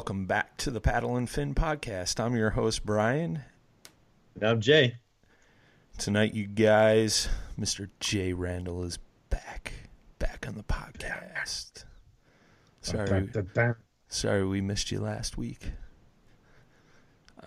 Welcome 0.00 0.24
back 0.24 0.56
to 0.56 0.70
the 0.70 0.80
Paddle 0.80 1.14
and 1.14 1.28
Fin 1.28 1.54
podcast. 1.54 2.18
I'm 2.18 2.34
your 2.34 2.48
host 2.48 2.86
Brian. 2.86 3.42
I'm 4.40 4.58
Jay. 4.58 4.96
Tonight, 5.98 6.32
you 6.32 6.46
guys, 6.46 7.28
Mr. 7.60 7.90
Jay 8.00 8.32
Randall 8.32 8.82
is 8.84 8.98
back, 9.28 9.74
back 10.18 10.46
on 10.48 10.54
the 10.54 10.62
podcast. 10.62 11.84
Sorry, 12.80 13.28
sorry 14.08 14.46
we 14.46 14.62
missed 14.62 14.90
you 14.90 15.00
last 15.00 15.36
week. 15.36 15.70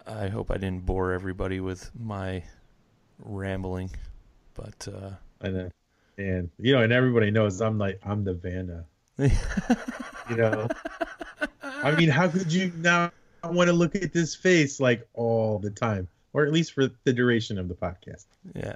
I 0.06 0.28
hope 0.28 0.52
I 0.52 0.58
didn't 0.58 0.86
bore 0.86 1.12
everybody 1.12 1.60
with 1.60 1.90
my 2.00 2.44
rambling, 3.18 3.90
but 4.54 4.88
uh, 4.88 5.10
I 5.42 5.50
know. 5.50 5.72
And 6.20 6.52
you 6.60 6.74
know, 6.76 6.84
and 6.84 6.94
everybody 6.94 7.32
knows 7.32 7.60
I'm 7.62 7.80
like 7.80 8.00
I'm 8.06 8.24
the 8.24 8.36
Vanna. 8.36 8.86
You 10.30 10.38
know. 10.38 10.68
I 11.62 11.92
mean, 11.96 12.10
how 12.10 12.28
could 12.30 12.52
you 12.52 12.72
not 12.78 13.14
want 13.44 13.68
to 13.68 13.74
look 13.74 13.96
at 13.96 14.14
this 14.14 14.36
face 14.36 14.80
like 14.80 15.08
all 15.14 15.60
the 15.60 15.70
time, 15.70 16.08
or 16.32 16.46
at 16.46 16.54
least 16.54 16.72
for 16.74 16.90
the 17.04 17.12
duration 17.14 17.58
of 17.60 17.68
the 17.68 17.76
podcast? 17.76 18.26
yeah, 18.56 18.76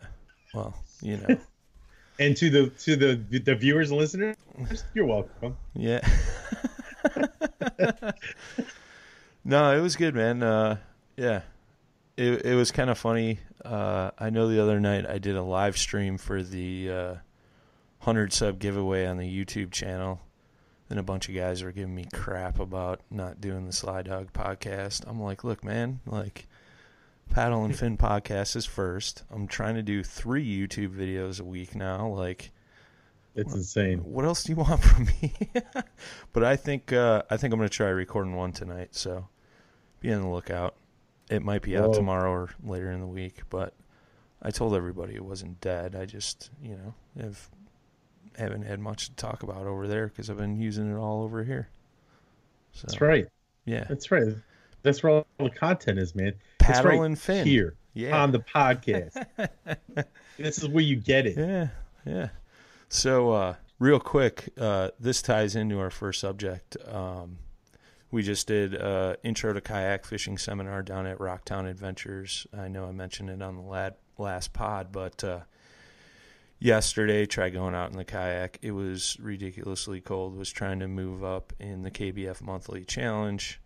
well, 0.54 0.76
you 1.02 1.18
know, 1.18 1.38
And 2.20 2.36
to 2.38 2.50
the 2.50 2.70
to 2.82 2.96
the 2.96 3.40
the 3.40 3.56
viewers 3.56 3.92
and 3.92 4.00
listeners, 4.00 4.36
you're 4.94 5.06
welcome. 5.06 5.56
yeah. 5.74 6.02
no, 9.46 9.78
it 9.78 9.82
was 9.82 9.96
good, 9.96 10.16
man. 10.16 10.44
Uh, 10.44 10.78
yeah, 11.16 11.42
it 12.18 12.46
it 12.46 12.56
was 12.56 12.72
kind 12.72 12.90
of 12.90 12.98
funny. 12.98 13.40
Uh, 13.64 14.12
I 14.18 14.30
know 14.30 14.48
the 14.50 14.62
other 14.62 14.80
night 14.80 15.06
I 15.06 15.18
did 15.18 15.36
a 15.36 15.44
live 15.44 15.78
stream 15.78 16.18
for 16.18 16.42
the 16.44 16.90
uh, 16.92 17.16
hundred 18.00 18.34
sub 18.34 18.60
giveaway 18.60 19.06
on 19.06 19.18
the 19.18 19.46
YouTube 19.46 19.72
channel, 19.72 20.20
and 20.90 21.00
a 21.00 21.04
bunch 21.04 21.28
of 21.30 21.36
guys 21.36 21.64
were 21.64 21.72
giving 21.72 21.96
me 21.96 22.06
crap 22.14 22.60
about 22.60 23.02
not 23.12 23.42
doing 23.42 23.66
the 23.66 23.74
Sly 23.74 24.02
Dog 24.04 24.32
podcast. 24.34 25.04
I'm 25.08 25.22
like, 25.22 25.44
look, 25.44 25.64
man, 25.64 26.00
like 26.06 26.48
Paddle 27.30 27.66
and 27.66 27.78
Fin 27.78 27.98
podcast 27.98 28.56
is 28.56 28.66
first. 28.66 29.24
I'm 29.30 29.48
trying 29.48 29.76
to 29.76 29.84
do 29.84 30.04
three 30.04 30.46
YouTube 30.46 30.96
videos 30.96 31.40
a 31.42 31.44
week 31.44 31.76
now. 31.76 32.08
Like, 32.08 32.52
It's 33.36 33.54
insane. 33.54 34.00
what 34.00 34.26
else 34.26 34.44
do 34.44 34.54
you 34.54 34.56
want 34.58 34.82
from 34.82 35.06
me? 35.06 35.34
but 36.34 36.44
I 36.44 36.56
think 36.56 36.94
uh, 36.94 37.24
I 37.30 37.38
think 37.38 37.54
I'm 37.54 37.60
gonna 37.60 37.70
try 37.70 37.90
recording 37.90 38.36
one 38.36 38.54
tonight. 38.54 38.96
So 38.96 39.28
be 40.00 40.14
on 40.14 40.22
the 40.22 40.30
lookout. 40.30 40.76
It 41.30 41.44
might 41.44 41.62
be 41.62 41.78
out 41.78 41.90
Whoa. 41.90 41.94
tomorrow 41.96 42.32
or 42.32 42.50
later 42.64 42.92
in 42.92 43.02
the 43.02 43.08
week. 43.08 43.42
But 43.50 43.74
I 44.42 44.52
told 44.52 44.74
everybody 44.74 45.16
it 45.16 45.26
wasn't 45.26 45.60
dead. 45.60 45.96
I 45.96 46.06
just 46.06 46.50
you 46.64 46.76
know 46.78 46.94
have 47.22 47.50
haven't 48.38 48.64
had 48.64 48.80
much 48.80 49.10
to 49.10 49.16
talk 49.16 49.44
about 49.44 49.66
over 49.66 49.88
there 49.88 50.08
because 50.08 50.30
I've 50.30 50.38
been 50.38 50.60
using 50.60 50.92
it 50.92 50.98
all 50.98 51.24
over 51.24 51.44
here. 51.44 51.70
So, 52.74 52.86
That's 52.88 53.02
right. 53.02 53.28
Yeah, 53.66 53.86
That's 53.90 54.12
right. 54.12 54.36
That's 54.84 55.04
where 55.04 55.12
all 55.12 55.28
the 55.40 55.50
content 55.50 56.00
is, 56.00 56.16
man. 56.16 56.34
Paddle 56.60 57.00
right 57.00 57.02
and 57.02 57.48
here 57.48 57.76
Yeah, 57.94 58.22
on 58.22 58.32
the 58.32 58.40
podcast. 58.40 59.26
this 60.38 60.60
is 60.60 60.68
where 60.68 60.84
you 60.84 60.96
get 60.96 61.26
it. 61.26 61.38
Yeah, 61.38 61.68
yeah. 62.06 62.30
So, 62.90 63.32
uh, 63.32 63.56
real 63.80 64.00
quick, 64.00 64.50
uh, 64.58 64.92
this 65.00 65.22
ties 65.22 65.56
into 65.56 65.80
our 65.80 65.90
first 65.90 66.20
subject. 66.20 66.78
Um, 66.88 67.40
we 68.12 68.24
just 68.24 68.48
did 68.48 68.80
uh, 68.80 69.18
intro 69.24 69.52
to 69.54 69.62
kayak 69.62 70.06
fishing 70.06 70.38
seminar 70.38 70.82
down 70.82 71.06
at 71.06 71.18
Rocktown 71.18 71.70
Adventures. 71.70 72.48
I 72.58 72.68
know 72.68 72.86
I 72.86 72.92
mentioned 72.92 73.30
it 73.30 73.42
on 73.42 73.56
the 73.58 73.62
lad, 73.62 73.96
last 74.18 74.54
pod, 74.54 74.92
but 74.92 75.24
uh, 75.24 75.40
yesterday 76.60 77.26
tried 77.26 77.54
going 77.54 77.76
out 77.76 77.92
in 77.92 77.98
the 77.98 78.06
kayak. 78.06 78.60
It 78.62 78.72
was 78.72 79.18
ridiculously 79.20 80.02
cold. 80.02 80.36
Was 80.36 80.50
trying 80.50 80.80
to 80.80 80.88
move 80.88 81.24
up 81.24 81.54
in 81.60 81.84
the 81.84 81.92
KBF 81.92 82.42
monthly 82.42 82.84
challenge, 82.84 83.62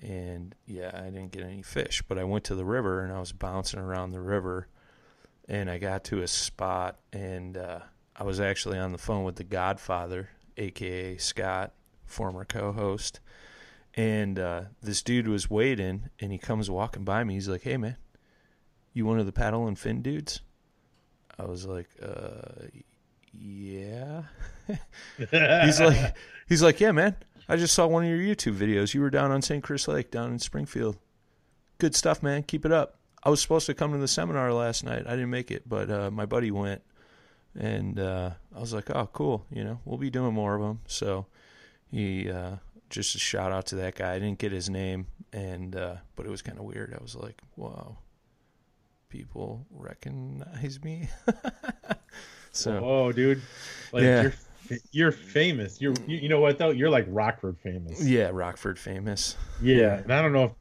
and 0.00 0.54
yeah, 0.66 0.90
I 0.94 1.04
didn't 1.04 1.32
get 1.32 1.44
any 1.44 1.62
fish. 1.62 2.02
But 2.06 2.18
I 2.18 2.24
went 2.24 2.44
to 2.44 2.54
the 2.54 2.64
river 2.64 3.02
and 3.02 3.12
I 3.12 3.20
was 3.20 3.32
bouncing 3.32 3.80
around 3.80 4.10
the 4.10 4.20
river, 4.20 4.68
and 5.48 5.70
I 5.70 5.78
got 5.78 6.04
to 6.04 6.22
a 6.22 6.28
spot 6.28 6.98
and 7.12 7.56
uh, 7.56 7.80
I 8.16 8.24
was 8.24 8.40
actually 8.40 8.78
on 8.78 8.92
the 8.92 8.98
phone 8.98 9.24
with 9.24 9.36
the 9.36 9.44
Godfather, 9.44 10.30
aka 10.56 11.16
Scott, 11.16 11.72
former 12.04 12.44
co-host, 12.44 13.20
and 13.94 14.38
uh, 14.38 14.62
this 14.82 15.02
dude 15.02 15.28
was 15.28 15.50
waiting, 15.50 16.10
and 16.20 16.32
he 16.32 16.38
comes 16.38 16.70
walking 16.70 17.04
by 17.04 17.24
me. 17.24 17.34
He's 17.34 17.48
like, 17.48 17.62
"Hey 17.62 17.76
man, 17.76 17.96
you 18.92 19.06
one 19.06 19.18
of 19.18 19.26
the 19.26 19.32
paddle 19.32 19.66
and 19.66 19.78
fin 19.78 20.02
dudes?" 20.02 20.40
I 21.38 21.44
was 21.44 21.66
like, 21.66 21.88
uh, 22.02 22.66
yeah. 23.32 24.22
he's 25.16 25.80
like, 25.80 26.16
he's 26.48 26.62
like, 26.62 26.80
yeah, 26.80 26.92
man. 26.92 27.16
I 27.48 27.56
just 27.56 27.74
saw 27.74 27.86
one 27.86 28.04
of 28.04 28.10
your 28.10 28.18
YouTube 28.18 28.56
videos. 28.56 28.94
You 28.94 29.00
were 29.00 29.10
down 29.10 29.30
on 29.30 29.40
Sangchris 29.40 29.88
Lake, 29.88 30.10
down 30.10 30.30
in 30.30 30.38
Springfield. 30.38 30.96
Good 31.78 31.94
stuff, 31.94 32.22
man. 32.22 32.44
Keep 32.44 32.64
it 32.64 32.72
up. 32.72 32.98
I 33.24 33.30
was 33.30 33.40
supposed 33.40 33.66
to 33.66 33.74
come 33.74 33.92
to 33.92 33.98
the 33.98 34.08
seminar 34.08 34.52
last 34.52 34.84
night. 34.84 35.06
I 35.06 35.10
didn't 35.10 35.30
make 35.30 35.50
it, 35.50 35.68
but 35.68 35.90
uh, 35.90 36.10
my 36.10 36.26
buddy 36.26 36.50
went, 36.50 36.82
and 37.58 37.98
uh, 37.98 38.30
I 38.54 38.60
was 38.60 38.72
like, 38.72 38.90
oh, 38.90 39.08
cool. 39.12 39.46
You 39.50 39.64
know, 39.64 39.80
we'll 39.84 39.98
be 39.98 40.10
doing 40.10 40.34
more 40.34 40.54
of 40.54 40.62
them. 40.62 40.80
So 40.86 41.26
he 41.90 42.30
uh, 42.30 42.56
just 42.90 43.14
a 43.14 43.18
shout 43.18 43.52
out 43.52 43.66
to 43.66 43.76
that 43.76 43.96
guy. 43.96 44.14
I 44.14 44.18
didn't 44.18 44.38
get 44.38 44.52
his 44.52 44.68
name, 44.70 45.06
and 45.32 45.74
uh, 45.74 45.96
but 46.16 46.26
it 46.26 46.30
was 46.30 46.42
kind 46.42 46.58
of 46.58 46.64
weird. 46.64 46.96
I 46.98 47.02
was 47.02 47.14
like, 47.14 47.40
wow 47.56 47.98
people 49.12 49.66
recognize 49.70 50.82
me. 50.82 51.06
so, 52.52 52.80
oh, 52.82 53.12
dude, 53.12 53.42
like 53.92 54.02
Yeah. 54.04 54.22
you're 54.22 54.78
you're 54.90 55.12
famous. 55.12 55.80
You're 55.82 55.92
you, 56.06 56.16
you 56.16 56.28
know 56.30 56.40
what 56.40 56.56
though? 56.58 56.70
You're 56.70 56.88
like 56.90 57.04
Rockford 57.08 57.58
famous. 57.58 58.02
yeah, 58.02 58.30
Rockford 58.32 58.78
famous. 58.78 59.36
Yeah, 59.60 59.98
and 59.98 60.12
I 60.12 60.22
don't 60.22 60.32
know 60.32 60.44
if 60.44 60.52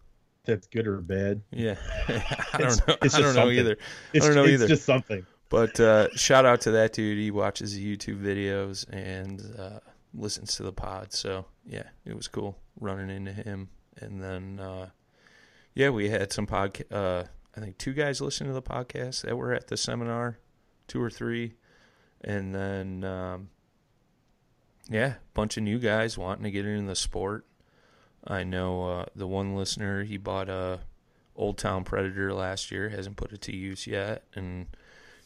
that's 0.44 0.68
good 0.68 0.86
or 0.86 0.98
bad. 0.98 1.42
Yeah, 1.52 1.76
I 2.54 2.58
don't 2.58 2.88
know. 2.88 2.96
it's 3.02 3.16
I 3.16 3.20
don't 3.22 3.28
know 3.30 3.34
something. 3.42 3.58
either. 3.58 3.78
It's, 4.14 4.26
don't 4.26 4.36
know 4.36 4.44
it's 4.44 4.54
either. 4.54 4.68
just 4.68 4.84
something. 4.86 5.26
But 5.50 5.80
uh, 5.80 6.10
shout 6.16 6.46
out 6.46 6.62
to 6.62 6.72
that 6.72 6.94
dude. 6.94 7.18
He 7.18 7.32
watches 7.32 7.78
YouTube 7.78 8.22
videos 8.22 8.86
and 8.92 9.42
uh, 9.58 9.80
listens 10.14 10.56
to 10.58 10.64
the 10.64 10.74
pod. 10.74 11.14
So 11.14 11.46
yeah, 11.66 11.84
it 12.06 12.16
was 12.16 12.28
cool 12.28 12.58
running 12.80 13.10
into 13.10 13.32
him. 13.32 13.70
And 14.02 14.22
then 14.22 14.60
uh, 14.60 14.90
yeah, 15.74 15.90
we 15.90 16.10
had 16.10 16.34
some 16.34 16.48
podcast. 16.48 17.28
I 17.56 17.60
think 17.60 17.78
two 17.78 17.94
guys 17.94 18.22
listening 18.22 18.50
to 18.50 18.54
the 18.54 18.62
podcast 18.62 19.24
that 19.24 19.38
were 19.38 19.54
at 19.54 19.68
the 19.68 19.78
seminar, 19.78 20.40
two 20.88 21.02
or 21.02 21.10
three, 21.10 21.56
and 22.22 22.56
then 22.56 23.04
um, 23.04 23.50
yeah, 24.90 25.16
bunch 25.34 25.58
of 25.58 25.64
new 25.64 25.80
guys 25.80 26.18
wanting 26.18 26.44
to 26.44 26.52
get 26.52 26.66
into 26.66 26.88
the 26.88 26.96
sport. 26.96 27.46
I 28.26 28.44
know 28.44 28.84
uh, 28.84 29.06
the 29.16 29.28
one 29.28 29.56
listener 29.56 30.04
he 30.04 30.18
bought 30.18 30.50
a 30.50 30.82
Old 31.36 31.58
Town 31.58 31.84
Predator 31.84 32.34
last 32.34 32.72
year, 32.72 32.90
hasn't 32.90 33.18
put 33.18 33.32
it 33.32 33.42
to 33.42 33.56
use 33.56 33.88
yet, 33.88 34.24
and 34.36 34.68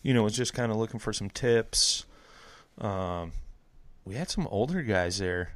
you 0.02 0.14
know, 0.14 0.24
was 0.24 0.38
just 0.38 0.54
kind 0.54 0.72
of 0.72 0.78
looking 0.78 1.00
for 1.00 1.12
some 1.12 1.30
tips. 1.30 2.06
Um, 2.78 3.32
we 4.04 4.16
had 4.16 4.30
some 4.30 4.48
older 4.48 4.82
guys 4.84 5.18
there. 5.18 5.54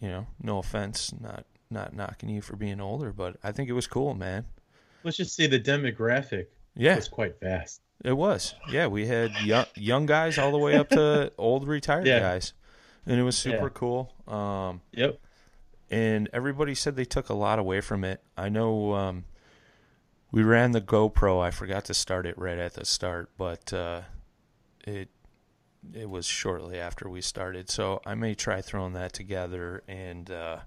You 0.00 0.08
know, 0.08 0.26
no 0.42 0.58
offense, 0.58 1.14
not 1.18 1.46
not 1.70 1.94
knocking 1.94 2.28
you 2.28 2.42
for 2.42 2.56
being 2.56 2.80
older, 2.80 3.12
but 3.12 3.36
I 3.42 3.52
think 3.52 3.68
it 3.68 3.72
was 3.72 3.86
cool, 3.86 4.14
man. 4.14 4.44
Let's 5.02 5.16
just 5.16 5.34
say 5.36 5.46
the 5.46 5.60
demographic 5.60 6.46
Yeah, 6.74 6.96
was 6.96 7.08
quite 7.08 7.38
vast. 7.40 7.80
it 8.04 8.12
was. 8.12 8.54
Yeah, 8.64 8.86
we 8.88 9.06
had 9.06 9.40
young 9.40 9.66
young 9.76 10.06
guys 10.06 10.36
all 10.38 10.52
the 10.52 10.58
way 10.58 10.76
up 10.76 10.88
to 10.90 11.32
old 11.38 11.66
retired 11.66 12.06
Yeah. 12.06 12.18
guys, 12.20 12.52
and 13.06 13.18
it 13.18 13.22
was 13.22 13.36
super 13.38 13.64
Yeah. 13.66 13.68
cool. 13.74 14.12
Um, 14.26 14.80
Yep. 14.92 15.18
and 15.90 16.28
everybody 16.32 16.74
said 16.74 16.96
they 16.96 17.04
took 17.04 17.28
a 17.28 17.34
lot 17.34 17.58
away 17.58 17.80
from 17.80 18.02
it. 18.04 18.20
I 18.36 18.48
know 18.48 18.92
um, 18.94 19.24
we 20.32 20.42
ran 20.42 20.72
the 20.72 20.80
GoPro. 20.80 21.40
I 21.40 21.50
forgot 21.50 21.84
to 21.86 21.94
start 21.94 22.26
it 22.26 22.36
right 22.36 22.58
at 22.58 22.74
the 22.74 22.84
start, 22.84 23.30
but 23.38 23.72
uh, 23.72 24.02
it 24.86 25.08
it 25.94 26.10
was 26.10 26.26
shortly 26.26 26.80
after 26.80 27.08
we 27.08 27.20
started. 27.20 27.70
So 27.70 28.02
I 28.04 28.16
may 28.16 28.34
try 28.34 28.60
throwing 28.60 28.92
that 28.94 29.12
together 29.12 29.84
and 29.86 30.28
uh, 30.30 30.58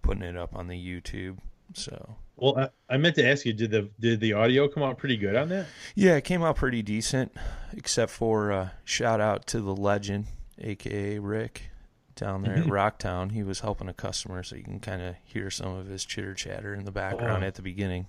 putting 0.00 0.22
it 0.22 0.36
up 0.36 0.54
on 0.54 0.68
the 0.68 0.76
YouTube. 0.76 1.38
So 1.72 2.16
Well, 2.36 2.58
I, 2.58 2.94
I 2.94 2.96
meant 2.96 3.14
to 3.16 3.26
ask 3.28 3.44
you, 3.46 3.52
did 3.52 3.70
the 3.70 3.88
did 4.00 4.20
the 4.20 4.32
audio 4.32 4.66
come 4.68 4.82
out 4.82 4.98
pretty 4.98 5.16
good 5.16 5.36
on 5.36 5.48
that? 5.50 5.66
yeah, 5.94 6.16
it 6.16 6.24
came 6.24 6.42
out 6.42 6.56
pretty 6.56 6.82
decent, 6.82 7.32
except 7.76 8.10
for 8.10 8.50
uh, 8.52 8.68
shout 8.84 9.20
out 9.20 9.46
to 9.48 9.60
the 9.60 9.74
legend, 9.74 10.26
aka 10.58 11.18
Rick. 11.18 11.70
Down 12.16 12.42
there 12.42 12.54
at 12.54 12.64
Rocktown, 12.66 13.32
he 13.32 13.42
was 13.42 13.58
helping 13.58 13.88
a 13.88 13.92
customer, 13.92 14.44
so 14.44 14.54
you 14.54 14.62
can 14.62 14.78
kind 14.78 15.02
of 15.02 15.16
hear 15.24 15.50
some 15.50 15.74
of 15.74 15.88
his 15.88 16.04
chitter 16.04 16.32
chatter 16.32 16.72
in 16.72 16.84
the 16.84 16.92
background 16.92 17.42
Oh. 17.42 17.46
at 17.48 17.56
the 17.56 17.62
beginning. 17.62 18.06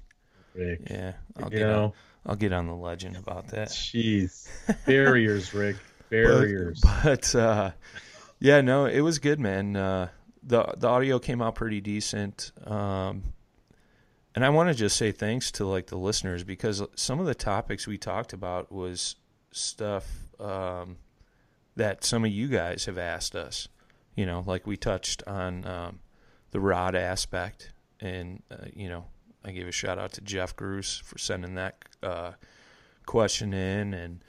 Rick. 0.53 0.81
Yeah, 0.91 1.13
I'll 1.37 1.51
you 1.51 1.57
get 1.57 1.69
on, 1.69 1.91
I'll 2.23 2.35
get 2.35 2.53
on 2.53 2.67
the 2.67 2.75
legend 2.75 3.17
about 3.17 3.47
that. 3.47 3.69
jeez, 3.69 4.47
barriers, 4.85 5.53
Rick, 5.55 5.77
barriers. 6.11 6.83
But 7.03 7.33
uh, 7.33 7.71
yeah, 8.39 8.61
no, 8.61 8.85
it 8.85 9.01
was 9.01 9.17
good, 9.17 9.39
man. 9.39 9.75
Uh, 9.75 10.09
the 10.43 10.63
the 10.77 10.87
audio 10.87 11.17
came 11.17 11.41
out 11.41 11.55
pretty 11.55 11.81
decent. 11.81 12.51
Um, 12.63 13.23
and 14.35 14.43
I 14.43 14.49
want 14.49 14.69
to 14.69 14.75
just 14.75 14.97
say 14.97 15.11
thanks 15.11 15.49
to 15.53 15.65
like 15.65 15.87
the 15.87 15.97
listeners 15.97 16.43
because 16.43 16.83
some 16.95 17.19
of 17.19 17.25
the 17.25 17.33
topics 17.33 17.87
we 17.87 17.97
talked 17.97 18.33
about 18.33 18.71
was 18.71 19.15
stuff 19.51 20.05
um, 20.39 20.97
that 21.77 22.03
some 22.03 22.25
of 22.25 22.31
you 22.31 22.49
guys 22.49 22.85
have 22.85 22.97
asked 22.97 23.35
us. 23.35 23.69
You 24.15 24.25
know, 24.25 24.43
like 24.45 24.67
we 24.67 24.77
touched 24.77 25.23
on 25.27 25.65
um, 25.65 25.99
the 26.51 26.59
rod 26.59 26.95
aspect, 26.95 27.71
and 27.99 28.43
uh, 28.51 28.65
you 28.73 28.87
know, 28.87 29.05
I 29.43 29.51
gave 29.51 29.67
a 29.67 29.71
shout 29.71 29.99
out 29.99 30.13
to 30.13 30.21
Jeff 30.21 30.55
Gruce 30.55 31.01
for 31.01 31.17
sending 31.17 31.55
that 31.55 31.83
uh, 32.01 32.31
question 33.05 33.53
in, 33.53 33.93
and 33.93 34.23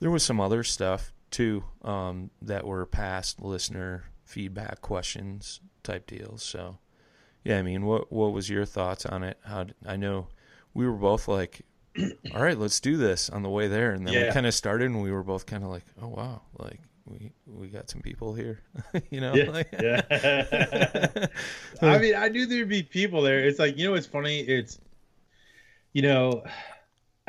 there 0.00 0.10
was 0.10 0.24
some 0.24 0.40
other 0.40 0.64
stuff 0.64 1.12
too 1.30 1.64
um, 1.82 2.30
that 2.40 2.66
were 2.66 2.84
past 2.84 3.40
listener 3.40 4.04
feedback 4.24 4.80
questions 4.82 5.60
type 5.82 6.06
deals. 6.06 6.42
So, 6.42 6.78
yeah, 7.44 7.58
I 7.58 7.62
mean, 7.62 7.84
what 7.84 8.12
what 8.12 8.32
was 8.32 8.48
your 8.48 8.64
thoughts 8.64 9.06
on 9.06 9.22
it? 9.22 9.38
How 9.44 9.66
I 9.86 9.96
know 9.96 10.28
we 10.74 10.86
were 10.86 10.96
both 10.96 11.28
like, 11.28 11.62
all 12.34 12.42
right, 12.42 12.56
let's 12.58 12.80
do 12.80 12.96
this 12.96 13.30
on 13.30 13.42
the 13.42 13.50
way 13.50 13.68
there, 13.68 13.92
and 13.92 14.06
then 14.06 14.14
we 14.26 14.32
kind 14.32 14.46
of 14.46 14.54
started, 14.54 14.86
and 14.86 15.02
we 15.02 15.12
were 15.12 15.22
both 15.22 15.46
kind 15.46 15.64
of 15.64 15.70
like, 15.70 15.84
oh 16.00 16.08
wow, 16.08 16.42
like 16.58 16.80
we 17.04 17.32
we 17.46 17.68
got 17.68 17.90
some 17.90 18.00
people 18.00 18.34
here, 18.34 18.60
you 19.10 19.20
know? 19.20 19.34
Yeah, 19.34 19.62
yeah. 19.80 21.26
I 21.82 21.98
mean, 21.98 22.14
I 22.14 22.28
knew 22.28 22.46
there'd 22.46 22.68
be 22.68 22.82
people 22.82 23.22
there. 23.22 23.40
It's 23.40 23.58
like 23.58 23.76
you 23.76 23.86
know, 23.86 23.92
what's 23.92 24.06
funny. 24.06 24.40
It's 24.40 24.78
you 25.92 26.02
know, 26.02 26.44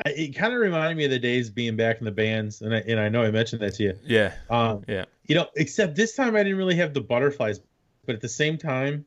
it 0.06 0.34
kind 0.34 0.54
of 0.54 0.60
reminded 0.60 0.96
me 0.96 1.04
of 1.04 1.10
the 1.10 1.18
days 1.18 1.50
being 1.50 1.76
back 1.76 1.98
in 1.98 2.04
the 2.04 2.12
bands, 2.12 2.62
and 2.62 2.74
I 2.74 2.78
and 2.78 3.00
I 3.00 3.08
know 3.08 3.22
I 3.22 3.30
mentioned 3.30 3.62
that 3.62 3.74
to 3.74 3.82
you. 3.82 3.98
yeah, 4.04 4.32
Um, 4.48 4.84
Yeah. 4.88 5.04
You 5.26 5.34
know, 5.36 5.48
except 5.56 5.96
this 5.96 6.14
time 6.14 6.36
I 6.36 6.42
didn't 6.42 6.58
really 6.58 6.76
have 6.76 6.92
the 6.92 7.00
butterflies, 7.00 7.58
but 8.04 8.14
at 8.14 8.20
the 8.20 8.28
same 8.28 8.58
time, 8.58 9.06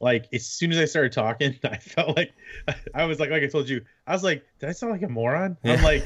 like 0.00 0.26
as 0.32 0.46
soon 0.46 0.72
as 0.72 0.78
I 0.78 0.84
started 0.84 1.12
talking, 1.12 1.58
I 1.64 1.76
felt 1.78 2.16
like 2.16 2.32
I 2.94 3.04
was 3.04 3.18
like, 3.20 3.30
like 3.30 3.42
I 3.42 3.46
told 3.46 3.68
you, 3.68 3.84
I 4.06 4.12
was 4.12 4.22
like, 4.24 4.44
did 4.60 4.68
I 4.68 4.72
sound 4.72 4.92
like 4.92 5.02
a 5.02 5.08
moron? 5.08 5.56
I'm 5.64 5.82
like, 5.82 6.04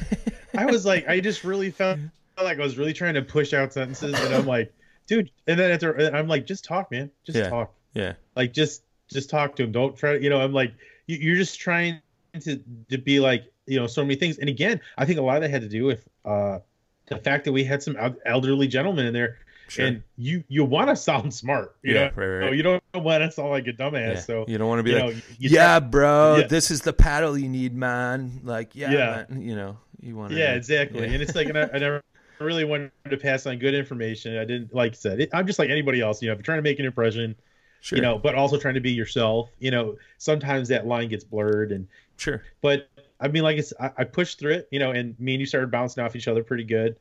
I 0.56 0.66
was 0.66 0.84
like, 0.84 1.08
I 1.08 1.20
just 1.20 1.44
really 1.44 1.70
felt 1.70 1.98
like 2.42 2.58
I 2.58 2.62
was 2.62 2.78
really 2.78 2.92
trying 2.92 3.14
to 3.14 3.22
push 3.22 3.52
out 3.52 3.72
sentences, 3.72 4.14
and 4.14 4.34
I'm 4.34 4.46
like, 4.46 4.72
dude, 5.06 5.30
and 5.46 5.58
then 5.58 5.70
after, 5.70 6.14
I'm 6.14 6.28
like, 6.28 6.46
just 6.46 6.64
talk, 6.64 6.90
man, 6.90 7.10
just 7.24 7.38
Yeah. 7.38 7.48
talk, 7.48 7.74
yeah, 7.94 8.14
like 8.36 8.52
just 8.52 8.82
just 9.08 9.28
talk 9.28 9.56
to 9.56 9.62
him. 9.64 9.72
Don't 9.72 9.96
try, 9.96 10.14
you 10.14 10.30
know, 10.30 10.40
I'm 10.40 10.52
like, 10.54 10.72
you, 11.06 11.18
you're 11.18 11.36
just 11.36 11.60
trying 11.60 12.00
to 12.40 12.62
to 12.90 12.98
be 12.98 13.20
like, 13.20 13.44
you 13.66 13.78
know, 13.78 13.86
so 13.86 14.02
many 14.02 14.14
things. 14.16 14.38
And 14.38 14.48
again, 14.48 14.80
I 14.96 15.04
think 15.04 15.18
a 15.18 15.22
lot 15.22 15.36
of 15.36 15.42
that 15.42 15.50
had 15.50 15.62
to 15.62 15.68
do 15.68 15.84
with 15.84 16.08
uh 16.24 16.60
the 17.08 17.18
fact 17.18 17.44
that 17.44 17.52
we 17.52 17.64
had 17.64 17.82
some 17.82 17.96
elderly 18.24 18.68
gentlemen 18.68 19.04
in 19.06 19.12
there 19.12 19.38
sure. 19.72 19.86
and 19.86 20.02
you 20.16 20.44
you 20.48 20.64
want 20.64 20.88
to 20.88 20.96
sound 20.96 21.32
smart 21.32 21.76
you 21.82 21.94
Yeah, 21.94 22.04
know 22.08 22.10
right, 22.16 22.26
right. 22.26 22.46
No, 22.46 22.52
you 22.52 22.62
don't 22.62 22.82
want 22.94 23.22
to 23.22 23.30
sound 23.30 23.50
like 23.50 23.66
a 23.66 23.72
dumbass 23.72 24.14
yeah. 24.14 24.20
so 24.20 24.44
you 24.48 24.58
don't 24.58 24.68
want 24.68 24.78
to 24.80 24.82
be 24.82 24.90
you 24.90 24.96
like, 24.96 25.14
know 25.14 25.20
you 25.38 25.50
yeah, 25.50 25.80
bro, 25.80 26.36
Yeah. 26.40 26.46
this 26.46 26.70
is 26.70 26.82
the 26.82 26.92
paddle 26.92 27.36
you 27.38 27.48
need, 27.48 27.74
man. 27.74 28.40
Like, 28.44 28.74
yeah, 28.74 28.90
Yeah. 28.92 29.24
man. 29.28 29.42
you 29.42 29.56
know, 29.56 29.78
you 30.00 30.16
want 30.16 30.30
to. 30.32 30.38
yeah 30.38 30.54
exactly 30.54 31.04
and 31.04 31.22
it's 31.22 31.34
like 31.34 31.48
and 31.48 31.56
I, 31.58 31.68
I 31.72 31.78
never 31.78 32.02
really 32.40 32.64
wanted 32.64 32.90
to 33.08 33.16
pass 33.16 33.46
on 33.46 33.56
good 33.58 33.72
information 33.74 34.36
i 34.36 34.44
didn't 34.44 34.74
like 34.74 34.92
I 34.92 34.94
said 34.96 35.20
it, 35.20 35.30
i'm 35.32 35.46
just 35.46 35.60
like 35.60 35.70
anybody 35.70 36.00
else 36.00 36.20
you 36.20 36.26
know 36.26 36.32
if 36.32 36.38
you're 36.38 36.42
trying 36.44 36.58
to 36.58 36.62
make 36.62 36.80
an 36.80 36.84
impression 36.86 37.36
sure, 37.82 37.96
you 37.96 38.02
know 38.02 38.18
but 38.18 38.34
also 38.34 38.58
trying 38.58 38.74
to 38.74 38.80
be 38.80 38.90
yourself 38.90 39.50
you 39.60 39.70
know 39.70 39.96
sometimes 40.18 40.66
that 40.68 40.86
line 40.86 41.08
gets 41.08 41.22
blurred 41.22 41.70
and 41.70 41.86
sure, 42.16 42.42
but 42.60 42.88
I 43.20 43.28
mean, 43.28 43.44
like 43.44 43.56
it's, 43.58 43.72
I, 43.78 43.90
I 43.98 44.02
pushed 44.04 44.40
through 44.40 44.54
it, 44.54 44.68
you 44.72 44.80
know, 44.80 44.90
and 44.90 45.14
me 45.20 45.34
and 45.34 45.40
you 45.40 45.46
started 45.46 45.70
bouncing 45.70 46.02
off 46.02 46.16
each 46.16 46.26
other 46.26 46.42
pretty 46.42 46.64
good. 46.64 46.96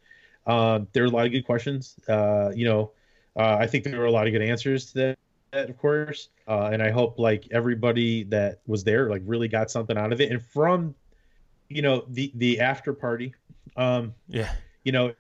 Um, 0.48 0.88
there 0.94 1.04
were 1.04 1.08
a 1.08 1.12
lot 1.12 1.26
of 1.26 1.32
good 1.32 1.46
questions. 1.46 1.96
Uh, 2.08 2.52
you 2.56 2.66
know, 2.66 2.92
uh, 3.36 3.58
I 3.60 3.68
think 3.68 3.84
there 3.84 4.00
were 4.00 4.06
a 4.06 4.12
lot 4.12 4.28
of 4.28 4.34
good 4.34 4.42
answers 4.42 4.92
to 4.92 4.94
that, 5.00 5.20
that 5.52 5.70
of 5.70 5.78
course. 5.78 6.30
Uh, 6.48 6.70
and 6.74 6.82
I 6.82 6.90
hope 6.92 7.20
like 7.20 7.48
everybody 7.52 8.24
that 8.26 8.60
was 8.68 8.84
there, 8.84 9.10
like 9.10 9.22
really 9.26 9.48
got 9.48 9.72
something 9.72 9.98
out 9.98 10.12
of 10.12 10.20
it. 10.20 10.32
And 10.32 10.44
from, 10.44 10.96
you 11.70 11.82
know, 11.82 12.06
the, 12.10 12.32
the 12.36 12.60
after 12.60 12.94
party, 12.94 13.34
um, 13.78 14.14
yeah, 14.28 14.54
you 14.84 14.92
know, 14.92 15.14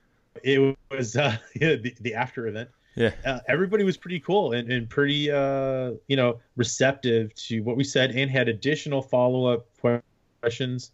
it 0.43 0.77
was 0.89 1.15
uh, 1.15 1.37
the, 1.55 1.95
the 2.01 2.15
after 2.15 2.47
event. 2.47 2.69
Yeah. 2.95 3.11
Uh, 3.25 3.39
everybody 3.47 3.85
was 3.85 3.95
pretty 3.95 4.19
cool 4.19 4.51
and, 4.51 4.69
and 4.69 4.89
pretty, 4.89 5.31
uh, 5.31 5.91
you 6.07 6.17
know, 6.17 6.39
receptive 6.57 7.33
to 7.35 7.61
what 7.61 7.77
we 7.77 7.85
said 7.85 8.11
and 8.11 8.29
had 8.29 8.49
additional 8.49 9.01
follow 9.01 9.45
up 9.45 9.67
questions, 10.41 10.91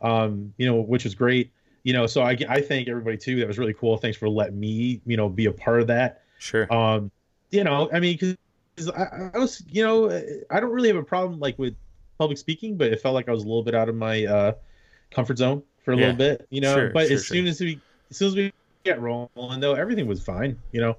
um, 0.00 0.52
you 0.56 0.66
know, 0.66 0.80
which 0.80 1.04
was 1.04 1.14
great. 1.14 1.52
You 1.84 1.92
know, 1.92 2.06
so 2.06 2.22
I, 2.22 2.36
I 2.48 2.60
thank 2.60 2.88
everybody 2.88 3.16
too. 3.16 3.40
That 3.40 3.48
was 3.48 3.58
really 3.58 3.74
cool. 3.74 3.96
Thanks 3.96 4.16
for 4.16 4.28
letting 4.28 4.58
me, 4.58 5.00
you 5.04 5.16
know, 5.16 5.28
be 5.28 5.46
a 5.46 5.52
part 5.52 5.80
of 5.80 5.88
that. 5.88 6.22
Sure. 6.38 6.72
Um, 6.72 7.10
you 7.50 7.64
know, 7.64 7.90
I 7.92 8.00
mean, 8.00 8.18
because 8.18 8.90
I, 8.90 9.30
I 9.34 9.38
was, 9.38 9.62
you 9.68 9.84
know, 9.84 10.10
I 10.50 10.60
don't 10.60 10.70
really 10.70 10.88
have 10.88 10.96
a 10.96 11.02
problem 11.02 11.40
like 11.40 11.58
with 11.58 11.74
public 12.18 12.38
speaking, 12.38 12.76
but 12.76 12.92
it 12.92 13.00
felt 13.00 13.14
like 13.14 13.28
I 13.28 13.32
was 13.32 13.42
a 13.42 13.46
little 13.46 13.64
bit 13.64 13.74
out 13.74 13.88
of 13.88 13.96
my 13.96 14.24
uh, 14.24 14.52
comfort 15.10 15.38
zone 15.38 15.62
for 15.84 15.92
a 15.92 15.96
Yeah. 15.96 16.02
little 16.02 16.16
bit, 16.16 16.46
you 16.50 16.60
know. 16.60 16.74
Sure, 16.74 16.90
but 16.90 17.08
sure, 17.08 17.16
as 17.16 17.24
sure. 17.24 17.36
soon 17.36 17.46
as 17.46 17.60
we, 17.60 17.80
as 18.10 18.16
soon 18.16 18.28
as 18.28 18.36
we 18.36 18.52
get 18.84 19.00
rolling, 19.00 19.60
though, 19.60 19.74
everything 19.74 20.06
was 20.06 20.22
fine, 20.22 20.58
you 20.70 20.80
know. 20.80 20.96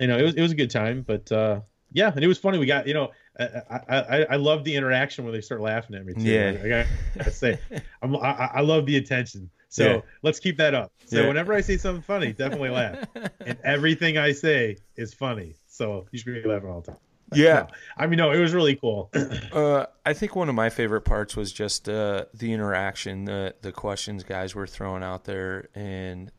You 0.00 0.06
know, 0.08 0.18
it 0.18 0.22
was 0.22 0.34
it 0.34 0.42
was 0.42 0.52
a 0.52 0.56
good 0.56 0.70
time, 0.70 1.02
but 1.06 1.30
uh, 1.32 1.60
yeah, 1.92 2.12
and 2.14 2.22
it 2.22 2.28
was 2.28 2.38
funny. 2.38 2.58
We 2.58 2.66
got, 2.66 2.86
you 2.86 2.94
know, 2.94 3.10
I 3.38 3.62
I, 3.88 4.26
I, 4.30 4.36
love 4.36 4.62
the 4.62 4.76
interaction 4.76 5.24
when 5.24 5.32
they 5.32 5.40
start 5.40 5.60
laughing 5.60 5.96
at 5.96 6.06
me. 6.06 6.14
Too. 6.14 6.20
Yeah. 6.20 6.52
I, 6.62 6.80
I 6.80 6.86
gotta 7.18 7.30
say, 7.32 7.58
I'm, 8.02 8.14
I 8.16 8.50
I 8.54 8.60
love 8.60 8.86
the 8.86 8.96
attention. 8.96 9.50
So 9.68 9.84
Yeah. 9.84 10.00
let's 10.22 10.40
keep 10.40 10.56
that 10.58 10.74
up. 10.74 10.92
So 11.06 11.20
Yeah. 11.22 11.28
whenever 11.28 11.52
I 11.52 11.60
say 11.60 11.76
something 11.76 12.02
funny, 12.02 12.32
definitely 12.32 12.70
laugh. 12.70 13.06
and 13.46 13.58
everything 13.64 14.16
I 14.18 14.32
say 14.32 14.76
is 14.96 15.12
funny. 15.14 15.56
So 15.66 16.06
you 16.10 16.18
should 16.18 16.42
be 16.42 16.48
laughing 16.48 16.70
all 16.70 16.80
the 16.80 16.92
time. 16.92 17.00
Yeah. 17.34 17.54
No. 17.54 17.66
I 17.98 18.06
mean, 18.06 18.16
no, 18.16 18.30
it 18.30 18.40
was 18.40 18.52
really 18.54 18.76
cool. 18.76 19.10
Uh, 19.52 19.86
I 20.04 20.12
think 20.12 20.36
one 20.36 20.50
of 20.50 20.54
my 20.54 20.68
favorite 20.68 21.02
parts 21.02 21.34
was 21.34 21.50
just 21.52 21.88
uh, 21.88 22.26
the 22.34 22.52
interaction, 22.52 23.24
the 23.24 23.54
the 23.62 23.72
questions 23.72 24.22
guys 24.22 24.54
were 24.54 24.66
throwing 24.66 25.02
out 25.02 25.24
there, 25.24 25.68
and 25.74 26.30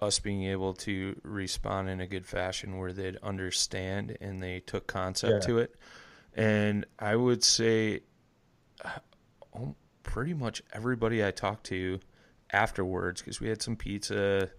us 0.00 0.18
being 0.18 0.42
able 0.42 0.74
to 0.74 1.18
respond 1.22 1.88
in 1.88 2.00
a 2.00 2.08
good 2.08 2.26
fashion 2.26 2.76
where 2.76 2.92
they'd 2.92 3.16
understand 3.22 4.16
and 4.20 4.42
they 4.42 4.58
took 4.60 4.88
concept 4.88 5.42
Yeah. 5.44 5.46
to 5.46 5.58
it. 5.58 5.74
And 6.34 6.86
I 6.98 7.14
would 7.14 7.44
say, 7.44 8.00
uh, 8.84 8.98
pretty 10.02 10.34
much 10.34 10.60
everybody 10.72 11.24
I 11.24 11.30
talked 11.30 11.66
to 11.66 12.00
afterwards, 12.52 13.20
because 13.20 13.40
we 13.40 13.48
had 13.48 13.62
some 13.62 13.76
pizza, 13.76 14.50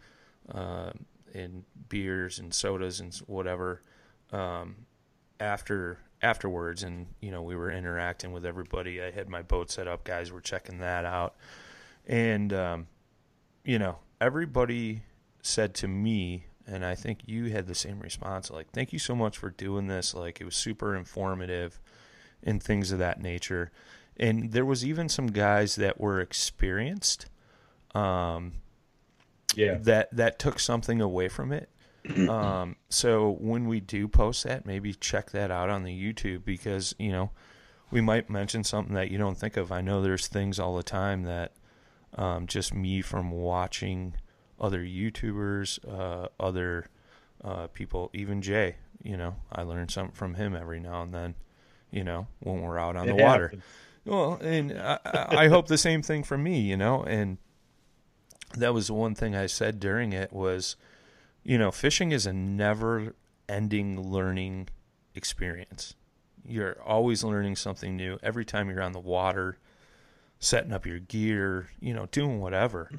uh, 0.53 0.91
and 1.33 1.63
beers 1.89 2.39
and 2.39 2.53
sodas 2.53 2.99
and 2.99 3.15
whatever. 3.27 3.81
Um, 4.31 4.87
after 5.39 5.99
afterwards. 6.21 6.83
And 6.83 7.07
you 7.21 7.31
know 7.31 7.41
we 7.41 7.55
were 7.55 7.71
interacting 7.71 8.31
with 8.31 8.45
everybody. 8.45 9.01
I 9.01 9.11
had 9.11 9.29
my 9.29 9.41
boat 9.41 9.71
set 9.71 9.87
up. 9.87 10.03
Guys 10.03 10.31
were 10.31 10.41
checking 10.41 10.79
that 10.79 11.05
out. 11.05 11.35
And 12.05 12.53
um, 12.53 12.87
you 13.63 13.79
know 13.79 13.97
everybody 14.19 15.03
said 15.43 15.73
to 15.73 15.87
me 15.87 16.43
and 16.65 16.83
i 16.83 16.93
think 16.93 17.19
you 17.25 17.45
had 17.45 17.67
the 17.67 17.75
same 17.75 17.99
response 17.99 18.49
like 18.49 18.69
thank 18.71 18.91
you 18.91 18.99
so 18.99 19.15
much 19.15 19.37
for 19.37 19.51
doing 19.51 19.87
this. 19.87 20.13
Like 20.13 20.41
it 20.41 20.45
was 20.45 20.55
super 20.55 20.95
informative 20.95 21.79
and 22.43 22.61
things 22.61 22.91
of 22.91 22.99
that 22.99 23.21
nature. 23.21 23.71
And 24.19 24.51
there 24.51 24.65
was 24.65 24.83
even 24.83 25.09
some 25.09 25.27
guys 25.27 25.75
that 25.75 25.99
were 25.99 26.19
experienced 26.19 27.27
um, 27.97 28.53
yeah. 29.55 29.77
that 29.81 30.15
that 30.15 30.39
took 30.39 30.59
something 30.59 31.01
away 31.01 31.27
from 31.27 31.51
it. 31.51 31.69
um, 32.29 32.75
so 32.89 33.37
when 33.39 33.67
we 33.67 33.79
do 33.79 34.07
post 34.07 34.43
that, 34.43 34.65
maybe 34.65 34.93
check 34.93 35.31
that 35.31 35.51
out 35.51 35.69
on 35.69 35.83
the 35.83 35.91
YouTube 35.91 36.45
because 36.45 36.95
you 36.99 37.11
know 37.11 37.31
we 37.91 38.01
might 38.01 38.29
mention 38.29 38.63
something 38.63 38.95
that 38.95 39.11
you 39.11 39.17
don't 39.17 39.37
think 39.37 39.57
of. 39.57 39.71
I 39.71 39.81
know 39.81 40.01
there's 40.01 40.27
things 40.27 40.59
all 40.59 40.75
the 40.75 40.83
time 40.83 41.23
that 41.23 41.53
um, 42.15 42.47
just 42.47 42.73
me 42.73 43.01
from 43.01 43.31
watching 43.31 44.13
other 44.59 44.81
YouTubers, 44.81 45.79
uh, 45.87 46.27
other 46.39 46.87
uh, 47.43 47.67
people, 47.67 48.09
even 48.13 48.41
Jay. 48.41 48.75
You 49.03 49.17
know, 49.17 49.35
I 49.51 49.61
learn 49.63 49.89
something 49.89 50.15
from 50.15 50.33
him 50.35 50.55
every 50.55 50.79
now 50.79 51.03
and 51.03 51.13
then. 51.13 51.35
You 51.89 52.03
know, 52.03 52.27
when 52.39 52.61
we're 52.61 52.77
out 52.77 52.97
on 52.97 53.07
It 53.07 53.15
the 53.15 53.23
water. 53.23 53.53
Well, 54.03 54.39
and 54.41 54.73
I, 54.73 54.99
I 55.05 55.35
I 55.43 55.47
hope 55.47 55.67
the 55.67 55.77
same 55.77 56.01
thing 56.01 56.23
for 56.23 56.37
me, 56.37 56.59
you 56.59 56.75
know. 56.75 57.03
And 57.03 57.37
that 58.55 58.73
was 58.73 58.87
the 58.87 58.93
one 58.93 59.15
thing 59.15 59.35
I 59.35 59.45
said 59.45 59.79
during 59.79 60.13
it 60.13 60.31
was, 60.31 60.75
you 61.43 61.57
know, 61.57 61.71
fishing 61.71 62.11
is 62.11 62.25
a 62.25 62.33
never-ending 62.33 64.01
learning 64.01 64.69
experience. 65.15 65.95
You're 66.45 66.81
always 66.85 67.23
learning 67.23 67.57
something 67.57 67.95
new 67.95 68.17
every 68.23 68.45
time 68.45 68.69
you're 68.69 68.81
on 68.81 68.93
the 68.93 68.99
water, 68.99 69.57
setting 70.39 70.71
up 70.71 70.85
your 70.85 70.99
gear, 70.99 71.69
you 71.79 71.93
know, 71.93 72.07
doing 72.07 72.39
whatever. 72.39 72.89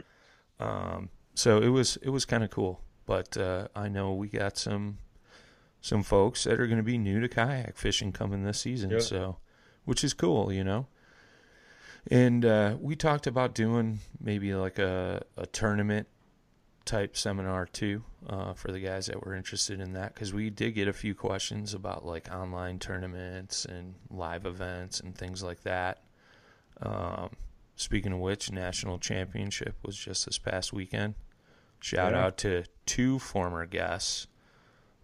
Um, 0.60 1.08
so 1.34 1.58
it 1.62 1.68
was 1.68 1.96
it 2.02 2.10
was 2.10 2.24
kind 2.24 2.44
of 2.44 2.50
cool. 2.50 2.80
But 3.06 3.36
uh, 3.38 3.68
I 3.74 3.88
know 3.88 4.12
we 4.12 4.28
got 4.28 4.58
some 4.58 4.98
some 5.80 6.02
folks 6.02 6.44
that 6.44 6.60
are 6.60 6.66
going 6.66 6.78
to 6.78 6.82
be 6.82 6.98
new 6.98 7.20
to 7.20 7.28
kayak 7.28 7.76
fishing 7.76 8.12
coming 8.12 8.42
this 8.44 8.60
season. 8.60 8.90
Yeah. 8.90 8.98
So, 8.98 9.36
which 9.84 10.04
is 10.04 10.12
cool, 10.12 10.52
you 10.52 10.64
know. 10.64 10.88
And 12.10 12.44
uh, 12.44 12.76
we 12.80 12.96
talked 12.96 13.26
about 13.26 13.54
doing 13.54 13.98
maybe 14.20 14.54
like 14.54 14.78
a, 14.78 15.22
a 15.36 15.46
tournament 15.46 16.08
type 16.86 17.16
seminar 17.18 17.66
too 17.66 18.02
uh, 18.26 18.54
for 18.54 18.72
the 18.72 18.80
guys 18.80 19.06
that 19.06 19.22
were 19.24 19.34
interested 19.34 19.78
in 19.78 19.92
that 19.92 20.14
because 20.14 20.32
we 20.32 20.48
did 20.48 20.70
get 20.74 20.88
a 20.88 20.92
few 20.92 21.14
questions 21.14 21.74
about 21.74 22.06
like 22.06 22.32
online 22.34 22.78
tournaments 22.78 23.66
and 23.66 23.94
live 24.10 24.46
events 24.46 25.00
and 25.00 25.14
things 25.14 25.42
like 25.42 25.62
that. 25.64 26.02
Um, 26.80 27.30
speaking 27.76 28.12
of 28.12 28.20
which, 28.20 28.50
national 28.50 28.98
championship 28.98 29.74
was 29.84 29.96
just 29.98 30.24
this 30.24 30.38
past 30.38 30.72
weekend. 30.72 31.14
Shout 31.80 32.12
Yeah. 32.12 32.24
out 32.24 32.38
to 32.38 32.64
two 32.86 33.18
former 33.18 33.66
guests. 33.66 34.26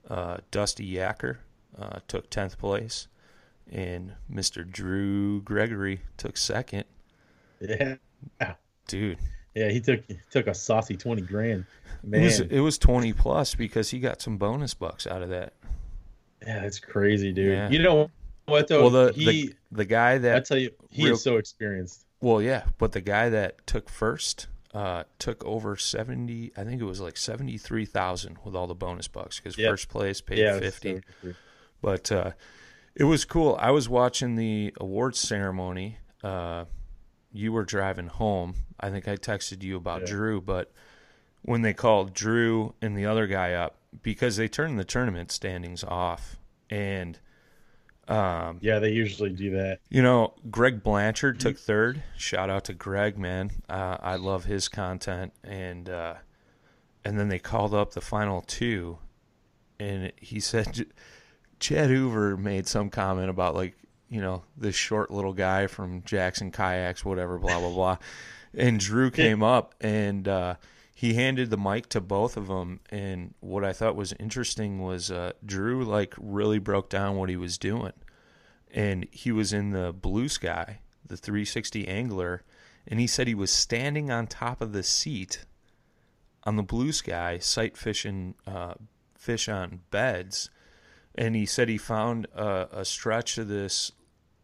Uh, 0.08 0.38
Dusty 0.50 0.90
Yacker 0.90 1.38
uh, 1.78 1.98
took 2.08 2.30
10th 2.30 2.58
place, 2.58 3.08
and 3.70 4.14
Mr. 4.32 4.68
Drew 4.68 5.40
Gregory 5.42 6.00
took 6.16 6.36
second. 6.36 6.84
Yeah. 7.68 8.54
Dude, 8.88 9.18
Yeah. 9.54 9.70
He 9.70 9.80
took 9.80 10.04
he 10.06 10.18
took 10.30 10.46
a 10.46 10.54
saucy 10.54 10.96
twenty 10.96 11.22
grand. 11.22 11.64
it 12.02 12.08
Man. 12.08 12.22
was, 12.24 12.40
it 12.40 12.60
was 12.60 12.76
20 12.78 13.12
plus 13.14 13.54
because 13.54 13.90
he 13.90 13.98
got 13.98 14.20
some 14.20 14.36
bonus 14.36 14.74
bucks 14.74 15.06
out 15.06 15.22
of 15.22 15.30
that. 15.30 15.54
yeah, 16.46 16.60
that's 16.60 16.78
crazy, 16.78 17.32
dude. 17.32 17.52
Yeah. 17.52 17.70
You 17.70 17.78
know 17.82 18.10
what 18.46 18.68
though? 18.68 18.82
well, 18.82 18.90
the, 18.90 19.12
he, 19.14 19.24
the 19.24 19.54
the 19.72 19.84
guy 19.86 20.18
that 20.18 20.36
I 20.36 20.40
tell 20.40 20.58
you, 20.58 20.70
he 20.90 21.04
real- 21.04 21.14
is 21.14 21.22
so 21.22 21.36
experienced. 21.38 22.04
well, 22.20 22.42
yeah, 22.42 22.64
but 22.78 22.92
the 22.92 23.00
guy 23.00 23.28
that 23.30 23.66
took 23.66 23.88
first 23.88 24.48
uh, 24.74 25.04
took 25.18 25.42
over 25.44 25.76
70. 25.76 26.52
I 26.56 26.64
think 26.64 26.82
it 26.82 26.84
was 26.84 27.00
like 27.00 27.16
73,000 27.16 28.38
with 28.44 28.54
all 28.56 28.66
the 28.66 28.74
bonus 28.74 29.06
bucks 29.08 29.38
because 29.38 29.56
Yeah. 29.56 29.70
first 29.70 29.88
place 29.88 30.20
paid 30.20 30.38
Yeah, 30.38 30.58
50. 30.58 31.02
but 31.80 32.10
uh, 32.12 32.32
it 32.96 33.04
was 33.04 33.24
cool. 33.24 33.56
I 33.60 33.70
was 33.70 33.88
watching 33.88 34.34
the 34.36 34.74
awards 34.80 35.18
ceremony. 35.20 35.98
Uh, 36.24 36.64
you 37.34 37.52
were 37.52 37.64
driving 37.64 38.06
home. 38.06 38.54
I 38.80 38.88
think 38.90 39.06
I 39.08 39.16
texted 39.16 39.62
you 39.62 39.76
about 39.76 40.02
Yeah. 40.02 40.06
Drew, 40.06 40.40
but 40.40 40.72
when 41.42 41.60
they 41.62 41.74
called 41.74 42.14
Drew 42.14 42.74
and 42.80 42.96
the 42.96 43.04
other 43.04 43.26
guy 43.26 43.52
up 43.52 43.76
because 44.02 44.36
they 44.36 44.48
turned 44.48 44.78
the 44.78 44.84
tournament 44.84 45.30
standings 45.30 45.84
off, 45.84 46.38
and 46.70 47.18
um, 48.08 48.58
yeah, 48.60 48.78
they 48.78 48.90
usually 48.90 49.30
do 49.30 49.50
that. 49.52 49.80
you 49.90 50.00
know, 50.02 50.34
Greg 50.50 50.82
Blanchard 50.82 51.40
took 51.40 51.58
third. 51.58 52.02
Shout 52.16 52.50
out 52.50 52.64
to 52.64 52.74
Greg, 52.74 53.18
man. 53.18 53.50
Uh, 53.68 53.96
I 54.00 54.16
love 54.16 54.44
his 54.44 54.68
content, 54.68 55.32
and 55.42 55.88
uh, 55.90 56.14
and 57.04 57.18
then 57.18 57.28
they 57.28 57.38
called 57.38 57.74
up 57.74 57.92
the 57.92 58.00
final 58.00 58.42
two, 58.42 58.98
and 59.80 60.12
he 60.16 60.38
said 60.40 60.86
Chad 61.60 61.88
Hoover 61.90 62.36
made 62.36 62.66
some 62.66 62.90
comment 62.90 63.28
about 63.30 63.54
like 63.54 63.74
you 64.08 64.20
know 64.20 64.42
this 64.56 64.74
short 64.74 65.10
little 65.10 65.32
guy 65.32 65.66
from 65.66 66.02
Jackson 66.04 66.50
Kayaks, 66.50 67.04
whatever, 67.04 67.38
blah 67.38 67.58
blah 67.60 67.70
blah, 67.70 67.98
and 68.56 68.78
Drew 68.78 69.10
came 69.10 69.42
up 69.42 69.74
and. 69.80 70.26
Uh, 70.26 70.54
he 70.96 71.14
handed 71.14 71.50
the 71.50 71.58
mic 71.58 71.88
to 71.88 72.00
both 72.00 72.36
of 72.36 72.46
them, 72.46 72.78
and 72.88 73.34
what 73.40 73.64
I 73.64 73.72
thought 73.72 73.96
was 73.96 74.14
interesting 74.20 74.80
was 74.80 75.10
uh, 75.10 75.32
Drew 75.44 75.84
like 75.84 76.14
really 76.16 76.60
broke 76.60 76.88
down 76.88 77.16
what 77.16 77.28
he 77.28 77.36
was 77.36 77.58
doing. 77.58 77.92
And 78.70 79.06
he 79.10 79.32
was 79.32 79.52
in 79.52 79.70
the 79.70 79.92
blue 79.92 80.28
sky, 80.28 80.80
the 81.04 81.16
360 81.16 81.86
angler, 81.88 82.42
and 82.86 83.00
he 83.00 83.06
said 83.06 83.26
he 83.26 83.34
was 83.34 83.52
standing 83.52 84.10
on 84.10 84.26
top 84.26 84.60
of 84.60 84.72
the 84.72 84.82
seat 84.82 85.44
on 86.44 86.56
the 86.56 86.62
blue 86.62 86.92
sky, 86.92 87.38
sight 87.38 87.76
fishing 87.76 88.34
uh, 88.46 88.74
fish 89.16 89.48
on 89.48 89.80
beds, 89.90 90.48
and 91.14 91.36
he 91.36 91.46
said 91.46 91.68
he 91.68 91.78
found 91.78 92.26
a, 92.34 92.68
a 92.72 92.84
stretch 92.84 93.38
of 93.38 93.48
this 93.48 93.92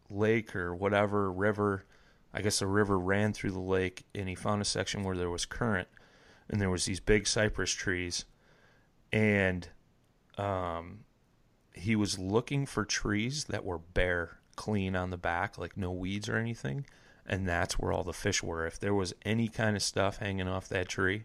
lake 0.09 0.55
or 0.55 0.75
whatever 0.75 1.31
river. 1.31 1.85
I 2.33 2.41
guess 2.41 2.61
a 2.61 2.67
river 2.67 2.97
ran 2.97 3.33
through 3.33 3.51
the 3.51 3.59
lake, 3.59 4.05
and 4.15 4.29
he 4.29 4.35
found 4.35 4.61
a 4.61 4.65
section 4.65 5.03
where 5.03 5.17
there 5.17 5.29
was 5.29 5.45
current, 5.45 5.89
and 6.49 6.61
there 6.61 6.69
was 6.69 6.85
these 6.85 7.01
big 7.01 7.27
cypress 7.27 7.71
trees, 7.71 8.23
and 9.11 9.67
um, 10.37 11.01
he 11.73 11.95
was 11.95 12.17
looking 12.17 12.65
for 12.65 12.85
trees 12.85 13.45
that 13.45 13.65
were 13.65 13.79
bare, 13.79 14.37
clean 14.55 14.95
on 14.95 15.09
the 15.09 15.17
back, 15.17 15.57
like 15.57 15.75
no 15.75 15.91
weeds 15.91 16.29
or 16.29 16.37
anything, 16.37 16.85
and 17.25 17.45
that's 17.47 17.77
where 17.77 17.91
all 17.91 18.03
the 18.03 18.13
fish 18.13 18.41
were. 18.41 18.65
If 18.65 18.79
there 18.79 18.93
was 18.93 19.13
any 19.25 19.49
kind 19.49 19.75
of 19.75 19.83
stuff 19.83 20.17
hanging 20.17 20.47
off 20.47 20.69
that 20.69 20.87
tree, 20.87 21.23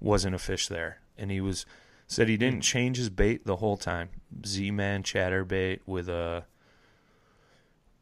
wasn't 0.00 0.34
a 0.34 0.40
fish 0.40 0.66
there, 0.66 1.00
and 1.16 1.30
he 1.30 1.40
was 1.40 1.66
said 2.06 2.28
he 2.28 2.36
didn't 2.36 2.60
change 2.62 2.96
his 2.98 3.10
bait 3.10 3.44
the 3.46 3.56
whole 3.56 3.76
time. 3.76 4.10
Z-man 4.46 5.02
chatterbait 5.02 5.80
with 5.86 6.08
a 6.08 6.44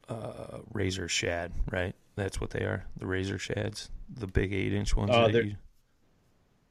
uh, 0.09 0.59
razor 0.73 1.09
shad, 1.09 1.53
right? 1.71 1.95
That's 2.17 2.41
what 2.41 2.51
they 2.51 2.61
are. 2.61 2.85
The 2.99 3.07
razor 3.07 3.39
shads, 3.39 3.91
the 4.15 4.27
big 4.27 4.53
eight 4.53 4.73
inch 4.73 4.95
ones. 4.97 5.11
Oh, 5.13 5.31
they're- 5.31 5.43
you- 5.45 5.57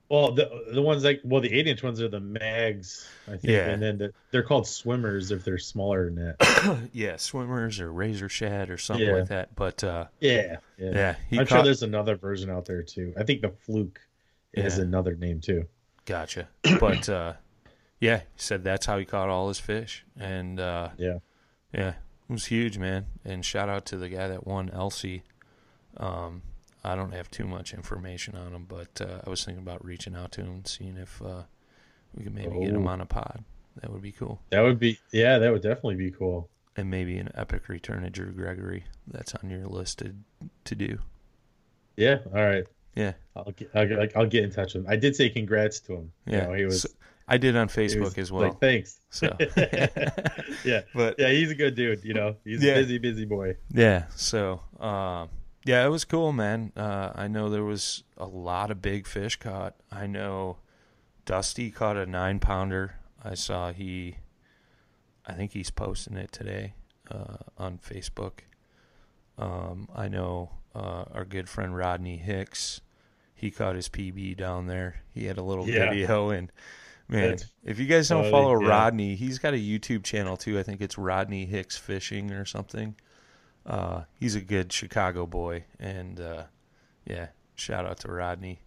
Well, 0.10 0.32
the 0.34 0.66
the 0.72 0.82
ones 0.82 1.04
like 1.04 1.22
well, 1.24 1.42
the 1.42 1.52
eight 1.52 1.66
inch 1.68 1.82
ones 1.82 2.00
are 2.00 2.08
the 2.08 2.20
mags, 2.20 3.10
I 3.28 3.32
think, 3.32 3.44
Yeah. 3.46 3.70
and 3.70 3.82
then 3.82 3.98
the, 3.98 4.14
they're 4.32 4.44
called 4.44 4.68
swimmers 4.68 5.32
if 5.32 5.44
they're 5.44 5.58
smaller 5.58 6.06
than 6.06 6.16
that. 6.38 6.90
yeah, 6.94 7.16
swimmers 7.18 7.80
or 7.80 7.92
razor 7.92 8.30
shad 8.30 8.70
or 8.70 8.78
something 8.78 9.08
Yeah. 9.08 9.14
like 9.14 9.30
that. 9.30 9.56
But 9.56 9.84
uh, 9.84 10.06
yeah, 10.20 10.58
yeah. 10.78 11.16
yeah, 11.32 11.40
I'm 11.40 11.48
sure 11.48 11.64
there's 11.64 11.82
another 11.84 12.16
version 12.16 12.50
out 12.52 12.66
there 12.66 12.84
too. 12.84 13.14
I 13.18 13.24
think 13.24 13.42
the 13.42 13.50
fluke 13.50 14.00
is 14.54 14.78
Yeah. 14.78 14.84
another 14.84 15.16
name 15.16 15.40
too. 15.42 15.66
Gotcha. 16.06 16.48
But 16.80 17.08
uh, 17.10 17.34
yeah, 18.00 18.18
he 18.20 18.24
said 18.38 18.64
that's 18.64 18.86
how 18.86 18.98
he 18.98 19.06
caught 19.06 19.30
all 19.30 19.48
his 19.48 19.60
fish, 19.60 20.06
and 20.20 20.60
uh, 20.60 20.90
Yeah. 20.98 21.20
yeah, 21.74 21.90
it 21.90 22.32
was 22.34 22.46
huge, 22.48 22.78
man. 22.78 23.06
And 23.24 23.44
shout 23.46 23.70
out 23.70 23.86
to 23.88 23.98
the 23.98 24.10
guy 24.10 24.28
that 24.28 24.46
won 24.46 24.70
Elsie. 24.70 25.24
Um, 25.98 26.42
I 26.84 26.96
don't 26.96 27.14
have 27.14 27.32
too 27.32 27.46
much 27.46 27.74
information 27.74 28.36
on 28.36 28.54
him, 28.54 28.66
but 28.68 29.00
uh, 29.00 29.22
I 29.26 29.30
was 29.30 29.46
thinking 29.46 29.62
about 29.64 29.86
reaching 29.86 30.16
out 30.16 30.34
to 30.34 30.42
him 30.42 30.66
seeing 30.66 30.98
if 30.98 31.22
uh, 31.22 31.44
we 32.14 32.24
could 32.24 32.36
maybe 32.36 32.60
get 32.60 32.70
him 32.74 32.86
Oh. 32.88 32.92
on 32.92 33.00
a 33.02 33.06
pod. 33.06 33.44
That 33.82 33.90
would 33.92 34.02
be 34.02 34.12
cool. 34.12 34.42
That 34.50 34.62
would 34.62 34.80
be 34.80 35.00
yeah, 35.12 35.38
that 35.40 35.52
would 35.52 35.62
definitely 35.64 35.96
be 35.96 36.12
cool. 36.12 36.50
And 36.76 36.90
maybe 36.90 37.18
an 37.18 37.30
epic 37.36 37.70
return 37.70 38.04
of 38.04 38.12
Drew 38.12 38.32
Gregory. 38.32 38.84
That's 39.08 39.34
on 39.36 39.50
your 39.50 39.66
list 39.68 40.00
to, 40.00 40.14
to 40.66 40.76
do. 40.76 40.98
Yeah, 41.96 42.20
all 42.34 42.44
right. 42.44 42.66
Yeah. 42.96 43.14
I'll 43.36 43.52
get 43.52 43.70
I'll, 43.74 43.88
get- 43.88 44.18
I'll 44.18 44.28
get 44.28 44.44
in 44.44 44.52
touch 44.52 44.74
with 44.76 44.86
him. 44.86 44.92
I 44.92 44.96
did 44.96 45.16
say 45.16 45.30
congrats 45.30 45.80
to 45.82 45.94
him. 45.96 46.12
You 46.26 46.34
Yeah. 46.38 46.46
know, 46.48 46.54
he 46.54 46.66
was, 46.66 46.82
So- 46.84 46.90
I 47.28 47.38
did 47.38 47.56
on 47.56 47.70
Facebook 47.70 48.18
as 48.18 48.32
well. 48.32 48.50
Like 48.50 48.60
thanks. 48.60 49.00
so 49.10 49.34
yeah, 50.66 50.82
but 50.94 51.16
yeah, 51.18 51.30
he's 51.30 51.52
a 51.52 51.56
good 51.56 51.74
dude. 51.76 52.04
You 52.04 52.14
know, 52.14 52.36
he's 52.44 52.62
Yeah. 52.62 52.74
a 52.74 52.76
busy, 52.82 52.98
busy 52.98 53.26
boy. 53.26 53.56
Yeah. 53.72 54.06
So, 54.16 54.60
um, 54.80 55.30
yeah, 55.66 55.86
it 55.86 55.90
was 55.90 56.04
cool, 56.04 56.34
man. 56.34 56.74
Uh, 56.76 57.12
I 57.16 57.28
know 57.30 57.50
there 57.50 57.64
was 57.64 58.04
a 58.18 58.26
lot 58.26 58.72
of 58.72 58.82
big 58.82 59.08
fish 59.08 59.38
caught. 59.38 59.76
I 59.90 60.06
know 60.08 60.58
Dusty 61.26 61.72
caught 61.72 61.96
a 61.96 62.06
nine 62.06 62.40
pounder. 62.40 62.96
I 63.24 63.36
saw 63.36 63.72
he, 63.72 64.18
I 65.26 65.32
think 65.32 65.54
he's 65.54 65.70
posting 65.72 66.18
it 66.18 66.34
today 66.34 66.74
uh, 67.10 67.38
on 67.58 67.78
Facebook. 67.80 68.40
Um, 69.38 69.88
I 69.96 70.10
know 70.10 70.52
uh, 70.76 71.06
our 71.14 71.24
good 71.24 71.48
friend 71.48 71.76
Rodney 71.76 72.18
Hicks. 72.18 72.82
He 73.44 73.52
caught 73.52 73.76
his 73.76 73.90
PB 73.90 74.38
down 74.38 74.68
there. 74.68 75.02
He 75.14 75.26
had 75.26 75.38
a 75.38 75.44
little 75.44 75.68
Yeah. 75.68 75.90
video, 75.90 76.30
and 76.30 76.50
man, 77.10 77.32
That's 77.32 77.46
if 77.66 77.78
you 77.78 77.86
guys 77.88 78.08
don't 78.08 78.22
funny, 78.24 78.32
follow 78.32 78.62
yeah. 78.62 78.68
Rodney, 78.70 79.16
he's 79.16 79.38
got 79.38 79.54
a 79.54 79.58
YouTube 79.58 80.04
channel 80.06 80.38
too. 80.38 80.58
I 80.58 80.64
think 80.64 80.80
it's 80.82 80.98
Rodney 80.98 81.46
Hicks 81.46 81.78
Fishing 81.78 82.32
or 82.32 82.46
something. 82.46 82.96
Uh, 83.66 84.04
he's 84.18 84.36
a 84.36 84.42
good 84.42 84.72
Chicago 84.72 85.26
boy, 85.26 85.66
and 85.78 86.22
uh, 86.22 86.44
yeah, 87.06 87.28
shout 87.56 87.86
out 87.86 87.98
to 88.00 88.08
Rodney. 88.12 88.60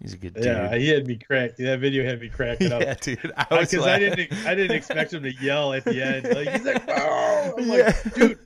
He's 0.00 0.14
a 0.14 0.16
good 0.18 0.34
dude. 0.34 0.44
Yeah, 0.44 0.76
he 0.76 0.88
had 0.88 1.06
me 1.06 1.16
cracked. 1.16 1.58
That 1.58 1.78
video 1.80 2.04
had 2.04 2.20
me 2.20 2.28
cracking 2.28 2.72
up. 2.72 2.82
yeah, 2.82 2.94
dude. 3.00 3.32
I 3.36 3.46
was 3.54 3.70
because 3.70 3.86
I 3.86 3.98
laughing. 3.98 4.14
didn't 4.16 4.46
I 4.46 4.54
didn't 4.54 4.76
expect 4.76 5.12
him 5.14 5.22
to 5.24 5.32
yell 5.34 5.72
at 5.72 5.84
the 5.84 6.00
end. 6.00 6.24
Like 6.32 6.48
he's 6.48 6.64
like, 6.64 6.82
oh, 6.88 7.54
I'm 7.58 7.64
Yeah. 7.68 7.74
like, 8.04 8.14
dude, 8.14 8.38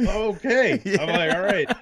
okay. 0.00 0.80
I'm 1.00 1.08
like, 1.08 1.34
all 1.34 1.42
right. 1.42 1.76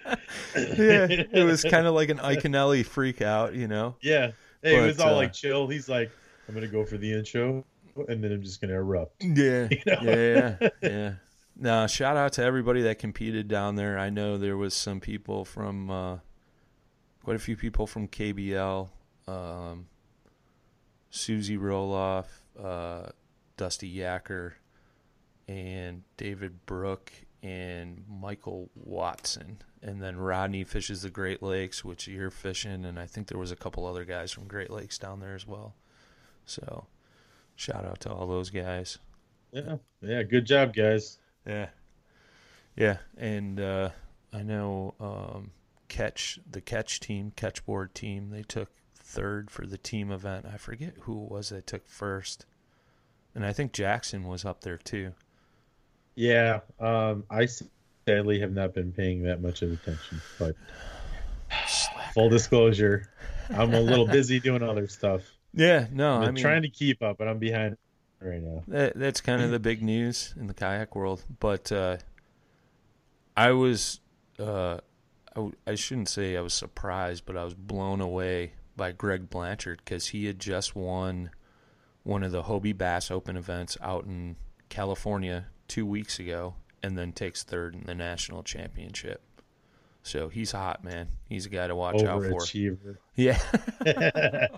yeah, 0.54 1.06
it 1.32 1.44
was 1.44 1.62
kind 1.62 1.86
of 1.86 1.94
like 1.94 2.08
an 2.08 2.18
Iaconelli 2.18 2.84
freak 2.84 3.22
out, 3.22 3.54
you 3.54 3.68
know. 3.68 3.96
yeah. 4.02 4.32
Hey, 4.62 4.76
it 4.76 4.86
was 4.86 5.00
all 5.00 5.14
uh, 5.14 5.16
like 5.16 5.32
chill. 5.32 5.68
He's 5.68 5.88
like, 5.88 6.10
I'm 6.46 6.54
gonna 6.54 6.66
go 6.68 6.84
for 6.84 6.98
the 6.98 7.12
intro, 7.12 7.64
and 8.08 8.22
then 8.22 8.32
I'm 8.32 8.42
just 8.42 8.60
gonna 8.60 8.74
erupt. 8.74 9.22
Yeah, 9.22 9.68
You 9.70 9.78
know? 9.86 9.98
yeah, 10.02 10.56
yeah, 10.60 10.68
yeah. 10.82 11.12
Now, 11.56 11.86
shout 11.86 12.16
out 12.16 12.34
to 12.34 12.42
everybody 12.44 12.82
that 12.82 12.98
competed 12.98 13.48
down 13.48 13.76
there. 13.76 13.98
I 13.98 14.10
know 14.10 14.36
there 14.38 14.56
was 14.56 14.74
some 14.74 15.00
people 15.00 15.44
from, 15.44 15.90
uh, 15.90 16.18
quite 17.22 17.36
a 17.36 17.38
few 17.38 17.56
people 17.56 17.86
from 17.86 18.08
KBL, 18.08 18.88
um, 19.28 19.86
Susie 21.10 21.58
Roloff, 21.58 22.26
uh, 22.58 23.10
Dusty 23.56 23.94
Yacker, 23.94 24.52
and 25.48 26.02
David 26.16 26.64
Brook 26.66 27.12
and 27.42 28.04
Michael 28.08 28.70
Watson. 28.74 29.58
And 29.82 30.02
then 30.02 30.16
Rodney 30.16 30.64
fishes 30.64 31.02
the 31.02 31.10
Great 31.10 31.42
Lakes, 31.42 31.84
which 31.84 32.06
you're 32.06 32.30
fishing, 32.30 32.84
and 32.84 32.98
I 32.98 33.06
think 33.06 33.28
there 33.28 33.38
was 33.38 33.50
a 33.50 33.56
couple 33.56 33.86
other 33.86 34.04
guys 34.04 34.30
from 34.30 34.46
Great 34.46 34.70
Lakes 34.70 34.98
down 34.98 35.20
there 35.20 35.34
as 35.34 35.46
well. 35.46 35.74
So, 36.44 36.86
shout 37.56 37.86
out 37.86 38.00
to 38.00 38.12
all 38.12 38.26
those 38.26 38.50
guys. 38.50 38.98
Yeah, 39.52 39.76
yeah. 40.02 40.22
Good 40.22 40.44
job, 40.44 40.74
guys. 40.74 41.18
Yeah. 41.46 41.68
Yeah, 42.76 42.98
and 43.16 43.58
uh, 43.58 43.90
I 44.32 44.42
know 44.42 44.94
um, 45.00 45.50
catch 45.88 46.38
the 46.48 46.60
catch 46.60 47.00
team, 47.00 47.32
catchboard 47.36 47.94
team, 47.94 48.30
they 48.30 48.42
took 48.42 48.70
third 48.94 49.50
for 49.50 49.66
the 49.66 49.76
team 49.76 50.10
event. 50.10 50.46
I 50.46 50.56
forget 50.56 50.94
who 51.00 51.24
it 51.24 51.30
was 51.30 51.48
that 51.50 51.66
took 51.66 51.86
first. 51.86 52.46
And 53.34 53.44
I 53.44 53.52
think 53.52 53.72
Jackson 53.72 54.26
was 54.26 54.44
up 54.44 54.62
there 54.62 54.78
too. 54.78 55.12
Yeah. 56.20 56.60
Um, 56.78 57.24
I 57.30 57.48
sadly 58.06 58.40
have 58.40 58.52
not 58.52 58.74
been 58.74 58.92
paying 58.92 59.22
that 59.22 59.40
much 59.40 59.62
of 59.62 59.72
attention, 59.72 60.20
but 60.38 60.54
full 62.12 62.28
disclosure, 62.28 63.08
I'm 63.48 63.72
a 63.72 63.80
little 63.80 64.06
busy 64.06 64.38
doing 64.48 64.62
other 64.62 64.86
stuff. 64.86 65.22
Yeah, 65.54 65.86
no, 65.90 66.16
I'm 66.16 66.22
I 66.22 66.30
mean 66.32 66.42
trying 66.42 66.60
to 66.60 66.68
keep 66.68 67.02
up, 67.02 67.16
but 67.16 67.26
I'm 67.26 67.38
behind 67.38 67.78
right 68.20 68.42
now. 68.42 68.62
that, 68.68 68.98
that's 68.98 69.22
kind 69.22 69.40
of 69.40 69.50
the 69.50 69.58
big 69.58 69.82
news 69.82 70.34
in 70.38 70.46
the 70.46 70.52
kayak 70.52 70.94
world. 70.94 71.24
But 71.40 71.72
uh, 71.72 71.96
I 73.34 73.52
was, 73.52 74.00
uh, 74.38 74.74
I, 74.74 75.36
w- 75.36 75.56
I 75.66 75.74
shouldn't 75.74 76.10
say 76.10 76.36
I 76.36 76.42
was 76.42 76.52
surprised, 76.52 77.24
but 77.24 77.34
I 77.34 77.44
was 77.44 77.54
blown 77.54 78.02
away 78.02 78.52
by 78.76 78.92
Greg 78.92 79.30
Blanchard 79.30 79.80
because 79.82 80.08
he 80.08 80.26
had 80.26 80.38
just 80.38 80.76
won 80.76 81.30
one 82.02 82.22
of 82.22 82.30
the 82.30 82.42
Hobie 82.42 82.76
Bass 82.76 83.10
Open 83.10 83.38
events 83.38 83.78
out 83.80 84.04
in 84.04 84.36
California 84.68 85.46
two 85.70 85.86
weeks 85.86 86.18
ago, 86.18 86.54
and 86.82 86.98
then 86.98 87.12
takes 87.12 87.42
third 87.44 87.74
in 87.74 87.84
the 87.84 87.94
national 87.94 88.42
championship. 88.42 89.22
So 90.02 90.28
he's 90.28 90.52
hot, 90.52 90.82
man. 90.82 91.08
He's 91.28 91.46
a 91.46 91.50
guy 91.50 91.66
to 91.68 91.74
watch 91.76 92.02
out 92.02 92.22
for. 92.24 92.40
Yeah, 93.16 93.38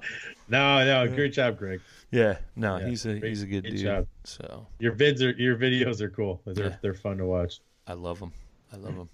no, 0.49 0.85
no, 0.85 1.09
great 1.15 1.33
job, 1.33 1.59
Greg. 1.59 1.81
yeah. 2.11 2.39
No, 2.57 2.79
Yeah, 2.79 2.89
he's 2.89 3.07
a 3.07 3.19
great- 3.19 3.29
he's 3.29 3.43
a 3.43 3.47
good 3.47 3.65
good 3.65 3.71
dude. 3.71 3.81
job. 3.81 4.07
So 4.25 4.67
Your 4.79 4.93
vids 4.93 5.21
are 5.21 5.37
your 5.41 5.57
videos 5.57 6.01
are 6.01 6.11
cool. 6.11 6.41
They're 6.45 6.67
Yeah. 6.71 6.77
they're 6.81 6.95
fun 6.95 7.19
to 7.19 7.27
watch. 7.27 7.61
I 7.87 7.95
love 7.95 8.21
them. 8.21 8.33
I 8.73 8.77
love 8.77 8.97
them. 8.97 9.09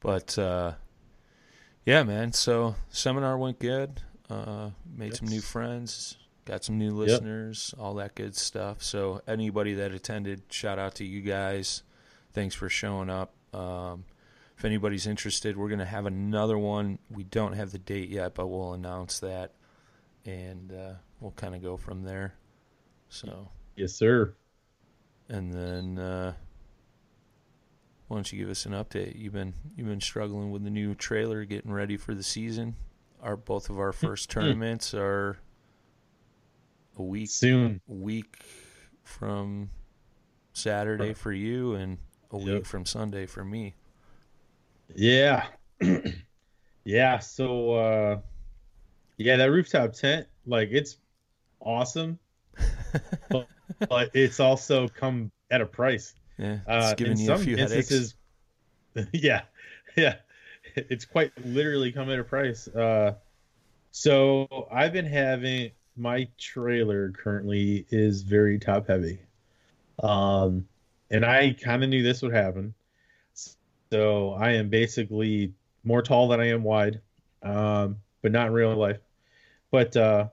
But 0.00 0.38
uh, 0.38 0.72
yeah, 1.84 2.02
man. 2.02 2.32
So 2.32 2.74
seminar 2.88 3.36
went 3.38 3.58
good. 3.58 4.00
Uh, 4.30 4.70
made 4.96 5.14
some 5.14 5.28
new 5.28 5.40
friends. 5.42 6.16
Got 6.44 6.64
some 6.64 6.78
new 6.78 6.90
listeners. 6.90 7.74
All 7.78 7.94
that 7.94 8.14
good 8.14 8.36
stuff. 8.36 8.82
So 8.82 9.22
anybody 9.26 9.74
that 9.74 9.92
attended, 9.92 10.42
shout 10.50 10.78
out 10.78 10.96
to 10.96 11.04
you 11.04 11.22
guys. 11.22 11.82
Thanks 12.32 12.54
for 12.54 12.68
showing 12.68 13.08
up. 13.08 13.32
Um, 13.54 14.04
if 14.58 14.64
anybody's 14.64 15.06
interested, 15.06 15.56
we're 15.56 15.68
gonna 15.68 15.84
have 15.84 16.06
another 16.06 16.58
one. 16.58 16.98
We 17.10 17.24
don't 17.24 17.54
have 17.54 17.72
the 17.72 17.78
date 17.78 18.10
yet, 18.10 18.34
but 18.34 18.48
we'll 18.48 18.74
announce 18.74 19.20
that, 19.20 19.52
and 20.24 20.72
uh, 20.72 20.94
we'll 21.20 21.32
kind 21.32 21.54
of 21.54 21.62
go 21.62 21.76
from 21.76 22.02
there. 22.02 22.34
So. 23.08 23.48
Yes, 23.76 23.94
sir. 23.94 24.34
And 25.28 25.52
then 25.52 25.98
uh, 25.98 26.34
why 28.08 28.16
don't 28.16 28.32
you 28.32 28.38
give 28.38 28.50
us 28.50 28.66
an 28.66 28.72
update? 28.72 29.18
You've 29.18 29.32
been 29.32 29.54
you've 29.76 29.88
been 29.88 30.00
struggling 30.00 30.50
with 30.50 30.62
the 30.62 30.70
new 30.70 30.94
trailer, 30.94 31.44
getting 31.44 31.72
ready 31.72 31.96
for 31.96 32.14
the 32.14 32.22
season. 32.22 32.76
Our 33.22 33.36
both 33.36 33.70
of 33.70 33.78
our 33.78 33.92
first 33.92 34.30
tournaments 34.30 34.94
are 34.94 35.38
a 36.96 37.02
week 37.02 37.28
Soon. 37.28 37.80
week 37.86 38.38
from 39.02 39.70
Saturday 40.52 41.14
for 41.14 41.32
you, 41.32 41.74
and 41.74 41.98
a 42.30 42.38
Yep. 42.38 42.54
week 42.54 42.66
from 42.66 42.86
Sunday 42.86 43.26
for 43.26 43.44
me. 43.44 43.74
Yeah. 44.94 45.46
yeah, 46.84 47.18
so 47.18 47.72
uh 47.74 48.20
yeah, 49.16 49.36
that 49.36 49.50
rooftop 49.50 49.92
tent, 49.92 50.26
like 50.46 50.68
it's 50.72 50.96
awesome. 51.60 52.18
but, 53.30 53.48
but 53.88 54.10
it's 54.14 54.40
also 54.40 54.88
come 54.88 55.30
at 55.50 55.60
a 55.60 55.66
price. 55.66 56.14
Yeah, 56.38 56.58
it's 56.78 56.92
Uh 56.92 56.94
giving 56.94 57.18
in 57.18 57.26
you 57.26 57.32
a 57.32 57.36
few 57.36 57.56
headaches. 57.56 58.14
Yeah. 59.12 59.42
Yeah. 59.96 60.16
It's 60.76 61.04
quite 61.04 61.32
literally 61.44 61.92
come 61.92 62.10
at 62.10 62.18
a 62.18 62.24
price. 62.24 62.68
Uh 62.68 63.14
so 63.92 64.48
I've 64.72 64.92
been 64.92 65.06
having 65.06 65.72
my 65.96 66.28
trailer 66.38 67.10
currently 67.12 67.86
is 67.90 68.22
very 68.22 68.58
top 68.58 68.88
heavy. 68.88 69.20
Um 70.02 70.66
and 71.10 71.24
I 71.24 71.52
kind 71.52 71.84
of 71.84 71.90
knew 71.90 72.02
this 72.02 72.22
would 72.22 72.34
happen. 72.34 72.74
So 73.90 74.32
I 74.32 74.52
am 74.52 74.68
basically 74.68 75.52
more 75.84 76.02
tall 76.02 76.28
than 76.28 76.40
I 76.40 76.48
am 76.48 76.64
wide, 76.64 77.00
um, 77.42 77.98
but 78.22 78.32
not 78.32 78.48
in 78.48 78.52
real 78.52 78.74
life. 78.74 78.98
But 79.70 79.96
uh, 79.96 80.28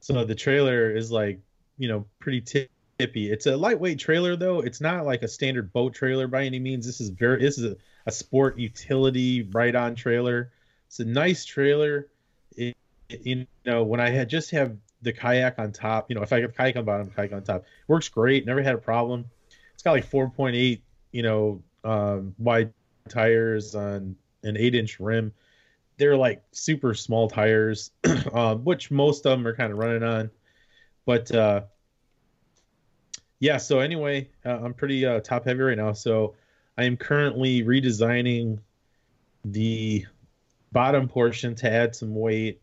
so 0.00 0.24
the 0.24 0.34
trailer 0.34 0.94
is 0.94 1.10
like 1.10 1.40
you 1.78 1.88
know 1.88 2.06
pretty 2.20 2.40
tippy. 2.40 3.30
It's 3.30 3.46
a 3.46 3.56
lightweight 3.56 3.98
trailer 3.98 4.36
though. 4.36 4.60
It's 4.60 4.80
not 4.80 5.06
like 5.06 5.22
a 5.22 5.28
standard 5.28 5.72
boat 5.72 5.94
trailer 5.94 6.28
by 6.28 6.44
any 6.44 6.58
means. 6.58 6.86
This 6.86 7.00
is 7.00 7.08
very 7.08 7.40
this 7.40 7.58
is 7.58 7.72
a, 7.72 7.76
a 8.06 8.12
sport 8.12 8.58
utility 8.58 9.42
right 9.42 9.74
on 9.74 9.94
trailer. 9.94 10.52
It's 10.86 11.00
a 11.00 11.04
nice 11.04 11.44
trailer. 11.44 12.08
It, 12.56 12.76
you 13.08 13.46
know 13.64 13.82
when 13.82 14.00
I 14.00 14.10
had 14.10 14.28
just 14.28 14.50
have 14.50 14.76
the 15.02 15.12
kayak 15.12 15.58
on 15.58 15.72
top, 15.72 16.08
you 16.08 16.16
know 16.16 16.22
if 16.22 16.32
I 16.32 16.40
have 16.40 16.54
kayak 16.54 16.76
on 16.76 16.84
bottom, 16.84 17.10
kayak 17.10 17.32
on 17.32 17.42
top, 17.42 17.64
works 17.88 18.08
great. 18.08 18.46
Never 18.46 18.62
had 18.62 18.74
a 18.74 18.78
problem. 18.78 19.26
It's 19.74 19.82
got 19.82 19.92
like 19.92 20.08
4.8 20.08 20.80
you 21.12 21.22
know 21.22 21.62
um, 21.84 22.34
wide 22.38 22.72
tires 23.08 23.74
on 23.74 24.16
an 24.42 24.56
eight 24.56 24.74
inch 24.74 25.00
rim. 25.00 25.32
They're 25.98 26.16
like 26.16 26.42
super 26.52 26.94
small 26.94 27.28
tires, 27.28 27.90
um, 28.32 28.64
which 28.64 28.90
most 28.90 29.26
of 29.26 29.32
them 29.32 29.46
are 29.46 29.54
kind 29.54 29.72
of 29.72 29.78
running 29.78 30.02
on. 30.02 30.30
But 31.04 31.32
uh, 31.34 31.62
yeah, 33.38 33.56
so 33.58 33.80
anyway, 33.80 34.30
uh, 34.44 34.58
I'm 34.62 34.74
pretty 34.74 35.04
uh, 35.04 35.20
top 35.20 35.44
heavy 35.44 35.60
right 35.60 35.76
now. 35.76 35.92
So 35.92 36.34
I 36.78 36.84
am 36.84 36.96
currently 36.96 37.62
redesigning 37.62 38.60
the 39.44 40.06
bottom 40.70 41.08
portion 41.08 41.54
to 41.56 41.70
add 41.70 41.94
some 41.94 42.14
weight, 42.14 42.61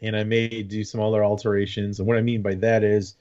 and 0.00 0.16
I 0.16 0.24
may 0.24 0.62
do 0.62 0.84
some 0.84 1.00
other 1.00 1.24
alterations. 1.24 1.98
And 1.98 2.06
what 2.08 2.16
I 2.16 2.20
mean 2.20 2.42
by 2.42 2.54
that 2.56 2.84
is, 2.84 3.16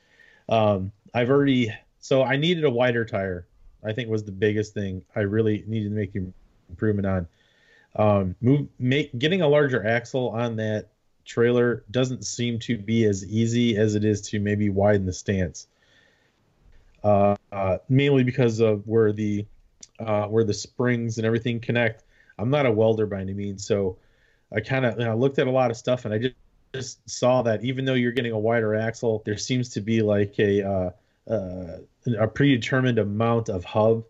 um, 0.50 0.92
I've 1.14 1.30
already 1.30 1.74
so 2.00 2.24
I 2.24 2.36
needed 2.36 2.66
a 2.66 2.70
wider 2.70 3.06
tire. 3.06 3.48
I 3.84 3.94
think 3.94 4.10
was 4.10 4.24
the 4.24 4.32
biggest 4.32 4.74
thing 4.74 5.04
I 5.16 5.22
really 5.22 5.64
needed 5.68 5.90
to 5.90 5.96
make 5.96 6.16
improvement 6.70 7.06
on. 7.06 7.28
Um, 7.96 8.36
move 8.42 8.68
make 8.80 9.18
getting 9.18 9.42
a 9.42 9.48
larger 9.48 9.86
axle 9.86 10.30
on 10.30 10.56
that 10.58 10.90
trailer 11.26 11.84
doesn't 11.92 12.26
seem 12.26 12.60
to 12.60 12.78
be 12.78 13.06
as 13.06 13.26
easy 13.26 13.78
as 13.78 13.96
it 13.96 14.04
is 14.04 14.22
to 14.22 14.40
maybe 14.40 14.70
widen 14.70 15.06
the 15.06 15.14
stance. 15.14 15.68
Uh, 17.04 17.36
uh, 17.52 17.78
mainly 17.90 18.24
because 18.24 18.60
of 18.60 18.88
where 18.88 19.12
the 19.12 19.46
uh, 20.00 20.26
where 20.26 20.44
the 20.44 20.54
springs 20.54 21.18
and 21.18 21.26
everything 21.26 21.60
connect. 21.60 22.04
I'm 22.40 22.50
not 22.50 22.66
a 22.66 22.72
welder 22.72 23.06
by 23.06 23.22
any 23.22 23.34
means, 23.34 23.66
so 23.66 23.98
I 24.52 24.60
kind 24.60 24.86
of 24.86 25.00
you 25.00 25.06
know, 25.06 25.16
looked 25.16 25.40
at 25.40 25.48
a 25.48 25.52
lot 25.52 25.70
of 25.70 25.78
stuff 25.78 26.06
and 26.06 26.14
I 26.14 26.18
just, 26.18 26.36
just 26.74 27.08
saw 27.10 27.42
that 27.44 27.64
even 27.64 27.86
though 27.86 27.94
you're 27.94 28.12
getting 28.12 28.32
a 28.32 28.40
wider 28.40 28.76
axle, 28.76 29.22
there 29.26 29.38
seems 29.38 29.70
to 29.70 29.82
be 29.82 30.02
like 30.02 30.38
a 30.40 30.68
uh, 30.68 30.90
uh, 31.30 31.78
a 32.18 32.28
predetermined 32.28 33.00
amount 33.00 33.50
of 33.50 33.64
hub 33.64 34.04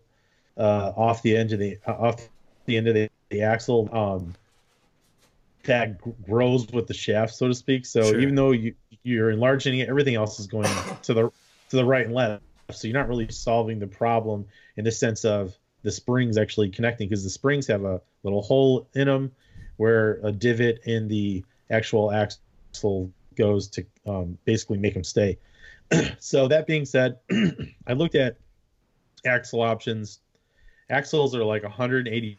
uh, 0.56 0.92
off 0.96 1.22
the 1.22 1.36
end 1.36 1.52
of 1.52 1.58
the 1.58 1.78
off 1.86 2.28
the 2.66 2.76
end 2.76 2.88
of 2.88 2.94
the, 2.94 3.08
the 3.30 3.42
axle 3.42 3.88
um, 3.92 4.34
that 5.64 6.02
g- 6.02 6.12
grows 6.26 6.66
with 6.68 6.86
the 6.86 6.94
shaft, 6.94 7.34
so 7.34 7.48
to 7.48 7.54
speak. 7.54 7.84
So 7.86 8.02
Sure. 8.02 8.20
even 8.20 8.34
though 8.34 8.52
you 8.52 8.74
you're 9.02 9.30
enlarging 9.30 9.78
it, 9.80 9.88
everything 9.88 10.14
else 10.14 10.40
is 10.40 10.46
going 10.46 10.68
to 11.02 11.14
the 11.14 11.30
to 11.68 11.76
the 11.76 11.84
right 11.84 12.06
and 12.06 12.14
left. 12.14 12.42
So 12.72 12.88
you're 12.88 12.98
not 12.98 13.08
really 13.08 13.30
solving 13.30 13.78
the 13.78 13.86
problem 13.86 14.46
in 14.76 14.84
the 14.84 14.92
sense 14.92 15.24
of 15.26 15.56
the 15.82 15.90
springs 15.90 16.38
actually 16.38 16.70
connecting 16.70 17.10
because 17.10 17.22
the 17.22 17.30
springs 17.30 17.66
have 17.66 17.84
a 17.84 18.00
little 18.22 18.40
hole 18.40 18.88
in 18.94 19.06
them 19.06 19.32
where 19.76 20.18
a 20.22 20.32
divot 20.32 20.80
in 20.86 21.08
the 21.08 21.44
actual 21.70 22.10
axle 22.10 22.40
goes 23.36 23.68
to 23.68 23.86
um, 24.06 24.38
basically 24.44 24.78
make 24.78 24.94
them 24.94 25.04
stay. 25.04 25.38
so 26.18 26.48
that 26.48 26.66
being 26.66 26.84
said, 26.84 27.18
I 27.86 27.92
looked 27.92 28.14
at 28.14 28.36
axle 29.26 29.62
options. 29.62 30.20
Axles 30.90 31.34
are 31.34 31.44
like 31.44 31.62
180 31.62 32.38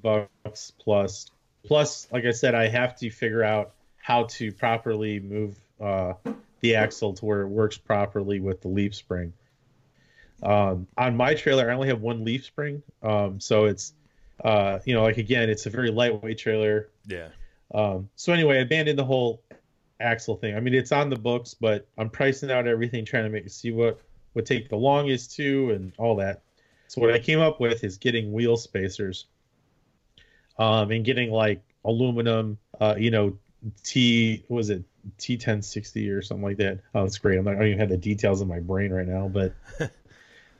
bucks 0.00 0.72
plus. 0.78 1.30
Plus, 1.64 2.08
like 2.10 2.24
I 2.24 2.32
said, 2.32 2.54
I 2.54 2.68
have 2.68 2.96
to 2.96 3.10
figure 3.10 3.44
out 3.44 3.72
how 3.98 4.24
to 4.24 4.52
properly 4.52 5.20
move 5.20 5.56
uh, 5.80 6.14
the 6.60 6.74
axle 6.74 7.12
to 7.14 7.24
where 7.24 7.42
it 7.42 7.48
works 7.48 7.78
properly 7.78 8.40
with 8.40 8.60
the 8.62 8.68
leaf 8.68 8.94
spring. 8.94 9.32
Um, 10.42 10.88
on 10.96 11.16
my 11.16 11.34
trailer, 11.34 11.70
I 11.70 11.74
only 11.74 11.88
have 11.88 12.00
one 12.00 12.24
leaf 12.24 12.44
spring, 12.44 12.82
um, 13.02 13.38
so 13.38 13.66
it's 13.66 13.92
uh, 14.42 14.80
you 14.84 14.92
know 14.92 15.02
like 15.02 15.18
again, 15.18 15.48
it's 15.48 15.66
a 15.66 15.70
very 15.70 15.92
lightweight 15.92 16.38
trailer. 16.38 16.88
Yeah. 17.06 17.28
Um, 17.72 18.08
so 18.16 18.32
anyway, 18.32 18.58
I 18.58 18.62
abandoned 18.62 18.98
the 18.98 19.04
whole 19.04 19.40
axle 20.00 20.36
thing. 20.36 20.56
I 20.56 20.60
mean, 20.60 20.74
it's 20.74 20.92
on 20.92 21.10
the 21.10 21.16
books, 21.16 21.54
but 21.54 21.86
I'm 21.98 22.10
pricing 22.10 22.50
out 22.50 22.66
everything, 22.66 23.04
trying 23.04 23.24
to 23.24 23.30
make 23.30 23.48
see 23.50 23.70
what 23.70 24.00
would 24.34 24.46
take 24.46 24.68
the 24.68 24.76
longest 24.76 25.34
to 25.36 25.70
and 25.70 25.92
all 25.98 26.16
that. 26.16 26.42
So 26.88 27.00
what 27.00 27.12
I 27.12 27.18
came 27.18 27.40
up 27.40 27.60
with 27.60 27.84
is 27.84 27.96
getting 27.96 28.32
wheel 28.32 28.56
spacers, 28.56 29.26
um, 30.58 30.90
and 30.90 31.04
getting 31.04 31.30
like 31.30 31.62
aluminum, 31.84 32.58
uh, 32.80 32.94
you 32.98 33.10
know, 33.10 33.38
T 33.82 34.44
what 34.48 34.56
was 34.58 34.70
it 34.70 34.82
T 35.18 35.36
ten 35.36 35.62
sixty 35.62 36.10
or 36.10 36.22
something 36.22 36.44
like 36.44 36.58
that. 36.58 36.80
Oh, 36.94 37.02
that's 37.02 37.18
great. 37.18 37.38
I'm 37.38 37.44
not, 37.44 37.54
I 37.54 37.58
don't 37.58 37.66
even 37.68 37.78
have 37.78 37.88
the 37.88 37.96
details 37.96 38.40
in 38.40 38.48
my 38.48 38.60
brain 38.60 38.92
right 38.92 39.06
now, 39.06 39.28
but 39.28 39.54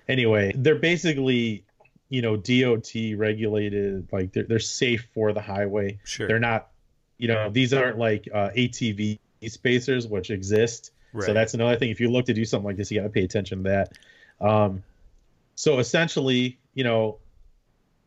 anyway, 0.08 0.52
they're 0.56 0.76
basically, 0.76 1.64
you 2.08 2.22
know, 2.22 2.36
DOT 2.36 2.90
regulated. 3.16 4.08
Like 4.12 4.32
they're 4.32 4.44
they're 4.44 4.58
safe 4.58 5.08
for 5.14 5.32
the 5.32 5.40
highway. 5.40 6.00
Sure. 6.04 6.28
They're 6.28 6.40
not, 6.40 6.68
you 7.22 7.28
know, 7.28 7.48
these 7.48 7.72
aren't 7.72 7.98
like 7.98 8.28
uh, 8.34 8.50
ATV 8.56 9.20
spacers 9.46 10.08
which 10.08 10.30
exist. 10.30 10.90
Right. 11.12 11.26
So 11.26 11.32
that's 11.32 11.54
another 11.54 11.76
thing. 11.76 11.90
If 11.90 12.00
you 12.00 12.10
look 12.10 12.26
to 12.26 12.34
do 12.34 12.44
something 12.44 12.66
like 12.66 12.76
this, 12.76 12.90
you 12.90 13.00
got 13.00 13.04
to 13.04 13.10
pay 13.10 13.22
attention 13.22 13.62
to 13.62 13.70
that. 13.70 13.92
Um, 14.44 14.82
so 15.54 15.78
essentially, 15.78 16.58
you 16.74 16.82
know, 16.82 17.18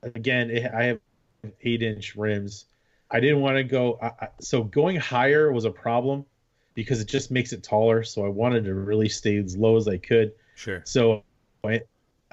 again, 0.04 0.50
it, 0.50 0.70
I 0.70 0.84
have 0.84 1.00
eight 1.62 1.82
inch 1.82 2.18
rims. 2.18 2.66
I 3.10 3.22
didn't 3.22 3.40
want 3.40 3.56
to 3.56 3.64
go. 3.64 3.98
I, 4.02 4.28
so 4.42 4.64
going 4.64 4.98
higher 4.98 5.50
was 5.50 5.64
a 5.64 5.72
problem 5.72 6.26
because 6.74 7.00
it 7.00 7.08
just 7.08 7.32
makes 7.32 7.54
it 7.54 7.64
taller. 7.64 8.04
So 8.04 8.26
I 8.26 8.30
wanted 8.30 8.66
to 8.66 8.74
really 8.74 9.08
stay 9.08 9.38
as 9.38 9.56
low 9.56 9.78
as 9.78 9.88
I 9.88 9.96
could. 9.96 10.34
Sure. 10.56 10.82
So 10.84 11.24
I, 11.64 11.80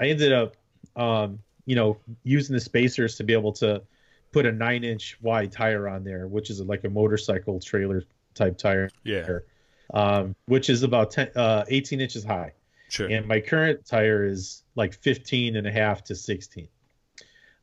I 0.01 0.09
ended 0.09 0.33
up, 0.33 0.57
um, 0.97 1.38
you 1.64 1.77
know, 1.77 1.97
using 2.25 2.55
the 2.55 2.61
spacers 2.61 3.14
to 3.18 3.23
be 3.23 3.35
able 3.35 3.53
to 3.53 3.83
put 4.33 4.47
a 4.47 4.53
nine 4.53 4.83
inch 4.83 5.18
wide 5.21 5.53
tire 5.53 5.88
on 5.88 6.03
there, 6.05 6.27
which 6.27 6.51
is 6.51 6.61
like 6.62 6.85
a 6.85 6.88
motorcycle 6.90 7.61
trailer 7.61 8.03
type 8.35 8.57
tire, 8.59 8.90
Yeah. 9.05 9.38
um, 9.92 10.35
which 10.47 10.71
is 10.71 10.83
about 10.83 11.11
10, 11.11 11.31
uh, 11.37 11.64
18 11.68 12.01
inches 12.01 12.25
high. 12.25 12.53
Sure. 12.88 13.09
And 13.09 13.27
my 13.27 13.40
current 13.40 13.87
tire 13.87 14.25
is 14.25 14.62
like 14.75 14.95
15 14.95 15.57
and 15.57 15.66
a 15.66 15.71
half 15.73 16.03
to 16.05 16.14
16. 16.14 16.68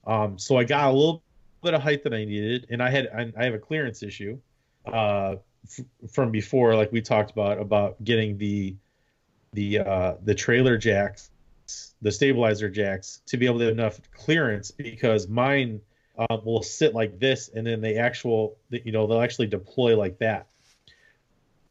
Um, 0.08 0.38
so 0.39 0.58
I 0.58 0.63
got 0.63 0.89
a 0.89 0.93
little 0.93 1.23
bit 1.63 1.73
of 1.73 1.82
height 1.82 2.03
that 2.03 2.13
I 2.13 2.23
needed, 2.25 2.67
and 2.69 2.82
I 2.82 2.89
had 2.89 3.10
I, 3.15 3.32
I 3.38 3.43
have 3.45 3.53
a 3.53 3.60
clearance 3.60 4.01
issue 4.01 4.39
uh, 4.86 5.36
f- 5.65 5.86
from 6.12 6.32
before, 6.32 6.73
like 6.75 6.91
we 6.91 7.01
talked 7.01 7.32
about 7.32 7.60
about 7.60 8.01
getting 8.03 8.38
the 8.38 8.75
the 9.53 9.79
uh, 9.79 10.13
the 10.23 10.34
trailer 10.34 10.77
jacks, 10.77 11.29
the 12.01 12.12
stabilizer 12.12 12.69
jacks, 12.69 13.21
to 13.27 13.38
be 13.38 13.45
able 13.45 13.60
to 13.60 13.65
have 13.65 13.73
enough 13.73 13.99
clearance 14.13 14.71
because 14.71 15.27
mine 15.27 15.82
uh, 16.19 16.38
will 16.43 16.62
sit 16.62 16.93
like 16.93 17.17
this, 17.19 17.49
and 17.49 17.65
then 17.65 17.82
the 17.82 17.97
actual 17.97 18.58
you 18.69 18.91
know 18.91 19.08
they'll 19.08 19.21
actually 19.21 19.47
deploy 19.47 19.97
like 19.97 20.19
that. 20.19 20.47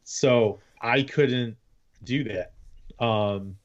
So 0.04 0.58
I 0.80 1.02
couldn't 1.02 1.56
do 2.02 2.24
that. 2.24 2.52
Um, 2.98 3.56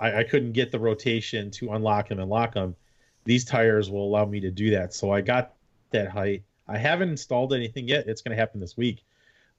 I, 0.00 0.20
I 0.20 0.24
couldn't 0.24 0.52
get 0.52 0.72
the 0.72 0.78
rotation 0.78 1.50
to 1.52 1.72
unlock 1.72 2.08
them 2.08 2.18
and 2.18 2.30
lock 2.30 2.54
them. 2.54 2.74
These 3.24 3.44
tires 3.44 3.90
will 3.90 4.04
allow 4.04 4.24
me 4.24 4.40
to 4.40 4.50
do 4.50 4.70
that. 4.70 4.94
So 4.94 5.12
I 5.12 5.20
got 5.20 5.52
that 5.90 6.08
height. 6.08 6.42
I 6.66 6.78
haven't 6.78 7.10
installed 7.10 7.52
anything 7.52 7.86
yet. 7.86 8.08
It's 8.08 8.22
going 8.22 8.34
to 8.34 8.40
happen 8.40 8.60
this 8.60 8.76
week, 8.76 9.04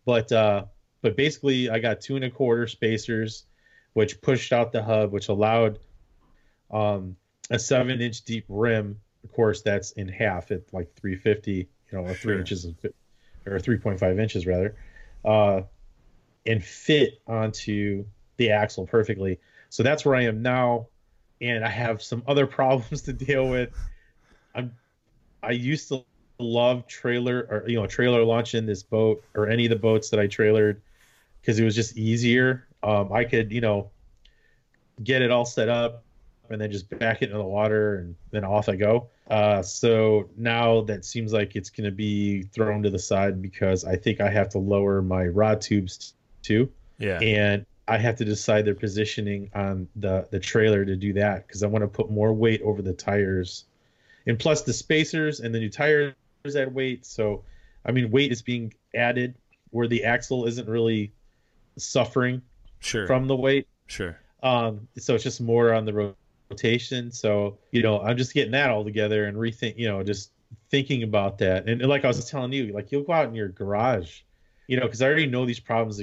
but 0.06 0.32
uh, 0.32 0.66
but 1.02 1.16
basically 1.16 1.70
I 1.70 1.80
got 1.80 2.02
two 2.02 2.16
and 2.16 2.26
a 2.26 2.30
quarter 2.30 2.66
spacers, 2.68 3.46
which 3.94 4.20
pushed 4.22 4.52
out 4.52 4.72
the 4.72 4.82
hub, 4.82 5.12
which 5.12 5.30
allowed 5.30 5.80
um, 6.72 7.16
a 7.52 7.60
seven 7.60 8.02
inch 8.02 8.24
deep 8.24 8.46
rim. 8.50 9.00
Of 9.32 9.36
course, 9.36 9.62
that's 9.62 9.92
in 9.94 10.10
half 10.10 10.52
at 10.52 10.74
like 10.74 10.94
350, 10.96 11.52
you 11.54 11.68
know, 11.94 12.04
or 12.04 12.14
three 12.14 12.34
Sure. 12.34 12.40
inches 12.40 12.66
of, 12.66 12.76
or 13.48 13.60
3.5 13.60 14.20
inches 14.20 14.46
rather, 14.46 14.76
uh, 15.24 15.62
and 16.46 16.62
fit 16.62 17.22
onto 17.26 18.04
the 18.36 18.52
axle 18.52 18.86
perfectly. 18.86 19.40
So 19.70 19.84
that's 19.84 20.04
where 20.04 20.16
I 20.16 20.24
am 20.24 20.42
now, 20.42 20.88
and 21.40 21.64
I 21.64 21.70
have 21.70 22.02
some 22.02 22.24
other 22.28 22.46
problems 22.60 23.04
to 23.04 23.14
deal 23.14 23.50
with. 23.50 23.70
I'm 24.54 24.74
I 25.42 25.52
used 25.52 25.88
to 25.88 26.04
love 26.40 26.88
trailer 26.88 27.48
or 27.50 27.64
you 27.70 27.78
know 27.80 27.88
trailer 27.88 28.26
launching 28.26 28.66
this 28.66 28.84
boat 28.84 29.24
or 29.34 29.48
any 29.48 29.66
of 29.66 29.70
the 29.70 29.78
boats 29.78 30.10
that 30.10 30.20
I 30.20 30.28
trailered 30.28 30.82
because 31.40 31.58
it 31.58 31.64
was 31.64 31.74
just 31.74 31.96
easier. 31.98 32.68
Um, 32.84 33.14
I 33.14 33.24
could 33.24 33.54
you 33.54 33.62
know 33.62 33.92
get 35.02 35.22
it 35.22 35.32
all 35.32 35.46
set 35.46 35.70
up 35.70 36.04
and 36.52 36.62
then 36.62 36.72
just 36.72 36.90
back 37.00 37.22
it 37.22 37.26
into 37.26 37.38
the 37.38 37.44
water 37.44 38.00
and 38.00 38.16
then 38.32 38.44
off 38.44 38.70
I 38.70 38.76
go. 38.76 39.08
Uh, 39.30 39.62
so 39.62 40.30
now 40.38 40.82
that 40.82 41.06
seems 41.06 41.32
like 41.34 41.56
it's 41.56 41.70
going 41.70 41.86
to 41.86 41.96
be 41.96 42.44
thrown 42.44 42.84
to 42.84 42.90
the 42.90 43.00
side 43.00 43.42
because 43.42 43.86
I 43.86 43.96
think 43.96 44.20
I 44.22 44.30
have 44.30 44.50
to 44.50 44.58
lower 44.60 45.02
my 45.02 45.26
rod 45.28 45.62
tubes 45.62 46.14
too 46.44 46.70
Yeah. 47.00 47.20
and 47.20 47.66
I 47.88 47.98
have 47.98 48.16
to 48.18 48.26
decide 48.26 48.66
their 48.66 48.76
positioning 48.76 49.50
on 49.56 49.88
the 49.96 50.28
the 50.32 50.40
trailer 50.40 50.86
to 50.86 50.96
do 50.96 51.14
that 51.14 51.48
because 51.48 51.64
I 51.64 51.68
want 51.68 51.84
to 51.84 51.88
put 51.88 52.10
more 52.12 52.32
weight 52.32 52.62
over 52.62 52.82
the 52.82 52.94
tires, 52.94 53.66
and 54.28 54.38
plus 54.40 54.62
the 54.62 54.72
spacers 54.74 55.40
and 55.42 55.54
the 55.54 55.60
new 55.60 55.70
tires 55.70 56.14
add 56.56 56.74
weight. 56.74 57.06
So, 57.06 57.44
I 57.86 57.92
mean, 57.92 58.10
weight 58.12 58.32
is 58.32 58.42
being 58.42 58.74
added 58.96 59.36
where 59.72 59.88
the 59.88 60.04
axle 60.06 60.46
isn't 60.46 60.70
really 60.70 61.12
suffering 61.78 62.42
Sure. 62.80 63.08
from 63.08 63.28
the 63.28 63.36
weight. 63.36 63.68
sure. 63.88 64.18
Um, 64.44 64.88
so 64.98 65.16
it's 65.16 65.24
just 65.24 65.42
more 65.42 65.74
on 65.74 65.86
the 65.86 66.14
rotation. 66.52 67.12
So 67.12 67.58
you 67.72 67.82
know, 67.82 68.02
I'm 68.02 68.18
just 68.18 68.34
getting 68.34 68.52
that 68.52 68.70
all 68.70 68.84
together 68.84 69.26
and 69.26 69.38
rethink. 69.38 69.78
You 69.78 69.88
know, 69.88 70.04
just 70.04 70.32
thinking 70.70 71.04
about 71.04 71.38
that. 71.40 71.68
And, 71.68 71.82
like 71.82 72.06
I 72.06 72.08
was 72.08 72.30
telling 72.30 72.54
you, 72.54 72.74
like 72.74 72.92
you'll 72.92 73.04
go 73.04 73.14
out 73.14 73.28
in 73.28 73.36
your 73.36 73.50
garage, 73.50 74.22
you 74.68 74.78
know, 74.78 74.84
because 74.84 75.02
I 75.02 75.08
already 75.08 75.26
know 75.26 75.46
these 75.46 75.60
problems 75.60 76.02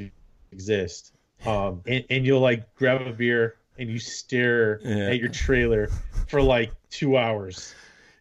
exist. 0.53 1.13
Um, 1.47 1.83
and, 1.87 2.05
and 2.11 2.27
you'll 2.27 2.41
like 2.41 2.75
grab 2.75 3.07
a 3.07 3.13
beer 3.13 3.57
and 3.79 3.89
you 3.89 3.99
stare 3.99 4.81
Yeah. 4.83 5.11
at 5.11 5.19
your 5.19 5.29
trailer 5.29 5.89
for 6.27 6.43
like 6.43 6.73
two 6.91 7.17
hours, 7.17 7.75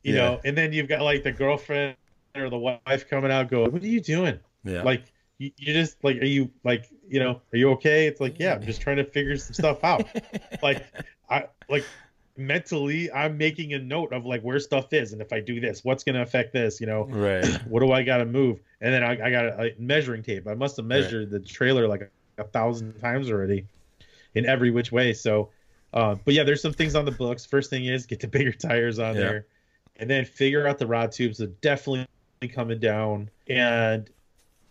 you 0.04 0.14
Yeah. 0.14 0.22
know, 0.22 0.42
and 0.46 0.56
then 0.58 0.72
you've 0.72 0.88
got 0.88 1.02
like 1.02 1.24
the 1.24 1.32
girlfriend 1.32 1.96
or 2.36 2.50
the 2.50 2.58
wife 2.58 3.10
coming 3.10 3.32
out, 3.32 3.50
go, 3.50 3.68
"What 3.68 3.82
are 3.82 3.88
you 3.88 4.02
doing?" 4.02 4.40
Yeah. 4.64 4.84
Like 4.84 5.06
you, 5.40 5.52
you 5.58 5.74
just 5.74 6.04
like, 6.04 6.18
are 6.18 6.26
you 6.26 6.52
like, 6.64 6.86
you 7.08 7.20
know, 7.20 7.42
are 7.52 7.58
you 7.58 7.72
okay? 7.72 8.06
It's 8.08 8.22
like, 8.22 8.40
yeah, 8.40 8.54
I'm 8.56 8.66
just 8.66 8.82
trying 8.82 8.98
to 8.98 9.04
figure 9.06 9.36
some 9.38 9.54
stuff 9.54 9.84
out. 9.84 10.08
like 10.62 10.86
I 11.30 11.46
like 11.70 11.86
mentally, 12.38 13.12
I'm 13.12 13.38
making 13.38 13.74
a 13.74 13.80
note 13.80 14.14
of 14.14 14.26
like 14.26 14.42
where 14.42 14.60
stuff 14.60 14.94
is, 14.94 15.14
and 15.14 15.22
if 15.22 15.34
I 15.34 15.40
do 15.40 15.60
this, 15.60 15.84
what's 15.84 16.04
gonna 16.04 16.22
affect 16.22 16.54
this? 16.54 16.80
You 16.80 16.88
know, 16.88 17.06
right. 17.06 17.46
what 17.68 17.82
do 17.82 17.92
I 17.92 18.04
got 18.04 18.18
to 18.18 18.26
move? 18.26 18.60
And 18.82 18.94
then 18.94 19.04
I, 19.04 19.12
I 19.12 19.32
got 19.32 19.46
a, 19.46 19.62
a 19.64 19.76
measuring 19.80 20.24
tape. 20.24 20.48
I 20.48 20.54
must 20.54 20.78
have 20.78 20.86
measured 20.86 21.32
the 21.32 21.40
trailer 21.40 21.88
like 21.88 22.02
a, 22.38 22.42
a 22.42 22.46
thousand 22.46 23.00
times 23.00 23.32
already, 23.32 23.66
in 24.36 24.46
every 24.46 24.72
which 24.72 24.92
way. 24.92 25.14
So, 25.14 25.50
uh, 25.94 26.16
but 26.24 26.34
yeah, 26.34 26.44
there's 26.44 26.62
some 26.62 26.74
things 26.74 26.96
on 26.96 27.06
the 27.06 27.12
books. 27.12 27.46
First 27.46 27.70
thing 27.70 27.86
is 27.86 28.06
get 28.06 28.20
the 28.20 28.28
bigger 28.38 28.52
tires 28.52 29.00
on 29.00 29.16
Yeah. 29.16 29.22
there, 29.22 29.46
and 29.98 30.10
then 30.10 30.26
figure 30.26 30.68
out 30.68 30.78
the 30.78 30.88
rod 30.88 31.12
tubes. 31.12 31.42
Are 31.42 31.48
definitely 31.48 32.08
coming 32.54 32.80
down, 32.80 33.30
and 33.48 34.10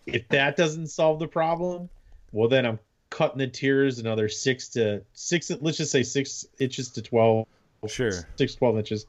if 0.06 0.28
that 0.28 0.56
doesn't 0.56 0.86
solve 0.86 1.18
the 1.18 1.28
problem, 1.28 1.88
well 2.32 2.48
then 2.48 2.64
I'm 2.64 2.78
cutting 3.10 3.38
the 3.38 3.46
tiers 3.46 3.98
another 3.98 4.28
six 4.28 4.68
to 4.70 5.02
six. 5.14 5.50
Let's 5.60 5.78
just 5.78 5.90
say 5.90 6.02
six 6.04 6.46
inches 6.58 6.90
to 6.90 7.02
twelve 7.02 7.46
Sure. 7.88 8.12
six 8.36 8.54
twelve 8.54 8.76
inches. 8.78 9.06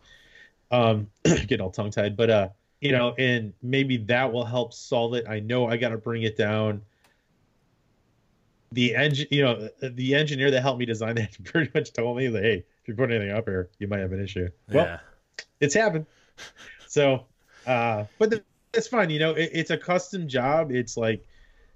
Um 0.71 1.07
getting 1.23 1.61
all 1.61 1.71
tongue 1.71 1.91
tied 1.91 2.17
but 2.17 2.29
uh 2.29 2.49
you 2.81 2.91
know 2.91 3.13
and 3.17 3.53
maybe 3.61 3.97
that 3.97 4.31
will 4.31 4.45
help 4.45 4.73
solve 4.73 5.13
it. 5.13 5.25
I 5.27 5.39
know 5.39 5.67
i 5.67 5.77
got 5.77 5.89
to 5.89 5.97
bring 5.97 6.23
it 6.23 6.37
down. 6.37 6.81
The 8.71 8.95
engine 8.95 9.27
you 9.31 9.43
know 9.43 9.69
the 9.81 10.15
engineer 10.15 10.51
that 10.51 10.61
helped 10.61 10.79
me 10.79 10.85
design 10.85 11.15
that 11.15 11.37
pretty 11.43 11.71
much 11.73 11.93
told 11.93 12.17
me 12.17 12.27
that 12.27 12.43
hey 12.43 12.65
if 12.81 12.87
you 12.87 12.95
put 12.95 13.11
anything 13.11 13.31
up 13.31 13.45
here 13.45 13.69
you 13.79 13.87
might 13.87 13.99
have 13.99 14.11
an 14.11 14.23
issue. 14.23 14.49
Well 14.71 14.85
yeah. 14.85 14.99
it's 15.59 15.73
happened. 15.73 16.05
So 16.87 17.25
uh 17.65 18.05
but 18.19 18.31
th- 18.31 18.43
it's 18.73 18.87
fine 18.87 19.09
you 19.09 19.19
know 19.19 19.31
it, 19.31 19.49
it's 19.53 19.71
a 19.71 19.77
custom 19.77 20.27
job. 20.27 20.71
It's 20.71 20.97
like 20.97 21.25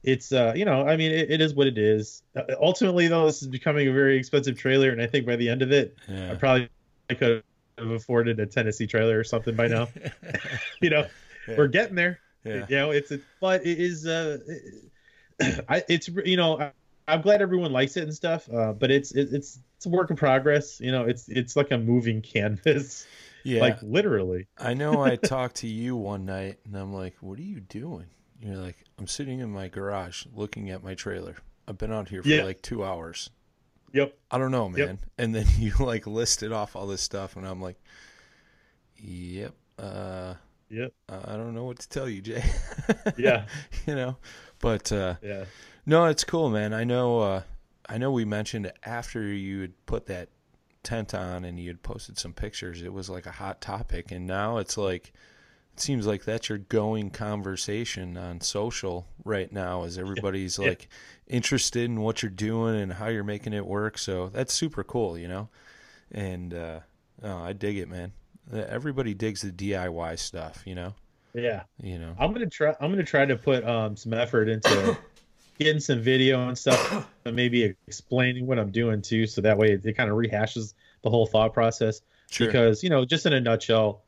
it's 0.03 0.31
uh 0.31 0.51
you 0.55 0.65
know 0.65 0.87
i 0.87 0.97
mean 0.97 1.11
it, 1.11 1.29
it 1.29 1.41
is 1.41 1.53
what 1.53 1.67
it 1.67 1.77
is. 1.77 2.23
Uh, 2.35 2.43
ultimately 2.59 3.07
though 3.07 3.25
this 3.25 3.41
is 3.41 3.47
becoming 3.47 3.87
a 3.87 3.93
very 3.93 4.17
expensive 4.17 4.57
trailer 4.57 4.89
and 4.89 5.01
i 5.01 5.05
think 5.05 5.25
by 5.25 5.35
the 5.35 5.47
end 5.47 5.61
of 5.61 5.71
it 5.71 5.95
I 6.09 6.35
probably 6.35 6.69
could 7.13 7.43
have 7.77 7.89
afforded 7.91 8.39
a 8.39 8.45
Tennessee 8.45 8.87
trailer 8.87 9.17
or 9.17 9.23
something 9.23 9.55
by 9.55 9.67
now. 9.67 9.87
you 10.81 10.89
know, 10.89 11.05
Yeah. 11.47 11.55
we're 11.57 11.67
getting 11.67 11.95
there. 11.95 12.19
Yeah. 12.43 12.65
You 12.69 12.75
know, 12.75 12.91
it's 12.91 13.11
a, 13.11 13.19
but 13.39 13.65
it 13.65 13.79
is 13.79 14.05
uh, 14.07 14.37
I 15.69 15.83
it's 15.89 16.07
you 16.07 16.37
know 16.37 16.59
I, 16.59 16.71
I'm 17.07 17.21
glad 17.21 17.41
everyone 17.41 17.71
likes 17.71 17.97
it 17.97 18.03
and 18.03 18.13
stuff. 18.13 18.49
Uh, 18.51 18.73
but 18.73 18.91
it's 18.91 19.11
it, 19.11 19.29
it's 19.33 19.59
it's 19.77 19.85
a 19.85 19.89
work 19.89 20.09
in 20.09 20.15
progress. 20.15 20.79
You 20.79 20.91
know, 20.91 21.03
it's 21.05 21.27
it's 21.29 21.55
like 21.55 21.71
a 21.71 21.77
moving 21.77 22.21
canvas, 22.33 23.05
Yeah. 23.43 23.61
like 23.61 23.81
literally. 23.81 24.47
I 24.57 24.73
know 24.73 25.03
I 25.03 25.15
talked 25.15 25.57
to 25.57 25.67
you 25.67 25.95
one 25.95 26.25
night 26.25 26.59
and 26.65 26.75
I'm 26.75 26.93
like, 26.93 27.15
what 27.21 27.39
are 27.39 27.43
you 27.43 27.59
doing? 27.59 28.05
You're 28.39 28.57
like, 28.57 28.83
I'm 28.97 29.07
sitting 29.07 29.39
in 29.39 29.51
my 29.51 29.67
garage 29.67 30.25
looking 30.33 30.69
at 30.71 30.83
my 30.83 30.95
trailer. 30.95 31.35
I've 31.67 31.77
been 31.77 31.91
out 31.91 32.09
here 32.09 32.23
for 32.23 32.27
Yeah. 32.29 32.43
like 32.43 32.61
two 32.63 32.83
hours. 32.83 33.29
Yep. 33.93 34.17
I 34.29 34.37
don't 34.37 34.51
know, 34.51 34.69
man. 34.69 34.79
Yep. 34.79 34.97
And 35.17 35.35
then 35.35 35.45
you 35.57 35.73
like 35.79 36.07
listed 36.07 36.51
off 36.51 36.75
all 36.75 36.87
this 36.87 37.01
stuff 37.01 37.35
and 37.35 37.47
I'm 37.47 37.61
like, 37.61 37.77
yep. 38.97 39.53
Uh, 39.77 40.35
Yep. 40.69 40.93
I 41.09 41.33
don't 41.35 41.53
know 41.53 41.65
what 41.65 41.79
to 41.79 41.89
tell 41.89 42.07
you, 42.07 42.21
Jay. 42.21 42.43
Yeah. 43.17 43.45
you 43.85 43.93
know, 43.93 44.15
but, 44.59 44.89
uh, 44.91 45.15
Yeah. 45.21 45.43
no, 45.85 46.05
it's 46.05 46.23
cool, 46.23 46.49
man. 46.49 46.73
I 46.73 46.85
know, 46.85 47.19
uh, 47.19 47.41
I 47.89 47.97
know 47.97 48.09
we 48.11 48.23
mentioned 48.23 48.71
after 48.85 49.21
you 49.21 49.59
had 49.61 49.85
put 49.85 50.05
that 50.05 50.29
tent 50.83 51.13
on 51.13 51.43
and 51.43 51.59
you 51.59 51.67
had 51.67 51.83
posted 51.83 52.17
some 52.17 52.31
pictures, 52.31 52.81
it 52.81 52.93
was 52.93 53.09
like 53.09 53.25
a 53.25 53.31
hot 53.31 53.59
topic. 53.59 54.11
And 54.11 54.25
now 54.25 54.59
it's 54.59 54.77
like, 54.77 55.11
seems 55.81 56.07
like 56.07 56.23
that's 56.23 56.49
your 56.49 56.57
going 56.59 57.09
conversation 57.09 58.17
on 58.17 58.41
social 58.41 59.07
right 59.25 59.51
now 59.51 59.83
as 59.83 59.97
everybody's 59.97 60.57
Yeah. 60.57 60.69
like 60.69 60.87
interested 61.27 61.83
in 61.85 62.01
what 62.01 62.21
you're 62.23 62.29
doing 62.29 62.79
and 62.79 62.93
how 62.93 63.07
you're 63.07 63.23
making 63.23 63.53
it 63.53 63.65
work. 63.65 63.97
So 63.97 64.29
that's 64.29 64.53
super 64.53 64.83
cool, 64.83 65.17
you 65.17 65.27
know? 65.27 65.49
And, 66.11 66.53
uh, 66.53 66.79
oh, 67.23 67.37
I 67.37 67.53
dig 67.53 67.77
it, 67.77 67.89
man. 67.89 68.13
Everybody 68.51 69.13
digs 69.13 69.41
the 69.41 69.51
DIY 69.51 70.17
stuff, 70.19 70.61
you 70.65 70.75
know, 70.75 70.93
Yeah. 71.33 71.63
you 71.81 71.97
know, 71.99 72.15
I'm 72.19 72.33
gonna 72.33 72.49
try. 72.49 72.75
I'm 72.81 72.91
gonna 72.91 73.03
try 73.03 73.25
to 73.25 73.35
put 73.37 73.63
um 73.63 73.95
some 73.95 74.13
effort 74.13 74.49
into 74.49 74.97
getting 75.59 75.79
some 75.79 76.01
video 76.01 76.47
and 76.47 76.57
stuff, 76.57 77.09
and 77.25 77.35
maybe 77.35 77.75
explaining 77.87 78.47
what 78.47 78.59
I'm 78.59 78.71
doing 78.71 79.01
too, 79.01 79.27
so 79.27 79.39
that 79.41 79.57
way 79.57 79.71
it, 79.73 79.85
it 79.85 79.93
kind 79.93 80.09
of 80.09 80.17
rehashes 80.17 80.73
the 81.03 81.09
whole 81.09 81.25
thought 81.25 81.53
process. 81.53 82.01
sure. 82.29 82.47
Because 82.47 82.83
you 82.83 82.89
know, 82.89 83.05
just 83.05 83.25
in 83.25 83.31
a 83.33 83.39
nutshell, 83.39 84.03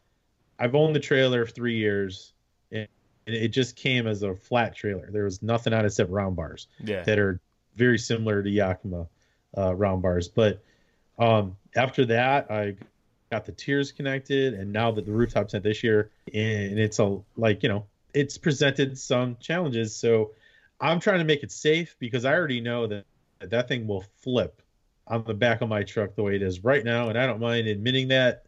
I've 0.59 0.75
owned 0.75 0.95
the 0.95 0.99
trailer 0.99 1.45
for 1.45 1.51
three 1.51 1.77
years, 1.77 2.33
and 2.71 2.87
and 3.25 3.35
it 3.35 3.49
just 3.49 3.75
came 3.75 4.07
as 4.07 4.23
a 4.23 4.35
flat 4.35 4.75
trailer. 4.75 5.09
There 5.11 5.23
was 5.23 5.41
nothing 5.41 5.73
on 5.73 5.83
it 5.83 5.87
except 5.87 6.11
round 6.11 6.35
bars 6.35 6.67
yeah. 6.83 7.03
that 7.03 7.19
are 7.19 7.39
very 7.75 7.97
similar 7.97 8.43
to 8.43 8.49
Yakima 8.49 9.07
uh, 9.57 9.73
round 9.75 10.01
bars. 10.01 10.27
But 10.27 10.61
um, 11.17 11.55
after 11.75 12.05
that, 12.07 12.51
I 12.51 12.75
got 13.31 13.45
the 13.45 13.51
tiers 13.51 13.91
connected, 13.91 14.53
and 14.53 14.71
now 14.71 14.91
that 14.91 15.05
the 15.05 15.11
rooftop 15.11 15.47
tent 15.47 15.63
this 15.63 15.83
year, 15.83 16.11
and 16.33 16.79
it's 16.79 16.99
a 16.99 17.19
like 17.37 17.63
you 17.63 17.69
know, 17.69 17.85
it's 18.13 18.37
presented 18.37 18.97
some 18.97 19.37
challenges. 19.39 19.95
So 19.95 20.31
I'm 20.79 20.99
trying 20.99 21.19
to 21.19 21.25
make 21.25 21.43
it 21.43 21.51
safe 21.51 21.95
because 21.99 22.25
I 22.25 22.33
already 22.33 22.61
know 22.61 22.87
that 22.87 23.05
that 23.39 23.67
thing 23.67 23.87
will 23.87 24.05
flip 24.17 24.61
on 25.07 25.23
the 25.25 25.33
back 25.33 25.61
of 25.61 25.69
my 25.69 25.83
truck 25.83 26.15
the 26.15 26.23
way 26.23 26.35
it 26.35 26.41
is 26.41 26.63
right 26.63 26.83
now, 26.83 27.09
and 27.09 27.17
I 27.17 27.25
don't 27.25 27.39
mind 27.39 27.67
admitting 27.67 28.09
that. 28.09 28.45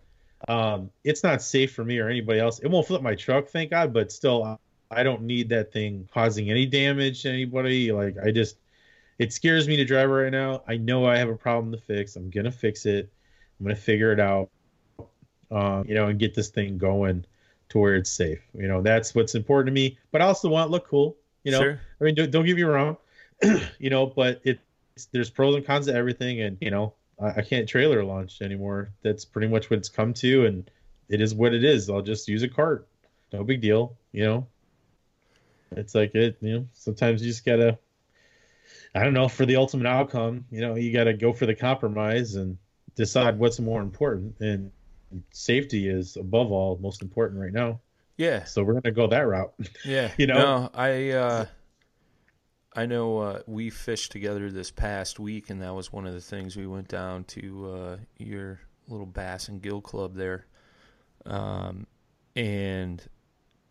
Um, 0.47 0.91
it's 1.03 1.23
not 1.23 1.41
safe 1.41 1.73
for 1.73 1.83
me 1.83 1.97
or 1.99 2.09
anybody 2.09 2.39
else. 2.39 2.59
It 2.59 2.67
won't 2.67 2.87
flip 2.87 3.01
my 3.01 3.15
truck, 3.15 3.47
thank 3.47 3.71
God, 3.71 3.93
but 3.93 4.11
still, 4.11 4.59
I 4.91 5.03
don't 5.03 5.23
need 5.23 5.49
that 5.49 5.71
thing 5.71 6.07
causing 6.13 6.49
any 6.49 6.65
damage 6.65 7.23
to 7.23 7.29
anybody. 7.29 7.91
Like 7.91 8.15
I 8.23 8.31
just, 8.31 8.57
it 9.17 9.33
scares 9.33 9.67
me 9.67 9.77
to 9.77 9.85
drive 9.85 10.09
right 10.09 10.31
now. 10.31 10.61
I 10.67 10.77
know 10.77 11.05
I 11.05 11.17
have 11.17 11.29
a 11.29 11.35
problem 11.35 11.71
to 11.71 11.79
fix. 11.79 12.15
I'm 12.15 12.29
gonna 12.29 12.51
fix 12.51 12.85
it. 12.85 13.09
I'm 13.59 13.65
gonna 13.65 13.75
figure 13.75 14.11
it 14.11 14.19
out. 14.19 14.49
Um, 15.51 15.85
you 15.87 15.95
know, 15.95 16.07
and 16.07 16.19
get 16.19 16.33
this 16.33 16.49
thing 16.49 16.77
going 16.77 17.25
to 17.69 17.77
where 17.77 17.95
it's 17.95 18.09
safe. 18.09 18.41
You 18.53 18.67
know, 18.67 18.81
that's 18.81 19.15
what's 19.15 19.35
important 19.35 19.67
to 19.67 19.73
me. 19.73 19.97
But 20.11 20.21
I 20.21 20.25
also 20.25 20.49
want 20.49 20.65
it 20.65 20.67
to 20.67 20.71
look 20.71 20.87
cool. 20.87 21.17
You 21.43 21.51
know, 21.51 21.61
Sure. 21.61 21.81
I 22.01 22.03
mean, 22.03 22.15
don't, 22.15 22.31
don't 22.31 22.45
get 22.45 22.55
me 22.55 22.63
wrong. 22.63 22.97
you 23.79 23.89
know, 23.89 24.07
but 24.07 24.41
it's 24.43 24.59
there's 25.11 25.29
pros 25.29 25.55
and 25.55 25.65
cons 25.65 25.87
to 25.87 25.93
everything, 25.93 26.41
and 26.41 26.57
you 26.61 26.71
know, 26.71 26.93
I, 27.21 27.27
I 27.27 27.41
can't 27.41 27.67
trailer 27.67 28.03
launch 28.03 28.41
anymore. 28.41 28.91
That's 29.01 29.25
pretty 29.25 29.47
much 29.47 29.69
what 29.69 29.77
it's 29.77 29.89
come 29.89 30.13
to, 30.15 30.45
and 30.45 30.69
it 31.09 31.21
is 31.21 31.33
what 31.33 31.53
it 31.53 31.63
is. 31.63 31.89
I'll 31.89 32.01
just 32.01 32.27
use 32.27 32.43
a 32.43 32.47
cart. 32.47 32.87
No 33.33 33.43
big 33.43 33.61
deal. 33.61 33.97
You 34.11 34.23
know, 34.25 34.47
it's 35.71 35.95
like 35.95 36.15
it. 36.15 36.37
You 36.41 36.53
know, 36.53 36.67
sometimes 36.73 37.21
you 37.21 37.29
just 37.29 37.45
gotta. 37.45 37.77
I 38.93 39.03
don't 39.03 39.13
know 39.13 39.27
for 39.27 39.45
the 39.45 39.57
ultimate 39.57 39.87
outcome. 39.87 40.45
You 40.49 40.61
know, 40.61 40.75
you 40.75 40.93
gotta 40.93 41.13
go 41.13 41.33
for 41.33 41.45
the 41.45 41.55
compromise 41.55 42.35
and 42.35 42.57
decide 42.95 43.37
what's 43.37 43.59
more 43.59 43.81
important, 43.81 44.39
and 44.39 44.71
safety 45.31 45.87
is 45.87 46.17
above 46.17 46.51
all 46.51 46.77
most 46.81 47.01
important 47.01 47.41
right 47.41 47.53
now. 47.53 47.79
Yeah. 48.17 48.45
So 48.45 48.63
we're 48.63 48.79
gonna 48.79 48.93
go 48.93 49.07
that 49.07 49.27
route. 49.27 49.53
Yeah, 49.83 50.11
You 50.17 50.27
know? 50.27 50.37
No, 50.37 50.69
I 50.73 51.09
uh, 51.11 51.45
I 52.75 52.85
know 52.85 53.19
uh, 53.19 53.39
we 53.47 53.69
fished 53.69 54.11
together 54.11 54.51
this 54.51 54.69
past 54.69 55.17
week, 55.17 55.49
and 55.49 55.61
that 55.61 55.73
was 55.73 55.93
one 55.93 56.05
of 56.05 56.13
the 56.13 56.21
things 56.21 56.57
we 56.57 56.67
went 56.67 56.89
down 56.89 57.23
to 57.25 57.71
uh, 57.71 57.97
your 58.17 58.59
little 58.89 59.05
bass 59.05 59.47
and 59.47 59.61
gill 59.61 59.79
club 59.79 60.15
there, 60.15 60.45
um, 61.25 61.87
and 62.35 63.01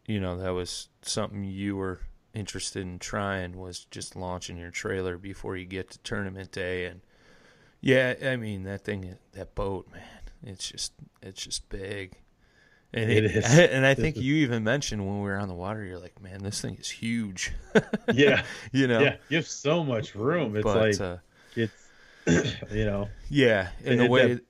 you 0.06 0.20
know 0.20 0.38
that 0.38 0.54
was 0.54 0.88
something 1.02 1.44
you 1.44 1.76
were 1.76 2.00
interested 2.32 2.82
in 2.82 2.98
trying 2.98 3.58
was 3.58 3.84
just 3.90 4.16
launching 4.16 4.56
your 4.56 4.70
trailer 4.70 5.18
before 5.18 5.56
you 5.56 5.66
get 5.66 5.90
to 5.90 5.98
tournament 5.98 6.50
day, 6.50 6.86
and 6.86 7.02
yeah, 7.82 8.14
I 8.24 8.36
mean 8.36 8.62
that 8.62 8.84
thing, 8.84 9.16
that 9.32 9.54
boat, 9.54 9.86
man, 9.92 10.02
it's 10.42 10.70
just 10.70 10.94
it's 11.20 11.44
just 11.44 11.68
big. 11.68 12.16
And 12.94 13.10
It 13.10 13.24
it- 13.24 13.36
is. 13.36 13.44
and 13.58 13.84
I 13.84 13.94
think 13.94 14.16
you 14.16 14.36
even 14.36 14.64
mentioned 14.64 15.04
when 15.06 15.16
we 15.16 15.28
were 15.28 15.36
on 15.36 15.48
the 15.48 15.54
water, 15.54 15.84
you're 15.84 15.98
like, 15.98 16.22
"Man, 16.22 16.42
this 16.42 16.60
thing 16.60 16.76
is 16.76 16.88
huge." 16.88 17.52
yeah, 18.14 18.44
you 18.72 18.86
know. 18.86 19.00
yeah. 19.00 19.16
You 19.28 19.36
have 19.38 19.46
so 19.48 19.82
much 19.84 20.14
room. 20.14 20.54
It's 20.56 20.62
but 20.64 20.76
like 20.76 21.00
uh, 21.00 21.16
it's 21.56 21.90
you 22.72 22.84
know 22.86 23.08
yeah, 23.28 23.68
and 23.84 23.98
the 24.00 24.08
way 24.08 24.34
that- 24.34 24.44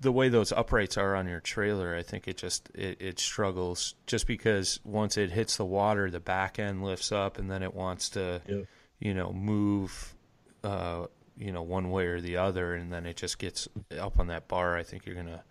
the 0.00 0.10
way 0.10 0.30
those 0.30 0.50
uprights 0.50 0.96
are 0.96 1.14
on 1.14 1.28
your 1.28 1.40
trailer, 1.40 1.94
I 1.94 2.02
think 2.02 2.26
it 2.26 2.38
just 2.38 2.70
it, 2.74 3.02
it 3.02 3.18
struggles 3.20 3.94
just 4.06 4.26
because 4.26 4.80
once 4.82 5.18
it 5.18 5.30
hits 5.30 5.58
the 5.58 5.66
water, 5.66 6.10
the 6.10 6.20
back 6.20 6.58
end 6.58 6.82
lifts 6.82 7.12
up, 7.12 7.36
and 7.38 7.50
then 7.50 7.62
it 7.62 7.74
wants 7.74 8.08
to 8.10 8.40
you 8.98 9.12
know 9.12 9.30
move 9.30 10.14
uh, 10.64 11.04
you 11.36 11.52
know, 11.52 11.62
one 11.62 11.90
way 11.90 12.06
or 12.06 12.20
the 12.20 12.38
other, 12.38 12.74
and 12.74 12.90
then 12.92 13.04
it 13.04 13.16
just 13.18 13.38
gets 13.38 13.68
up 13.98 14.18
on 14.18 14.28
that 14.28 14.48
bar. 14.48 14.74
I 14.76 14.82
think 14.82 15.04
you're 15.04 15.14
gonna 15.16 15.42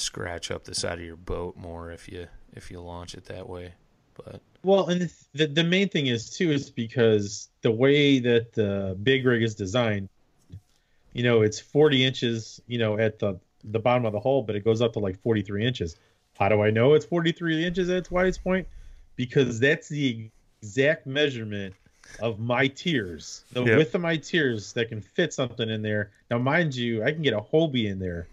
scratch 0.00 0.50
up 0.50 0.64
the 0.64 0.74
side 0.74 0.98
of 0.98 1.04
your 1.04 1.16
boat 1.16 1.56
more 1.56 1.90
if 1.90 2.08
you 2.08 2.26
if 2.54 2.70
you 2.70 2.80
launch 2.80 3.14
it 3.14 3.24
that 3.26 3.48
way. 3.48 3.74
But 4.14 4.40
Well, 4.62 4.88
and 4.88 5.02
the, 5.02 5.12
the 5.34 5.46
the 5.46 5.64
main 5.64 5.88
thing 5.88 6.06
is 6.06 6.30
too 6.30 6.50
is 6.50 6.70
because 6.70 7.48
the 7.62 7.70
way 7.70 8.18
that 8.20 8.52
the 8.52 8.96
big 9.02 9.24
rig 9.24 9.42
is 9.42 9.54
designed, 9.54 10.08
you 11.12 11.22
know, 11.22 11.42
it's 11.42 11.58
40 11.60 12.04
inches, 12.04 12.60
you 12.66 12.78
know, 12.78 12.98
at 12.98 13.18
the 13.18 13.38
the 13.64 13.78
bottom 13.78 14.06
of 14.06 14.12
the 14.12 14.20
hull, 14.20 14.42
but 14.42 14.56
it 14.56 14.64
goes 14.64 14.80
up 14.80 14.92
to 14.94 14.98
like 14.98 15.20
43 15.20 15.64
inches. 15.66 15.96
How 16.38 16.48
do 16.48 16.62
I 16.62 16.70
know 16.70 16.94
it's 16.94 17.04
43 17.04 17.64
inches 17.64 17.90
at 17.90 17.98
its 17.98 18.10
widest 18.10 18.42
point? 18.42 18.66
Because 19.16 19.60
that's 19.60 19.88
the 19.88 20.30
exact 20.62 21.06
measurement 21.06 21.74
of 22.20 22.38
my 22.38 22.66
tiers, 22.68 23.44
the 23.52 23.62
Yep. 23.64 23.76
width 23.76 23.94
of 23.94 24.00
my 24.00 24.16
tiers 24.16 24.72
that 24.72 24.88
can 24.88 25.00
fit 25.02 25.34
something 25.34 25.68
in 25.68 25.82
there. 25.82 26.10
Now, 26.30 26.38
mind 26.38 26.74
you, 26.74 27.04
I 27.04 27.12
can 27.12 27.20
get 27.22 27.34
a 27.34 27.40
Hobie 27.40 27.90
in 27.90 27.98
there, 27.98 28.26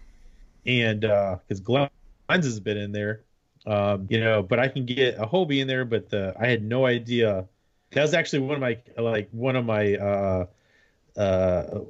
and 0.66 1.00
because 1.00 1.60
Glenn's 1.60 1.90
has 2.28 2.60
been 2.60 2.76
in 2.76 2.92
there, 2.92 3.22
um, 3.66 4.06
you 4.08 4.20
know, 4.20 4.42
but 4.42 4.58
I 4.58 4.68
can 4.68 4.86
get 4.86 5.16
a 5.18 5.26
Hobie 5.26 5.60
in 5.60 5.68
there. 5.68 5.84
But 5.84 6.10
the, 6.10 6.34
I 6.38 6.46
had 6.46 6.62
no 6.62 6.86
idea. 6.86 7.46
That 7.92 8.02
was 8.02 8.14
actually 8.14 8.40
one 8.40 8.54
of 8.54 8.60
my 8.60 8.78
like 8.96 9.28
one 9.32 9.56
of 9.56 9.64
my 9.64 9.94
uh, 9.96 10.46
uh, 11.16 11.80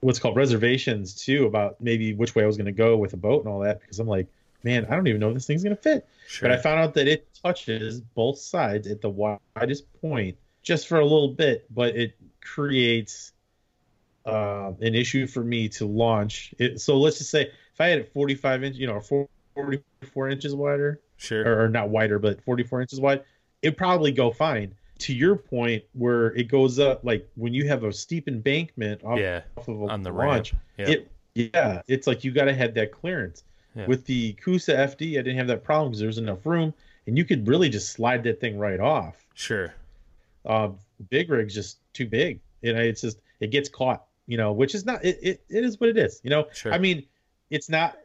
what's 0.00 0.18
called 0.18 0.36
reservations 0.36 1.14
too 1.14 1.46
about 1.46 1.80
maybe 1.80 2.14
which 2.14 2.34
way 2.34 2.42
I 2.42 2.46
was 2.46 2.56
going 2.56 2.66
to 2.66 2.72
go 2.72 2.96
with 2.96 3.12
a 3.12 3.16
boat 3.16 3.44
and 3.44 3.52
all 3.52 3.60
that 3.60 3.80
because 3.80 3.98
I'm 3.98 4.06
like, 4.06 4.28
man, 4.62 4.86
I 4.86 4.94
don't 4.94 5.06
even 5.06 5.20
know 5.20 5.28
if 5.28 5.34
this 5.34 5.46
thing's 5.46 5.62
going 5.62 5.76
to 5.76 5.82
fit. 5.82 6.06
sure, 6.26 6.48
But 6.48 6.58
I 6.58 6.60
found 6.60 6.80
out 6.80 6.94
that 6.94 7.08
it 7.08 7.28
touches 7.42 8.00
both 8.00 8.38
sides 8.38 8.86
at 8.86 9.00
the 9.00 9.10
widest 9.10 9.84
point 10.00 10.36
just 10.62 10.88
for 10.88 10.98
a 10.98 11.04
little 11.04 11.28
bit, 11.28 11.66
but 11.72 11.96
it 11.96 12.16
creates 12.40 13.32
uh, 14.26 14.72
an 14.80 14.94
issue 14.94 15.26
for 15.26 15.42
me 15.42 15.68
to 15.70 15.86
launch. 15.86 16.54
It, 16.58 16.80
so 16.80 16.98
let's 16.98 17.18
just 17.18 17.30
say 17.30 17.42
if 17.42 17.80
I 17.80 17.88
had 17.88 17.98
it 17.98 18.12
45 18.12 18.64
inch, 18.64 18.76
you 18.76 18.86
know, 18.86 19.00
44 19.00 20.28
inches 20.28 20.54
wider, 20.54 21.00
sure, 21.16 21.46
or, 21.46 21.64
or 21.64 21.68
not 21.68 21.88
wider, 21.88 22.18
but 22.18 22.42
44 22.42 22.82
inches 22.82 23.00
wide, 23.00 23.22
it'd 23.62 23.76
probably 23.76 24.12
go 24.12 24.30
fine. 24.30 24.74
To 25.00 25.14
your 25.14 25.36
point, 25.36 25.84
where 25.92 26.28
it 26.34 26.44
goes 26.44 26.78
up, 26.78 27.04
like 27.04 27.28
when 27.36 27.52
you 27.52 27.68
have 27.68 27.84
a 27.84 27.92
steep 27.92 28.28
embankment 28.28 29.04
off, 29.04 29.18
yeah, 29.18 29.42
off 29.58 29.68
of 29.68 29.82
a 29.82 29.86
on 29.88 30.02
the 30.02 30.10
launch. 30.10 30.54
Yeah, 30.78 30.88
it 30.88 31.10
yeah, 31.34 31.82
it's 31.86 32.06
like 32.06 32.24
you 32.24 32.32
got 32.32 32.46
to 32.46 32.54
have 32.54 32.72
that 32.74 32.92
clearance. 32.92 33.44
Yeah. 33.74 33.86
With 33.86 34.06
the 34.06 34.32
Coosa 34.34 34.72
FD, 34.72 35.18
I 35.18 35.22
didn't 35.22 35.36
have 35.36 35.48
that 35.48 35.62
problem 35.62 35.90
because 35.90 35.98
there 36.00 36.06
was 36.06 36.16
enough 36.16 36.46
room, 36.46 36.72
and 37.06 37.18
you 37.18 37.26
could 37.26 37.46
really 37.46 37.68
just 37.68 37.92
slide 37.92 38.22
that 38.24 38.40
thing 38.40 38.58
right 38.58 38.80
off. 38.80 39.26
sure, 39.34 39.74
Um, 40.46 40.78
big 41.10 41.28
rig's 41.28 41.54
just 41.54 41.78
too 41.92 42.06
big, 42.06 42.40
and 42.62 42.78
it's 42.78 43.02
just 43.02 43.18
it 43.40 43.50
gets 43.50 43.68
caught, 43.68 44.06
you 44.26 44.36
know, 44.36 44.52
which 44.52 44.74
is 44.74 44.84
not 44.84 45.04
it, 45.04 45.18
it, 45.22 45.44
it 45.48 45.64
is 45.64 45.78
what 45.80 45.88
it 45.90 45.96
is, 45.98 46.20
you 46.22 46.30
know. 46.30 46.46
sure. 46.52 46.72
I 46.72 46.78
mean, 46.78 47.04
it's 47.50 47.68
not 47.68 47.96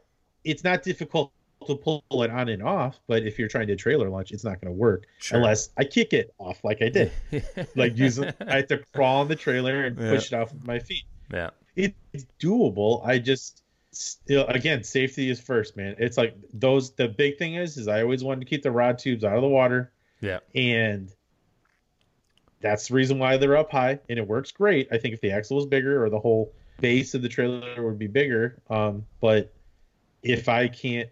it's 0.44 0.64
not 0.64 0.82
difficult 0.82 1.32
to 1.66 1.76
pull 1.76 2.02
it 2.10 2.30
on 2.30 2.48
and 2.48 2.62
off, 2.62 2.98
but 3.06 3.22
if 3.24 3.38
you're 3.38 3.48
trying 3.48 3.68
to 3.68 3.76
trailer 3.76 4.10
launch, 4.10 4.32
it's 4.32 4.42
not 4.44 4.60
going 4.60 4.72
to 4.72 4.78
work 4.78 5.04
sure. 5.18 5.38
unless 5.38 5.70
I 5.78 5.84
kick 5.84 6.12
it 6.12 6.34
off 6.38 6.64
like 6.64 6.82
I 6.82 6.88
did, 6.88 7.12
like 7.76 7.96
using 7.96 8.32
I 8.46 8.56
have 8.56 8.66
to 8.68 8.78
crawl 8.94 9.20
on 9.20 9.28
the 9.28 9.36
trailer 9.36 9.84
and 9.84 9.98
Yeah. 9.98 10.10
push 10.10 10.32
it 10.32 10.34
off 10.34 10.52
with 10.52 10.66
my 10.66 10.78
feet 10.78 11.04
yeah, 11.32 11.50
it's 11.76 12.26
doable. 12.40 13.06
I 13.06 13.18
just 13.18 13.62
still 13.92 14.46
again 14.46 14.84
safety 14.84 15.30
is 15.30 15.40
first, 15.40 15.76
man. 15.76 15.96
It's 15.98 16.16
like 16.16 16.36
those 16.52 16.92
the 16.92 17.08
big 17.08 17.38
thing 17.38 17.54
is 17.54 17.76
is 17.76 17.88
I 17.88 18.02
always 18.02 18.22
wanted 18.22 18.40
to 18.40 18.46
keep 18.46 18.62
the 18.62 18.70
rod 18.70 18.98
tubes 18.98 19.24
out 19.24 19.36
of 19.36 19.42
the 19.42 19.48
water 19.48 19.92
yeah, 20.20 20.38
and 20.54 21.10
that's 22.62 22.88
the 22.88 22.94
reason 22.94 23.18
why 23.18 23.36
they're 23.36 23.56
up 23.56 23.70
high 23.70 23.98
and 24.08 24.18
it 24.18 24.26
works 24.26 24.52
great. 24.52 24.88
I 24.92 24.98
think 24.98 25.14
if 25.14 25.20
the 25.20 25.32
axle 25.32 25.56
was 25.56 25.66
bigger 25.66 26.04
or 26.04 26.10
the 26.10 26.20
whole 26.20 26.52
base 26.80 27.14
of 27.14 27.22
the 27.22 27.28
trailer 27.28 27.84
would 27.84 27.98
be 27.98 28.06
bigger. 28.06 28.60
Um, 28.70 29.04
but 29.20 29.52
if 30.22 30.48
I 30.48 30.68
can't 30.68 31.10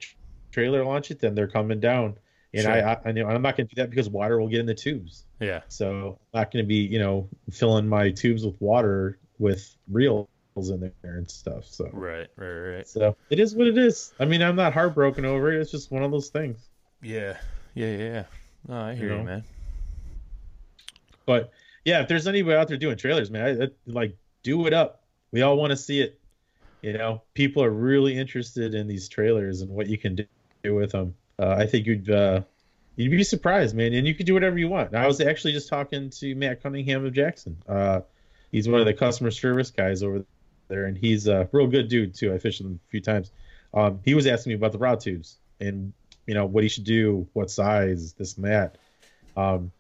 trailer 0.53 0.85
launch 0.85 1.11
it, 1.11 1.21
then 1.21 1.35
they're 1.35 1.49
coming 1.49 1.81
down. 1.81 2.17
And 2.53 2.63
Sure. 2.63 2.73
I, 2.73 2.81
I, 2.81 2.99
I'm 3.05 3.43
not 3.43 3.57
going 3.57 3.69
to 3.69 3.75
do 3.75 3.83
that 3.83 3.91
because 3.91 4.09
water 4.09 4.41
will 4.41 4.49
get 4.49 4.61
in 4.61 4.67
the 4.67 4.75
tubes. 4.75 5.25
yeah, 5.41 5.61
So 5.69 6.19
I'm 6.35 6.41
not 6.41 6.51
going 6.51 6.65
to 6.65 6.69
be, 6.69 6.79
you 6.79 6.99
know, 6.99 7.29
filling 7.51 7.87
my 7.87 8.11
tubes 8.11 8.45
with 8.45 8.61
water 8.61 9.19
with 9.39 9.75
reels 9.89 10.27
in 10.57 10.81
there 11.03 11.17
and 11.17 11.31
stuff. 11.31 11.65
So, 11.67 11.89
right, 11.93 12.27
right, 12.37 12.49
right. 12.77 12.89
so 12.89 13.17
it 13.31 13.39
is 13.39 13.55
what 13.55 13.69
it 13.69 13.79
is. 13.79 14.13
I 14.19 14.25
mean, 14.25 14.43
I'm 14.43 14.57
not 14.57 14.73
heartbroken 14.73 15.25
over 15.25 15.53
it. 15.53 15.61
It's 15.61 15.71
just 15.71 15.91
one 15.91 16.03
of 16.03 16.11
those 16.11 16.29
things. 16.29 16.69
Yeah, 17.03 17.37
yeah, 17.75 17.97
yeah. 17.97 18.25
No, 18.69 18.77
I 18.81 18.95
hear 18.95 19.11
you, 19.11 19.17
know? 19.19 19.25
man. 19.25 19.45
But 21.27 21.53
yeah, 21.85 22.03
if 22.03 22.09
there's 22.09 22.27
anybody 22.27 22.57
out 22.57 22.69
there 22.69 22.77
doing 22.77 22.97
trailers, 22.97 23.31
man, 23.31 23.63
I, 23.63 23.65
I, 23.65 23.69
like 23.87 24.17
do 24.43 24.67
it 24.67 24.73
up. 24.73 25.03
We 25.33 25.43
all 25.43 25.57
want 25.57 25.71
to 25.71 25.77
see 25.77 26.01
it. 26.01 26.19
You 26.83 26.95
know, 26.95 27.23
people 27.35 27.63
are 27.63 27.71
really 27.71 28.17
interested 28.17 28.75
in 28.75 28.87
these 28.87 29.09
trailers 29.09 29.61
and 29.61 29.71
what 29.71 29.87
you 29.87 29.99
can 29.99 30.17
do, 30.63 30.75
with 30.75 30.93
them. 30.93 31.15
Uh, 31.39 31.55
I 31.59 31.67
think 31.67 31.87
you'd 31.87 32.11
uh, 32.11 32.43
you'd 32.97 33.11
be 33.11 33.25
surprised, 33.25 33.75
man, 33.75 33.93
and 33.95 34.07
you 34.07 34.15
could 34.15 34.27
do 34.27 34.35
whatever 34.35 34.59
you 34.59 34.69
want. 34.69 34.95
I 34.95 35.07
was 35.07 35.21
actually 35.21 35.53
just 35.53 35.69
talking 35.69 36.11
to 36.11 36.35
Matt 36.35 36.63
Cunningham 36.63 37.05
of 37.05 37.13
Jackson. 37.13 37.57
Uh, 37.69 38.01
he's 38.51 38.69
one 38.69 38.81
of 38.81 38.87
the 38.87 38.95
customer 38.95 39.31
service 39.31 39.71
guys 39.71 40.03
over 40.03 40.25
there, 40.69 40.87
and 40.87 40.97
he's 40.97 41.27
a 41.27 41.49
real 41.53 41.67
good 41.67 41.89
dude 41.89 42.15
too. 42.15 42.33
I 42.33 42.39
fished 42.39 42.61
him 42.61 42.81
a 42.87 42.91
few 42.91 43.01
times. 43.01 43.31
Um, 43.73 44.01
he 44.05 44.15
was 44.15 44.27
asking 44.27 44.51
me 44.51 44.55
about 44.55 44.73
the 44.73 44.79
rod 44.79 45.01
tubes 45.01 45.37
and 45.61 45.93
you 46.27 46.35
know 46.35 46.47
what 46.47 46.63
he 46.63 46.69
should 46.69 46.85
do, 46.85 47.27
what 47.33 47.51
size, 47.51 48.13
this 48.15 48.37
and 48.37 48.47
that. 48.47 48.79
Um, 49.37 49.73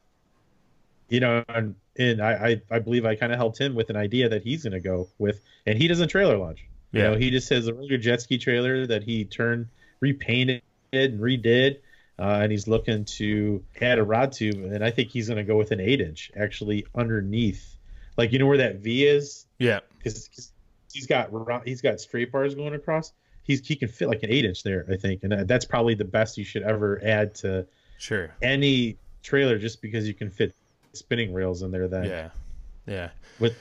you 1.10 1.20
know, 1.20 1.44
and, 1.48 1.76
and 1.98 2.22
I, 2.22 2.60
I 2.70 2.76
I 2.76 2.78
believe 2.80 3.04
I 3.06 3.16
kind 3.16 3.32
of 3.32 3.38
helped 3.38 3.58
him 3.60 3.74
with 3.74 3.90
an 3.90 3.96
idea 3.96 4.30
that 4.30 4.42
he's 4.44 4.64
going 4.64 4.72
to 4.74 4.80
go 4.80 5.10
with, 5.18 5.40
and 5.66 5.78
he 5.78 5.88
doesn't 5.88 6.08
trailer 6.08 6.38
launch. 6.38 6.66
You 6.94 7.02
Yeah, 7.02 7.10
know, 7.10 7.16
he 7.16 7.30
just 7.30 7.50
has 7.50 7.68
a 7.68 7.74
regular 7.74 7.98
jet 7.98 8.22
ski 8.22 8.38
trailer 8.38 8.86
that 8.86 9.04
he 9.04 9.24
turned, 9.26 9.68
repainted 10.00 10.62
and 10.92 11.20
redid, 11.20 11.78
uh, 12.18 12.40
and 12.42 12.52
he's 12.52 12.68
looking 12.68 13.04
to 13.06 13.64
add 13.80 13.98
a 13.98 14.04
rod 14.04 14.32
tube, 14.32 14.56
and 14.56 14.84
I 14.84 14.90
think 14.90 15.10
he's 15.10 15.28
going 15.28 15.38
to 15.38 15.44
go 15.44 15.56
with 15.56 15.72
an 15.72 15.80
eight 15.80 16.00
inch 16.00 16.30
actually 16.36 16.86
underneath, 16.94 17.76
like 18.16 18.32
you 18.32 18.38
know 18.38 18.46
where 18.46 18.58
that 18.58 18.76
V 18.76 19.06
is, 19.06 19.46
yeah, 19.58 19.80
because 19.98 20.52
he's 20.92 21.06
got 21.06 21.30
he's 21.66 21.82
got 21.82 22.00
straight 22.00 22.32
bars 22.32 22.54
going 22.54 22.74
across. 22.74 23.12
He's 23.44 23.66
he 23.66 23.76
can 23.76 23.88
fit 23.88 24.08
like 24.08 24.22
an 24.22 24.30
eight 24.30 24.44
inch 24.44 24.62
there, 24.62 24.86
I 24.90 24.96
think, 24.96 25.24
and 25.24 25.48
that's 25.48 25.64
probably 25.64 25.94
the 25.94 26.04
best 26.04 26.38
you 26.38 26.44
should 26.44 26.62
ever 26.62 27.00
add 27.04 27.34
to 27.36 27.66
sure. 27.98 28.34
any 28.42 28.98
trailer, 29.22 29.58
just 29.58 29.82
because 29.82 30.08
you 30.08 30.14
can 30.14 30.30
fit 30.30 30.54
spinning 30.92 31.32
rails 31.32 31.62
in 31.62 31.70
there. 31.70 31.88
Then 31.88 32.04
Yeah, 32.04 32.30
yeah. 32.86 33.10
With- 33.38 33.58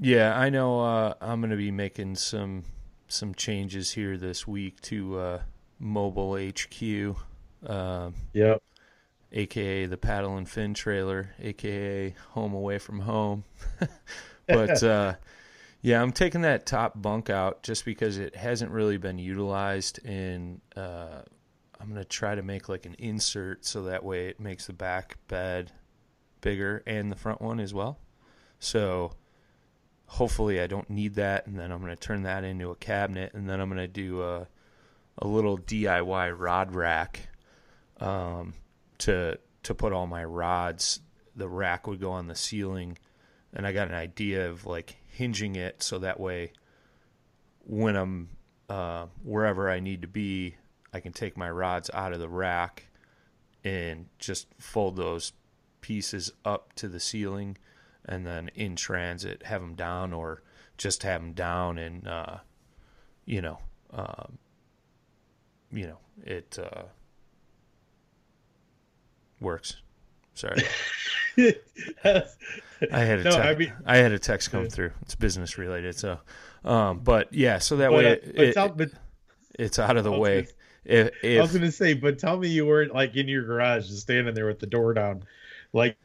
yeah, 0.00 0.38
I 0.38 0.48
know. 0.50 0.80
Uh, 0.80 1.14
I'm 1.20 1.40
going 1.40 1.50
to 1.50 1.56
be 1.56 1.70
making 1.70 2.16
some 2.16 2.64
some 3.08 3.34
changes 3.34 3.92
here 3.92 4.16
this 4.16 4.46
week 4.46 4.80
to 4.82 5.18
uh, 5.18 5.42
Mobile 5.78 6.36
HQ, 6.36 7.16
uh, 7.66 8.10
yep, 8.32 8.62
aka 9.32 9.86
the 9.86 9.96
Paddle 9.96 10.36
and 10.36 10.48
Fin 10.48 10.74
trailer, 10.74 11.34
aka 11.40 12.14
Home 12.30 12.54
Away 12.54 12.78
from 12.78 13.00
Home. 13.00 13.44
but 14.46 14.82
uh, 14.82 15.14
yeah, 15.82 16.02
I'm 16.02 16.12
taking 16.12 16.42
that 16.42 16.66
top 16.66 17.00
bunk 17.00 17.30
out 17.30 17.62
just 17.62 17.84
because 17.84 18.18
it 18.18 18.36
hasn't 18.36 18.70
really 18.70 18.98
been 18.98 19.18
utilized, 19.18 20.04
and 20.04 20.60
uh, 20.76 21.22
I'm 21.80 21.88
gonna 21.88 22.04
try 22.04 22.34
to 22.34 22.42
make 22.42 22.68
like 22.68 22.86
an 22.86 22.94
insert 22.98 23.64
so 23.64 23.84
that 23.84 24.04
way 24.04 24.28
it 24.28 24.38
makes 24.38 24.66
the 24.66 24.72
back 24.72 25.16
bed 25.28 25.72
bigger 26.40 26.82
and 26.86 27.10
the 27.10 27.16
front 27.16 27.40
one 27.40 27.60
as 27.60 27.72
well. 27.74 27.98
So 28.58 29.12
hopefully 30.06 30.60
I 30.60 30.66
don't 30.66 30.90
need 30.90 31.14
that, 31.14 31.46
and 31.46 31.58
then 31.58 31.70
I'm 31.70 31.80
gonna 31.80 31.96
turn 31.96 32.22
that 32.22 32.44
into 32.44 32.70
a 32.70 32.76
cabinet, 32.76 33.32
and 33.34 33.48
then 33.48 33.60
I'm 33.60 33.68
gonna 33.68 33.88
do 33.88 34.22
a 34.22 34.48
a 35.20 35.26
little 35.26 35.58
DIY 35.58 36.38
rod 36.38 36.74
rack 36.74 37.28
um, 38.00 38.54
to 38.98 39.38
to 39.64 39.74
put 39.74 39.92
all 39.92 40.06
my 40.06 40.24
rods. 40.24 41.00
The 41.36 41.48
rack 41.48 41.86
would 41.86 42.00
go 42.00 42.12
on 42.12 42.26
the 42.26 42.34
ceiling, 42.34 42.98
and 43.52 43.66
I 43.66 43.72
got 43.72 43.88
an 43.88 43.94
idea 43.94 44.48
of 44.48 44.66
like 44.66 44.96
hinging 45.06 45.56
it 45.56 45.82
so 45.82 45.98
that 45.98 46.18
way 46.18 46.52
when 47.66 47.96
I'm 47.96 48.30
uh, 48.68 49.06
wherever 49.22 49.70
I 49.70 49.80
need 49.80 50.02
to 50.02 50.08
be, 50.08 50.56
I 50.92 51.00
can 51.00 51.12
take 51.12 51.36
my 51.36 51.50
rods 51.50 51.90
out 51.92 52.12
of 52.12 52.18
the 52.18 52.28
rack 52.28 52.86
and 53.64 54.06
just 54.18 54.46
fold 54.58 54.96
those 54.96 55.32
pieces 55.88 56.30
up 56.44 56.74
to 56.74 56.86
the 56.86 57.00
ceiling, 57.00 57.56
and 58.04 58.26
then 58.26 58.50
in 58.54 58.76
transit 58.76 59.44
have 59.44 59.62
them 59.62 59.74
down, 59.74 60.12
or 60.12 60.42
just 60.76 61.02
have 61.02 61.22
them 61.22 61.32
down 61.32 61.78
and 61.78 62.06
uh, 62.06 62.36
you 63.24 63.40
know, 63.40 63.58
um, 63.94 64.36
you 65.72 65.86
know, 65.86 65.98
it 66.26 66.58
uh, 66.62 66.82
works. 69.40 69.76
Sorry. 70.34 70.62
I 71.38 73.00
had 73.00 73.20
a 73.20 73.24
No, 73.24 73.30
te- 73.30 73.36
I 73.38 73.54
mean- 73.54 73.72
I 73.86 73.96
had 73.96 74.12
a 74.12 74.18
text 74.18 74.50
come 74.50 74.68
through. 74.68 74.92
It's 75.02 75.14
business 75.14 75.56
related, 75.56 75.96
so 75.96 76.18
um, 76.66 76.98
but 77.00 77.32
yeah, 77.32 77.58
so 77.58 77.76
that 77.76 77.88
But, 77.90 77.96
way 77.96 78.06
uh, 78.06 78.10
it, 78.12 78.36
but 78.36 78.44
it- 78.44 78.52
tell, 78.54 78.68
but 78.68 78.90
it's 79.58 79.78
out 79.78 79.96
of 79.96 80.04
the 80.04 80.12
way. 80.12 80.42
gonna- 80.42 81.10
If, 81.22 81.38
I 81.38 81.42
was 81.42 81.52
gonna 81.52 81.72
say, 81.72 81.94
but 81.94 82.18
tell 82.18 82.36
me 82.38 82.48
you 82.48 82.66
weren't 82.66 82.94
like 82.94 83.16
in 83.16 83.26
your 83.28 83.44
garage, 83.44 83.88
just 83.88 84.02
standing 84.02 84.34
there 84.34 84.46
with 84.46 84.58
the 84.60 84.66
door 84.66 84.94
down, 84.94 85.22
like 85.72 85.96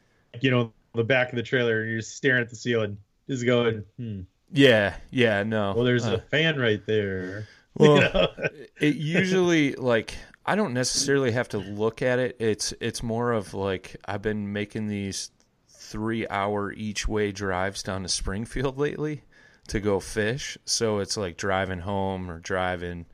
you 0.42 0.52
know, 0.52 0.74
the 0.96 1.04
back 1.04 1.30
of 1.30 1.36
the 1.36 1.44
trailer, 1.44 1.82
and 1.82 1.90
you're 1.92 2.00
just 2.00 2.16
staring 2.16 2.42
at 2.42 2.50
the 2.50 2.56
ceiling. 2.56 2.98
just 3.30 3.46
going, 3.46 3.84
hmm. 3.98 4.22
Yeah, 4.52 4.96
yeah, 5.10 5.44
no. 5.44 5.74
Well, 5.76 5.84
there's 5.86 6.06
Uh, 6.06 6.16
a 6.16 6.20
fan 6.20 6.60
right 6.60 6.86
there. 6.86 7.48
Well, 7.76 7.96
You 7.96 8.02
know? 8.02 8.28
it 8.80 8.96
usually 8.98 9.74
like 9.74 10.16
I 10.46 10.56
don't 10.56 10.74
necessarily 10.76 11.32
have 11.32 11.50
to 11.50 11.58
look 11.58 12.04
at 12.04 12.20
it. 12.20 12.36
It's 12.40 12.72
it's 12.80 13.02
more 13.02 13.32
of 13.32 13.56
like 13.56 13.96
I've 14.06 14.22
been 14.22 14.54
making 14.54 14.88
these 14.90 15.32
three 15.70 16.28
hour 16.28 16.72
each 16.72 17.08
way 17.08 17.32
drives 17.32 17.82
down 17.82 18.04
to 18.04 18.10
Springfield 18.10 18.78
lately 18.78 19.24
to 19.70 19.80
go 19.80 20.00
fish. 20.00 20.56
So 20.66 21.00
it's 21.00 21.18
like 21.18 21.36
driving 21.36 21.80
home 21.80 22.30
or 22.30 22.40
driving 22.40 23.08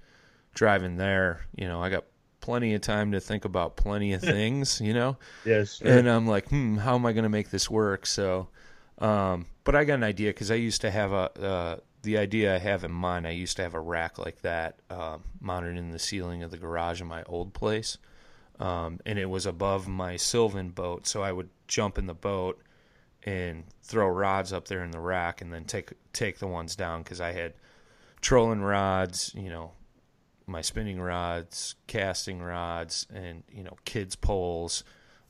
driving 0.53 0.97
there. 0.97 1.45
You 1.55 1.69
know, 1.69 1.81
I 1.81 1.89
got 1.89 2.03
plenty 2.49 2.73
of 2.73 2.81
time 2.81 3.11
to 3.11 3.19
think 3.19 3.45
about 3.45 3.75
plenty 3.75 4.13
of 4.13 4.21
things, 4.35 4.81
you 4.81 4.91
know? 4.91 5.17
yes. 5.45 5.77
sure. 5.77 5.87
and 5.87 6.09
I'm 6.09 6.25
like, 6.25 6.49
hmm, 6.49 6.77
how 6.77 6.95
am 6.95 7.05
I 7.05 7.13
going 7.13 7.23
to 7.23 7.29
make 7.29 7.51
this 7.51 7.69
work? 7.69 8.07
So, 8.07 8.47
um, 8.97 9.45
but 9.63 9.75
I 9.75 9.83
got 9.83 9.93
an 9.95 10.03
idea 10.03 10.31
because 10.31 10.49
I 10.49 10.55
used 10.55 10.81
to 10.81 10.89
have 10.89 11.11
a 11.11 11.29
uh, 11.39 11.77
the 12.01 12.17
idea 12.17 12.55
I 12.55 12.57
have 12.57 12.83
in 12.83 12.91
mind. 12.91 13.27
I 13.27 13.31
used 13.31 13.57
to 13.57 13.61
have 13.61 13.75
a 13.75 13.79
rack 13.79 14.17
like 14.17 14.41
that 14.41 14.79
um, 14.89 15.23
mounted 15.39 15.77
in 15.77 15.91
the 15.91 15.99
ceiling 15.99 16.41
of 16.41 16.49
the 16.49 16.57
garage 16.57 17.01
in 17.01 17.07
my 17.07 17.21
old 17.23 17.53
place, 17.53 17.99
um, 18.59 18.99
and 19.05 19.19
it 19.19 19.29
was 19.29 19.45
above 19.45 19.87
my 19.87 20.17
Sylvan 20.17 20.69
boat. 20.69 21.05
So 21.05 21.21
I 21.21 21.31
would 21.31 21.49
jump 21.67 21.99
in 21.99 22.07
the 22.07 22.15
boat 22.15 22.59
and 23.23 23.65
throw 23.83 24.07
rods 24.07 24.51
up 24.51 24.67
there 24.67 24.83
in 24.83 24.89
the 24.89 24.99
rack, 24.99 25.39
and 25.41 25.53
then 25.53 25.65
take 25.65 25.93
take 26.13 26.39
the 26.39 26.47
ones 26.47 26.75
down 26.75 27.03
because 27.03 27.21
I 27.21 27.31
had 27.31 27.53
trolling 28.21 28.61
rods, 28.61 29.35
you 29.35 29.49
know, 29.49 29.73
my 30.49 30.61
spinning 30.61 30.99
rods, 30.99 31.75
casting 31.87 32.41
rods, 32.41 33.07
and 33.13 33.43
you 33.51 33.63
know, 33.63 33.77
kids 33.85 34.15
poles. 34.15 34.83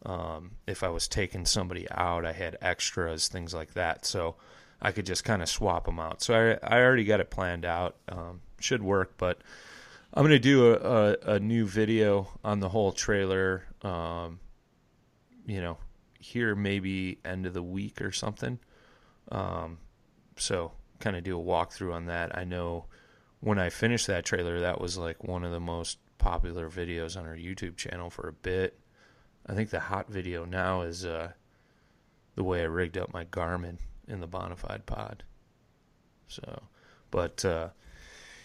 Um, 0.05 0.51
if 0.65 0.81
I 0.81 0.89
was 0.89 1.07
taking 1.07 1.45
somebody 1.45 1.87
out, 1.91 2.25
I 2.25 2.31
had 2.31 2.57
extras, 2.61 3.27
things 3.27 3.53
like 3.53 3.73
that. 3.73 4.05
So 4.05 4.35
I 4.81 4.91
could 4.91 5.05
just 5.05 5.25
kind 5.25 5.41
of 5.41 5.49
swap 5.49 5.85
them 5.85 5.99
out. 5.99 6.21
So 6.21 6.57
I, 6.63 6.77
I 6.77 6.81
already 6.81 7.03
got 7.03 7.19
it 7.19 7.29
planned 7.29 7.65
out. 7.65 7.97
Um, 8.07 8.41
should 8.59 8.81
work, 8.81 9.15
but 9.17 9.39
I'm 10.13 10.27
to 10.27 10.39
do 10.39 10.73
a, 10.73 10.75
a, 10.75 11.15
a 11.35 11.39
new 11.39 11.65
video 11.65 12.29
on 12.43 12.59
the 12.59 12.69
whole 12.69 12.91
trailer. 12.91 13.65
Um, 13.81 14.39
you 15.45 15.61
know, 15.61 15.77
here 16.19 16.55
maybe 16.55 17.19
end 17.25 17.45
of 17.45 17.53
the 17.53 17.63
week 17.63 18.01
or 18.01 18.11
something. 18.11 18.59
Um, 19.31 19.79
so 20.37 20.71
kind 20.99 21.15
of 21.15 21.23
do 21.23 21.39
a 21.39 21.43
walkthrough 21.43 21.93
on 21.93 22.05
that. 22.05 22.37
I 22.37 22.43
know 22.43 22.85
when 23.39 23.59
I 23.59 23.69
finished 23.69 24.07
that 24.07 24.25
trailer, 24.25 24.59
that 24.59 24.81
was 24.81 24.97
like 24.97 25.23
one 25.23 25.43
of 25.43 25.51
the 25.51 25.59
most 25.59 25.97
popular 26.17 26.69
videos 26.69 27.17
on 27.17 27.25
our 27.25 27.35
YouTube 27.35 27.77
channel 27.77 28.09
for 28.09 28.27
a 28.27 28.33
bit. 28.33 28.79
I 29.45 29.53
think 29.53 29.69
the 29.69 29.79
hot 29.79 30.09
video 30.09 30.45
now 30.45 30.81
is 30.81 31.05
uh, 31.05 31.31
the 32.35 32.43
way 32.43 32.61
I 32.61 32.65
rigged 32.65 32.97
up 32.97 33.13
my 33.13 33.25
Garmin 33.25 33.77
in 34.07 34.19
the 34.19 34.27
Bonafide 34.27 34.85
pod. 34.85 35.23
So, 36.27 36.63
but 37.09 37.43
uh, 37.45 37.69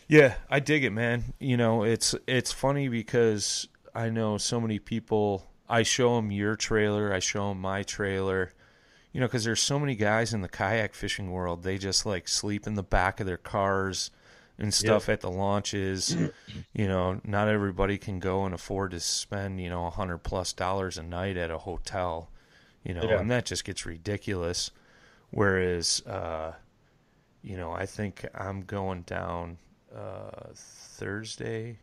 yeah, 0.08 0.34
I 0.48 0.60
dig 0.60 0.84
it, 0.84 0.90
man. 0.90 1.34
You 1.38 1.56
know, 1.56 1.82
it's 1.82 2.14
it's 2.26 2.52
funny 2.52 2.88
because 2.88 3.68
I 3.94 4.10
know 4.10 4.38
so 4.38 4.60
many 4.60 4.78
people. 4.78 5.46
I 5.68 5.82
show 5.82 6.16
them 6.16 6.30
your 6.30 6.56
trailer, 6.56 7.12
I 7.12 7.18
show 7.18 7.48
them 7.48 7.60
my 7.60 7.82
trailer. 7.82 8.52
You 9.12 9.20
know, 9.20 9.26
because 9.26 9.44
there's 9.44 9.62
so 9.62 9.78
many 9.78 9.94
guys 9.94 10.34
in 10.34 10.40
the 10.40 10.48
kayak 10.48 10.94
fishing 10.94 11.30
world. 11.30 11.62
They 11.62 11.78
just 11.78 12.04
like 12.04 12.26
sleep 12.26 12.66
in 12.66 12.74
the 12.74 12.82
back 12.82 13.20
of 13.20 13.26
their 13.26 13.36
cars 13.36 14.10
and 14.58 14.72
stuff 14.72 15.08
at 15.08 15.20
the 15.20 15.30
launches. 15.30 16.16
you 16.72 16.86
know, 16.88 17.20
not 17.24 17.48
everybody 17.48 17.98
can 17.98 18.18
go 18.20 18.44
and 18.44 18.54
afford 18.54 18.92
to 18.92 19.00
spend, 19.00 19.60
you 19.60 19.68
know, 19.68 19.86
a 19.86 19.90
hundred 19.90 20.18
plus 20.18 20.52
dollars 20.52 20.96
a 20.98 21.02
night 21.02 21.36
at 21.36 21.50
a 21.50 21.58
hotel, 21.58 22.30
you 22.84 22.94
know, 22.94 23.02
Yeah. 23.02 23.20
and 23.20 23.30
that 23.30 23.46
just 23.46 23.64
gets 23.64 23.84
ridiculous. 23.84 24.70
Whereas, 25.30 26.00
uh, 26.06 26.52
you 27.42 27.56
know, 27.56 27.72
I 27.72 27.86
think 27.86 28.24
I'm 28.34 28.62
going 28.62 29.02
down 29.02 29.58
uh, 29.94 30.50
Thursday 30.54 31.78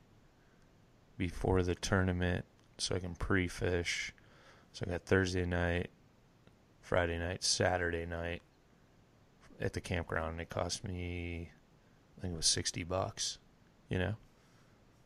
before 1.17 1.61
the 1.63 1.76
tournament 1.76 2.45
so 2.78 2.95
I 2.95 2.99
can 2.99 3.15
pre 3.15 3.47
fish. 3.47 4.13
So 4.74 4.86
I 4.88 4.91
got 4.91 5.03
Thursday 5.03 5.45
night, 5.45 5.89
Friday 6.80 7.17
night, 7.19 7.43
Saturday 7.43 8.05
night 8.05 8.41
at 9.59 9.74
the 9.74 9.82
campground. 9.82 10.32
And 10.32 10.41
it 10.41 10.49
cost 10.49 10.84
me 10.86 11.51
I 12.22 12.24
think 12.24 12.36
it 12.36 12.38
was 12.38 12.47
sixty 12.47 12.84
bucks, 12.86 13.39
you 13.89 13.99
know. 13.99 14.15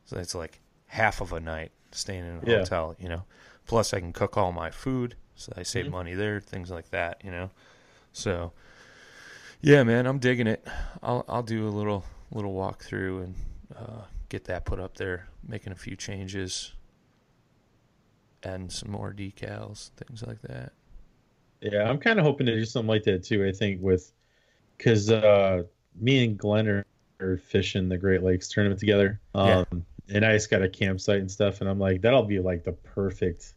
So 0.06 0.16
that's 0.18 0.36
like 0.36 0.62
half 0.88 1.22
of 1.22 1.34
a 1.34 1.40
night 1.40 1.72
staying 1.92 2.26
in 2.28 2.38
a 2.40 2.42
Yeah. 2.46 2.68
hotel, 2.68 2.96
you 3.00 3.10
know. 3.10 3.24
Plus, 3.68 3.94
I 3.94 4.00
can 4.02 4.14
cook 4.14 4.38
all 4.38 4.52
my 4.52 4.72
food, 4.72 5.16
so 5.36 5.54
I 5.58 5.64
save 5.64 5.88
Mhm. 5.88 5.92
money 5.92 6.14
there, 6.14 6.42
things 6.42 6.72
like 6.72 6.92
that, 6.92 7.22
you 7.24 7.32
know. 7.32 7.52
So, 8.14 8.54
yeah, 9.62 9.84
man, 9.84 10.06
I'm 10.06 10.20
digging 10.20 10.48
it. 10.48 10.66
I'll 11.02 11.26
I'll 11.28 11.44
do 11.44 11.68
a 11.68 11.70
little 11.70 12.06
little 12.32 12.54
walkthrough 12.54 13.24
and 13.24 13.36
uh, 13.76 14.02
get 14.30 14.46
that 14.46 14.66
put 14.66 14.80
up 14.80 14.98
there, 14.98 15.28
making 15.48 15.74
a 15.74 15.76
few 15.76 15.96
changes, 15.96 16.74
adding 18.44 18.70
some 18.70 18.92
more 18.92 19.14
decals, 19.14 19.90
things 19.98 20.24
like 20.24 20.42
that. 20.44 20.72
Yeah, 21.62 21.90
I'm 21.90 22.00
kind 22.00 22.20
of 22.20 22.26
hoping 22.26 22.46
to 22.48 22.56
do 22.56 22.66
something 22.66 22.88
like 22.88 23.04
that 23.04 23.24
too. 23.24 23.46
I 23.46 23.52
think 23.52 23.82
with 23.82 24.12
because 24.78 25.12
uh, 25.12 25.64
me 26.00 26.26
and 26.26 26.38
Glenn 26.38 26.68
are, 26.70 26.86
are 27.20 27.38
fishing 27.38 27.90
the 27.90 27.98
Great 27.98 28.24
Lakes 28.24 28.48
tournament 28.50 28.80
together. 28.80 29.20
Yeah. 29.34 29.64
Um, 29.72 29.86
and 30.10 30.26
I 30.26 30.34
just 30.34 30.50
got 30.50 30.62
a 30.62 30.70
campsite 30.70 31.20
and 31.20 31.32
stuff, 31.32 31.62
and 31.62 31.70
I'm 31.70 31.80
like, 31.80 32.02
that'll 32.02 32.24
be 32.24 32.40
like 32.40 32.64
the 32.64 32.74
perfect, 32.74 33.54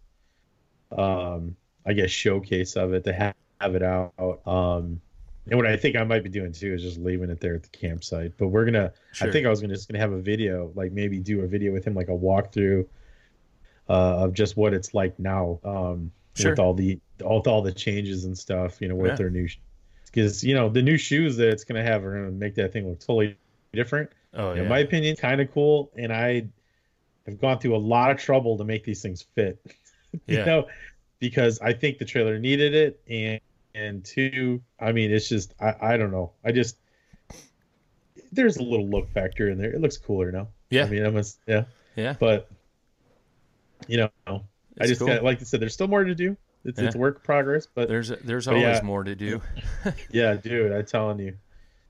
um, 0.96 1.56
I 1.84 1.92
guess, 1.92 2.11
showcase 2.11 2.76
of 2.76 2.94
it 2.94 3.04
to 3.04 3.12
have, 3.12 3.34
have 3.61 3.74
it 3.74 3.82
out. 3.82 4.12
Um, 4.46 5.00
and 5.50 5.56
what 5.56 5.66
I 5.66 5.76
think 5.76 5.96
I 5.96 6.04
might 6.04 6.22
be 6.22 6.28
doing 6.28 6.52
too 6.52 6.74
is 6.74 6.82
just 6.82 6.98
leaving 6.98 7.30
it 7.30 7.40
there 7.40 7.54
at 7.54 7.62
the 7.62 7.68
campsite. 7.70 8.32
But 8.38 8.48
we're 8.48 8.64
gonna, 8.64 8.92
Sure. 9.12 9.28
I 9.28 9.32
think 9.32 9.46
I 9.46 9.50
was 9.50 9.61
gonna 9.61 9.74
just 9.74 9.88
gonna 9.88 9.98
have 9.98 10.12
a 10.12 10.20
video, 10.20 10.72
like 10.74 10.92
maybe 10.92 11.18
do 11.18 11.40
a 11.42 11.46
video 11.46 11.72
with 11.72 11.86
him, 11.86 11.94
like 11.94 12.09
a 12.09 12.12
walkthrough 12.12 12.86
uh, 13.88 13.92
of 14.24 14.34
just 14.34 14.56
what 14.56 14.74
it's 14.74 14.94
like 14.94 15.18
now. 15.18 15.59
Um, 15.64 16.12
Sure. 16.34 16.52
with 16.52 16.61
all 16.61 16.72
the 16.72 17.00
all, 17.24 17.40
all 17.46 17.62
the 17.62 17.72
changes 17.72 18.24
and 18.24 18.36
stuff, 18.38 18.80
you 18.80 18.88
know, 18.88 18.94
with 18.94 19.09
Yeah. 19.12 19.16
their 19.16 19.30
new, 19.30 19.48
because 20.06 20.44
you 20.44 20.54
know 20.54 20.68
the 20.68 20.82
new 20.82 20.96
shoes 20.96 21.36
that 21.38 21.48
it's 21.48 21.64
gonna 21.64 21.82
have 21.82 22.04
are 22.04 22.14
gonna 22.14 22.30
make 22.30 22.54
that 22.56 22.72
thing 22.72 22.88
look 22.88 23.00
totally 23.00 23.36
different. 23.72 24.10
Oh 24.34 24.54
yeah, 24.54 24.62
In 24.62 24.68
my 24.68 24.78
opinion, 24.80 25.16
kind 25.16 25.40
of 25.40 25.50
cool, 25.52 25.90
and 25.96 26.12
I 26.12 26.48
have 27.26 27.40
gone 27.40 27.58
through 27.58 27.76
a 27.76 27.78
lot 27.78 28.10
of 28.10 28.18
trouble 28.18 28.58
to 28.58 28.64
make 28.64 28.84
these 28.84 29.02
things 29.02 29.22
fit. 29.34 29.60
you 30.28 30.38
Yeah. 30.38 30.44
know, 30.44 30.68
because 31.20 31.60
I 31.60 31.72
think 31.72 31.98
the 31.98 32.04
trailer 32.04 32.38
needed 32.38 32.74
it, 32.74 33.00
and 33.08 33.40
and 33.74 34.04
two, 34.04 34.62
I 34.80 34.92
mean, 34.92 35.12
it's 35.12 35.28
just 35.28 35.54
I 35.60 35.74
I 35.94 35.96
don't 35.96 36.10
know, 36.12 36.32
I 36.44 36.52
just 36.52 36.78
there's 38.32 38.56
a 38.56 38.62
little 38.62 38.88
look 38.88 39.10
factor 39.10 39.48
in 39.48 39.58
there. 39.58 39.72
It 39.72 39.80
looks 39.80 39.96
cooler 39.96 40.30
now. 40.32 40.48
Yeah. 40.70 40.84
I 40.84 40.88
mean, 40.88 41.04
I'm 41.04 41.16
a, 41.16 41.24
yeah, 41.46 41.64
yeah. 41.96 42.14
but 42.18 42.48
you 43.86 43.96
know, 43.96 44.10
I 44.80 44.86
just 44.86 44.98
cool. 45.00 45.08
kinda, 45.08 45.22
like 45.22 45.40
I 45.40 45.44
said, 45.44 45.60
there's 45.60 45.74
still 45.74 45.88
more 45.88 46.04
to 46.04 46.14
do. 46.14 46.36
It's 46.64 46.80
it's 46.80 46.96
work 46.96 47.22
progress, 47.24 47.66
but 47.66 47.88
There's 47.88 48.08
there's 48.08 48.46
But 48.46 48.56
always 48.56 48.76
yeah. 48.76 48.82
more 48.82 49.04
to 49.04 49.14
do. 49.14 49.40
yeah, 50.10 50.34
dude, 50.34 50.72
I'm 50.72 50.84
telling 50.86 51.18
you, 51.20 51.36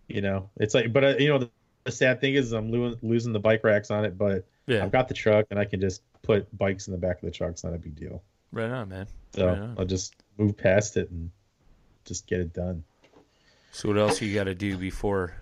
you 0.08 0.20
know, 0.20 0.50
it's 0.56 0.74
like, 0.74 0.92
but 0.92 1.04
uh, 1.04 1.14
you 1.18 1.28
know, 1.28 1.38
the, 1.38 1.50
the 1.88 1.92
sad 1.96 2.20
thing 2.20 2.34
is 2.34 2.52
I'm 2.52 2.70
lo- 2.70 2.96
losing 3.02 3.32
the 3.32 3.40
bike 3.40 3.64
racks 3.64 3.90
on 3.90 4.04
it, 4.04 4.16
but 4.18 4.46
Yeah, 4.66 4.84
I've 4.84 4.92
got 4.92 5.08
the 5.08 5.14
truck 5.14 5.46
and 5.50 5.58
I 5.58 5.64
can 5.64 5.80
just 5.80 6.02
put 6.22 6.56
bikes 6.56 6.86
in 6.86 6.92
the 6.92 6.98
back 6.98 7.16
of 7.16 7.22
the 7.22 7.30
truck. 7.30 7.50
It's 7.52 7.64
not 7.64 7.74
a 7.74 7.78
big 7.78 7.96
deal. 7.96 8.22
right 8.52 8.70
on, 8.70 8.88
man. 8.90 9.06
So 9.34 9.46
Right 9.46 9.58
on. 9.58 9.74
I'll 9.78 9.84
just 9.84 10.14
move 10.36 10.56
past 10.56 10.96
it 10.96 11.10
and 11.10 11.30
just 12.04 12.26
get 12.26 12.40
it 12.40 12.52
done. 12.52 12.84
So 13.72 13.88
what 13.88 13.98
else 13.98 14.20
you 14.22 14.34
got 14.34 14.44
to 14.44 14.54
do 14.54 14.76
before 14.76 15.34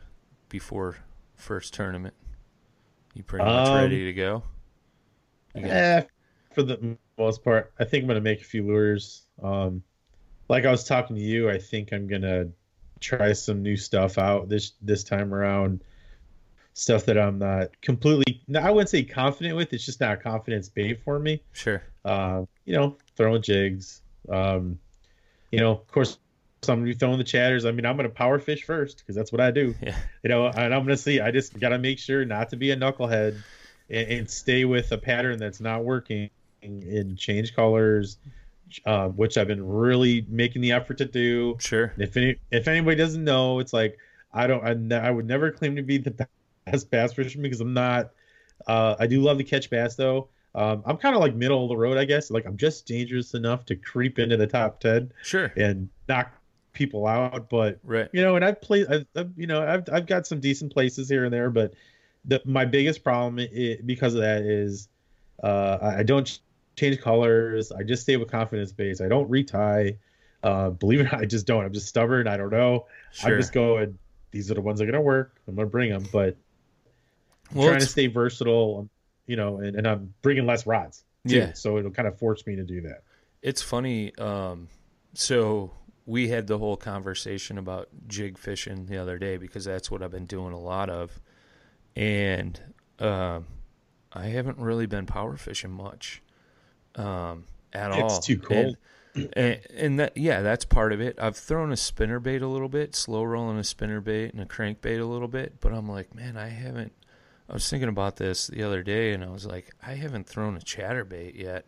before 0.49 0.97
first 1.37 1.75
tournament? 1.75 2.15
You 3.15 3.23
pretty 3.23 3.45
much 3.45 3.69
Um, 3.69 3.75
ready 3.77 4.05
to 4.05 4.13
go? 4.13 4.43
Eh, 5.55 6.03
for 6.53 6.63
the 6.63 6.97
most 7.19 7.43
part, 7.43 7.73
I 7.79 7.85
think 7.85 8.03
I'm 8.03 8.09
gonna 8.09 8.21
make 8.21 8.41
a 8.41 8.45
few 8.45 8.67
lures. 8.67 9.27
Um, 9.43 9.83
like 10.49 10.65
I 10.67 10.71
was 10.71 10.85
talking 10.85 11.17
to 11.17 11.23
you, 11.23 11.49
I 11.51 11.59
think 11.59 11.93
I'm 11.93 12.07
gonna 12.07 12.49
try 13.01 13.33
some 13.33 13.63
new 13.63 13.77
stuff 13.77 14.19
out 14.19 14.49
this 14.49 14.73
this 14.83 15.03
time 15.05 15.33
around. 15.35 15.83
Stuff 16.79 17.07
that 17.07 17.17
I'm 17.17 17.39
not 17.39 17.81
completely, 17.81 18.43
no, 18.49 18.61
I 18.61 18.71
wouldn't 18.71 18.91
say 18.91 19.03
confident 19.03 19.57
with. 19.57 19.73
It's 19.73 19.87
just 19.87 19.99
not 19.99 20.13
a 20.13 20.17
confidence 20.19 20.69
bait 20.69 21.01
for 21.03 21.19
me. 21.19 21.43
Sure. 21.55 21.83
Uh, 22.05 22.45
you 22.67 22.75
know, 22.75 22.99
throwing 23.17 23.41
jigs. 23.41 24.03
Um, 24.29 24.79
you 25.51 25.59
know, 25.59 25.71
of 25.71 25.87
course, 25.91 26.19
I'm 26.69 26.81
gonna 26.81 26.85
be 26.85 26.93
throwing 26.93 27.17
the 27.17 27.25
chatters. 27.25 27.65
I 27.65 27.71
mean, 27.71 27.87
I'm 27.87 27.97
gonna 27.97 28.11
power 28.11 28.39
fish 28.39 28.65
first 28.65 28.99
because 28.99 29.17
that's 29.17 29.33
what 29.33 29.41
I 29.41 29.53
do. 29.53 29.75
Yeah. 29.83 29.97
You 30.23 30.29
know, 30.29 30.49
and 30.49 30.75
I'm 30.75 30.83
gonna 30.83 30.99
see. 30.99 31.19
I 31.19 31.31
just 31.31 31.59
gotta 31.59 31.79
make 31.79 31.99
sure 31.99 32.27
not 32.27 32.51
to 32.51 32.57
be 32.57 32.73
a 32.73 32.77
knucklehead 32.77 33.41
and, 33.89 34.09
and 34.09 34.31
stay 34.31 34.67
with 34.67 34.93
a 34.93 34.99
pattern 34.99 35.39
that's 35.39 35.61
not 35.61 35.83
working 35.83 36.29
and 36.61 37.17
change 37.17 37.57
colors, 37.57 38.19
uh, 38.85 39.09
which 39.09 39.39
I've 39.39 39.49
been 39.49 39.67
really 39.67 40.27
making 40.29 40.61
the 40.61 40.73
effort 40.73 40.99
to 40.99 41.07
do. 41.07 41.57
Sure. 41.59 41.95
If 41.97 42.19
any, 42.19 42.37
if 42.51 42.69
anybody 42.69 42.97
doesn't 42.97 43.25
know, 43.25 43.61
it's 43.61 43.73
like 43.73 43.97
I 44.35 44.47
don't. 44.47 44.63
I, 44.63 44.75
ne- 44.75 45.01
I 45.01 45.11
would 45.11 45.27
never 45.27 45.51
claim 45.51 45.77
to 45.77 45.83
be 45.83 45.97
the 45.97 46.29
best 46.67 46.91
bass 46.91 47.13
fisherman 47.15 47.45
because 47.45 47.61
I'm 47.61 47.73
not. 47.75 48.11
Uh, 48.67 48.97
I 48.99 49.07
do 49.07 49.21
love 49.23 49.39
to 49.39 49.45
catch 49.45 49.71
bass 49.71 49.95
though. 49.95 50.29
Um, 50.55 50.83
I'm 50.87 50.97
kind 50.97 51.15
of 51.15 51.21
like 51.21 51.35
middle 51.35 51.63
of 51.63 51.69
the 51.69 51.77
road, 51.77 51.97
I 51.99 52.05
guess. 52.05 52.31
Like 52.31 52.47
I'm 52.47 52.57
just 52.57 52.87
dangerous 52.87 53.35
enough 53.35 53.65
to 53.67 53.77
creep 53.77 54.19
into 54.19 54.37
the 54.37 54.47
top 54.47 54.81
ten 54.81 55.13
Sure. 55.23 55.53
and 55.57 55.89
knock 56.09 56.33
people 56.73 57.07
out, 57.07 57.49
but 57.49 57.79
Right. 57.85 58.09
you 58.13 58.23
know, 58.23 58.37
and 58.37 58.45
I've 58.45 58.61
played, 58.61 58.87
I've, 58.89 59.07
I've, 59.15 59.31
you 59.37 59.47
know, 59.47 59.63
I've 59.67 59.85
I've 59.93 60.07
got 60.07 60.27
some 60.27 60.41
decent 60.41 60.73
places 60.73 61.09
here 61.09 61.25
and 61.25 61.33
there, 61.33 61.51
but 61.51 61.75
the 62.25 62.41
my 62.45 62.65
biggest 62.65 63.05
problem 63.05 63.39
i 63.39 63.79
because 63.85 64.15
of 64.15 64.21
that 64.23 64.43
is 64.43 64.89
uh, 65.43 65.79
I 65.81 66.03
don't 66.03 66.39
change 66.77 67.01
colors. 67.01 67.71
I 67.71 67.83
just 67.83 68.03
stay 68.03 68.17
with 68.17 68.31
confidence 68.31 68.73
base. 68.73 69.01
I 69.01 69.09
don't 69.09 69.29
retie. 69.31 69.99
Uh, 70.43 70.71
believe 70.71 71.01
it 71.01 71.07
or 71.07 71.11
not, 71.13 71.21
I 71.21 71.25
just 71.27 71.47
don't. 71.47 71.65
I'm 71.65 71.73
just 71.73 71.87
stubborn. 71.89 72.27
I 72.29 72.37
don't 72.37 72.51
know. 72.51 72.87
Sure. 73.13 73.33
I'm 73.35 73.39
just 73.41 73.53
going. 73.53 73.99
These 74.31 74.51
are 74.51 74.55
the 74.55 74.61
ones 74.63 74.79
that 74.79 74.89
are 74.89 74.93
gonna 74.93 75.03
work. 75.03 75.37
I'm 75.47 75.55
gonna 75.55 75.67
bring 75.69 75.91
them, 75.91 76.07
but 76.13 76.37
Well, 77.55 77.69
trying 77.69 77.81
to 77.81 77.87
stay 77.87 78.07
versatile. 78.07 78.89
You 79.27 79.37
know, 79.37 79.59
and, 79.59 79.77
and 79.77 79.87
I'm 79.87 80.15
bringing 80.23 80.47
less 80.47 80.67
rods. 80.67 81.05
Too, 81.27 81.37
Yeah. 81.37 81.53
So 81.53 81.79
it'll 81.79 81.91
kind 81.91 82.07
of 82.07 82.17
force 82.19 82.47
me 82.47 82.55
to 82.57 82.63
do 82.63 82.81
that. 82.83 83.03
It's 83.43 83.61
funny. 83.61 84.17
Um, 84.19 84.69
so 85.15 85.73
we 86.05 86.29
had 86.29 86.47
the 86.47 86.59
whole 86.59 86.77
conversation 86.77 87.59
about 87.59 87.89
jig 88.07 88.39
fishing 88.39 88.87
the 88.87 88.99
other 88.99 89.19
day 89.19 89.37
because 89.37 89.65
that's 89.65 89.91
what 89.91 90.03
I've 90.03 90.13
been 90.13 90.27
doing 90.27 90.53
a 90.53 90.59
lot 90.59 90.89
of, 90.89 91.21
and 91.97 92.61
um, 93.01 93.47
I 94.13 94.27
haven't 94.27 94.59
really 94.59 94.87
been 94.87 95.07
power 95.07 95.37
fishing 95.37 95.73
much 95.73 96.23
um, 96.95 97.45
at 97.73 97.91
It's 97.91 98.01
all. 98.01 98.07
It's 98.07 98.27
too 98.27 98.39
cold. 98.39 98.77
And, 99.15 99.29
and, 99.35 99.61
and 99.77 100.01
that 100.01 100.17
yeah, 100.17 100.43
that's 100.43 100.65
part 100.65 100.93
of 100.93 101.01
it. 101.01 101.19
I've 101.21 101.37
thrown 101.37 101.73
a 101.73 101.77
spinner 101.77 102.21
bait 102.21 102.43
a 102.43 102.49
little 102.49 102.69
bit, 102.69 102.95
slow 102.95 103.25
rolling 103.25 103.59
a 103.59 103.65
spinner 103.65 104.01
bait 104.01 104.33
and 104.33 104.41
a 104.41 104.47
crank 104.47 104.81
bait 104.81 104.99
a 104.99 105.07
little 105.07 105.29
bit, 105.29 105.61
but 105.61 105.73
I'm 105.73 105.89
like, 105.89 106.15
man, 106.15 106.37
I 106.37 106.49
haven't. 106.49 106.93
I 107.49 107.53
was 107.53 107.69
thinking 107.69 107.89
about 107.89 108.17
this 108.17 108.49
the 108.49 108.63
other 108.63 108.83
day, 108.83 109.13
and 109.13 109.23
I 109.23 109.29
was 109.31 109.47
like, 109.47 109.73
I 109.85 109.95
haven't 109.95 110.27
thrown 110.27 110.57
a 110.57 110.61
chatterbait 110.61 111.39
yet. 111.39 111.67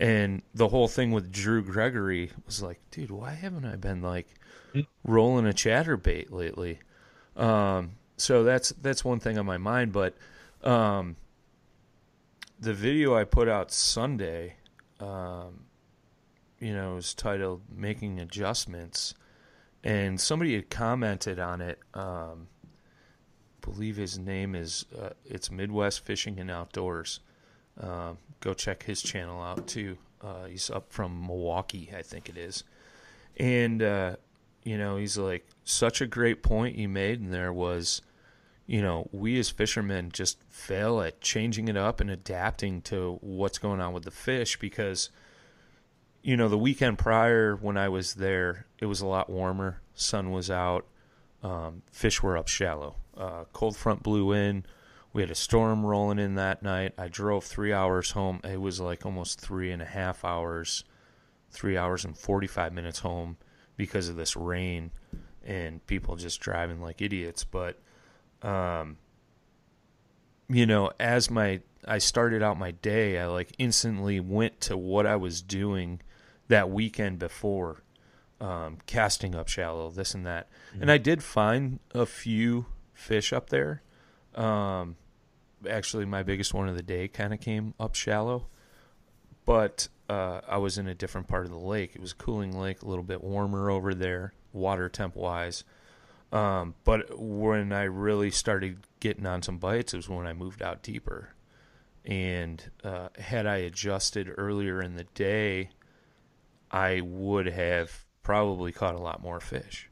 And 0.00 0.42
the 0.54 0.68
whole 0.68 0.88
thing 0.88 1.12
with 1.12 1.30
Drew 1.30 1.62
Gregory 1.62 2.30
was 2.46 2.62
like, 2.62 2.80
dude, 2.90 3.10
why 3.10 3.32
haven't 3.34 3.66
I 3.66 3.76
been 3.76 4.02
like 4.02 4.26
rolling 5.04 5.46
a 5.46 5.50
chatterbait 5.50 6.30
lately? 6.30 6.80
Um, 7.36 7.92
so 8.16 8.42
that's 8.42 8.70
that's 8.80 9.04
one 9.04 9.20
thing 9.20 9.38
on 9.38 9.46
my 9.46 9.58
mind. 9.58 9.92
But 9.92 10.16
um, 10.62 11.16
the 12.58 12.72
video 12.72 13.14
I 13.14 13.24
put 13.24 13.48
out 13.48 13.70
Sunday, 13.70 14.56
um, 14.98 15.66
you 16.58 16.72
know, 16.72 16.96
is 16.96 17.14
titled 17.14 17.62
"Making 17.74 18.18
Adjustments," 18.18 19.14
and 19.84 20.20
somebody 20.20 20.54
had 20.54 20.70
commented 20.70 21.38
on 21.38 21.60
it. 21.60 21.78
Um, 21.92 22.48
believe 23.62 23.96
his 23.96 24.18
name 24.18 24.54
is 24.54 24.84
uh, 25.00 25.10
it's 25.24 25.50
Midwest 25.50 26.04
Fishing 26.04 26.38
and 26.38 26.50
Outdoors. 26.50 27.20
Um, 27.80 28.18
go 28.40 28.52
check 28.52 28.82
his 28.82 29.00
channel 29.00 29.42
out 29.42 29.66
too. 29.66 29.96
Uh, 30.20 30.44
he's 30.44 30.70
up 30.70 30.92
from 30.92 31.26
Milwaukee, 31.26 31.90
I 31.96 32.02
think 32.02 32.28
it 32.28 32.36
is, 32.36 32.64
and 33.38 33.82
uh, 33.82 34.16
you 34.62 34.76
know 34.76 34.96
he's 34.96 35.16
like 35.16 35.46
such 35.64 36.00
a 36.00 36.06
great 36.06 36.42
point 36.42 36.76
you 36.76 36.88
made, 36.88 37.20
and 37.20 37.32
there 37.32 37.52
was, 37.52 38.02
you 38.66 38.82
know, 38.82 39.08
we 39.12 39.38
as 39.38 39.50
fishermen 39.50 40.10
just 40.12 40.42
fail 40.48 41.00
at 41.00 41.20
changing 41.20 41.68
it 41.68 41.76
up 41.76 42.00
and 42.00 42.10
adapting 42.10 42.82
to 42.82 43.18
what's 43.20 43.58
going 43.58 43.80
on 43.80 43.92
with 43.92 44.04
the 44.04 44.10
fish 44.10 44.58
because, 44.58 45.10
you 46.22 46.36
know, 46.36 46.48
the 46.48 46.58
weekend 46.58 46.98
prior 46.98 47.56
when 47.56 47.76
I 47.76 47.88
was 47.88 48.14
there, 48.14 48.66
it 48.78 48.86
was 48.86 49.00
a 49.00 49.06
lot 49.06 49.30
warmer, 49.30 49.80
sun 49.94 50.30
was 50.30 50.50
out, 50.50 50.86
um, 51.42 51.82
fish 51.90 52.22
were 52.22 52.36
up 52.36 52.48
shallow. 52.48 52.96
Uh, 53.16 53.44
cold 53.52 53.76
front 53.76 54.02
blew 54.02 54.32
in. 54.32 54.64
We 55.12 55.20
had 55.22 55.30
a 55.30 55.34
storm 55.34 55.84
rolling 55.84 56.18
in 56.18 56.36
that 56.36 56.62
night. 56.62 56.94
I 56.96 57.08
drove 57.08 57.44
three 57.44 57.72
hours 57.72 58.12
home. 58.12 58.40
It 58.44 58.60
was 58.60 58.80
like 58.80 59.04
almost 59.04 59.40
three 59.40 59.70
and 59.70 59.82
a 59.82 59.86
half 59.86 60.24
hours, 60.24 60.84
three 61.50 61.76
hours 61.76 62.04
and 62.04 62.16
45 62.16 62.72
minutes 62.72 63.00
home 63.00 63.36
because 63.76 64.08
of 64.08 64.16
this 64.16 64.36
rain 64.36 64.90
and 65.44 65.86
people 65.86 66.16
just 66.16 66.40
driving 66.40 66.80
like 66.80 67.02
idiots. 67.02 67.44
But, 67.44 67.78
um, 68.40 68.96
you 70.48 70.64
know, 70.64 70.92
as 70.98 71.30
my 71.30 71.60
I 71.86 71.98
started 71.98 72.42
out 72.42 72.58
my 72.58 72.70
day, 72.70 73.18
I 73.18 73.26
like 73.26 73.52
instantly 73.58 74.20
went 74.20 74.60
to 74.62 74.76
what 74.76 75.06
I 75.06 75.16
was 75.16 75.42
doing 75.42 76.00
that 76.48 76.70
weekend 76.70 77.18
before, 77.18 77.82
um, 78.40 78.78
casting 78.86 79.34
up 79.34 79.48
shallow, 79.48 79.90
this 79.90 80.14
and 80.14 80.24
that, 80.26 80.48
and 80.80 80.90
I 80.90 80.98
did 80.98 81.22
find 81.22 81.80
a 81.92 82.06
few 82.06 82.66
fish 83.02 83.32
up 83.32 83.50
there. 83.50 83.82
Um, 84.34 84.96
actually, 85.68 86.06
my 86.06 86.22
biggest 86.22 86.54
one 86.54 86.68
of 86.68 86.76
the 86.76 86.82
day 86.82 87.08
kind 87.08 87.34
of 87.34 87.40
came 87.40 87.74
up 87.78 87.94
shallow, 87.94 88.46
but 89.44 89.88
uh, 90.08 90.40
I 90.48 90.58
was 90.58 90.78
in 90.78 90.86
a 90.86 90.94
different 90.94 91.28
part 91.28 91.44
of 91.44 91.50
the 91.50 91.58
lake. 91.58 91.92
It 91.94 92.00
was 92.00 92.12
cooling 92.12 92.58
lake, 92.58 92.82
a 92.82 92.86
little 92.86 93.04
bit 93.04 93.22
warmer 93.22 93.70
over 93.70 93.94
there, 93.94 94.32
water 94.52 94.88
temp 94.88 95.16
wise. 95.16 95.64
Um, 96.32 96.74
but 96.84 97.18
when 97.18 97.72
I 97.72 97.82
really 97.82 98.30
started 98.30 98.86
getting 99.00 99.26
on 99.26 99.42
some 99.42 99.58
bites, 99.58 99.92
it 99.92 99.98
was 99.98 100.08
when 100.08 100.26
I 100.26 100.32
moved 100.32 100.62
out 100.62 100.82
deeper. 100.82 101.34
And 102.04 102.62
uh, 102.82 103.08
had 103.18 103.46
I 103.46 103.56
adjusted 103.58 104.32
earlier 104.38 104.80
in 104.80 104.96
the 104.96 105.04
day, 105.14 105.70
I 106.70 107.02
would 107.02 107.46
have 107.46 108.06
probably 108.22 108.72
caught 108.72 108.94
a 108.94 109.00
lot 109.00 109.22
more 109.22 109.40
fish. 109.40 109.90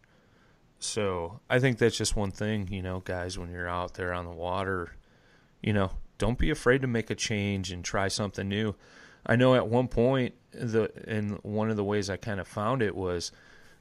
So 0.81 1.41
I 1.49 1.59
think 1.59 1.77
that's 1.77 1.97
just 1.97 2.17
one 2.17 2.31
thing, 2.31 2.69
you 2.73 2.81
know, 2.81 3.01
guys, 3.01 3.39
when 3.39 3.51
you're 3.51 3.69
out 3.69 3.95
there 3.95 4.15
on 4.15 4.25
the 4.25 4.33
water, 4.33 4.97
you 5.63 5.75
know, 5.75 5.91
don't 6.17 6.39
be 6.39 6.49
afraid 6.49 6.81
to 6.81 6.89
make 6.89 7.11
a 7.11 7.15
change 7.15 7.71
and 7.71 7.85
try 7.85 8.09
something 8.09 8.49
new. 8.49 8.75
I 9.27 9.37
know 9.37 9.55
at 9.55 9.69
one 9.69 9.89
point 9.89 10.35
the 10.53 10.91
and 11.07 11.39
one 11.43 11.69
of 11.69 11.77
the 11.77 11.85
ways 11.85 12.09
I 12.09 12.17
kind 12.17 12.41
of 12.41 12.49
found 12.49 12.81
it 12.81 12.97
was 12.97 13.31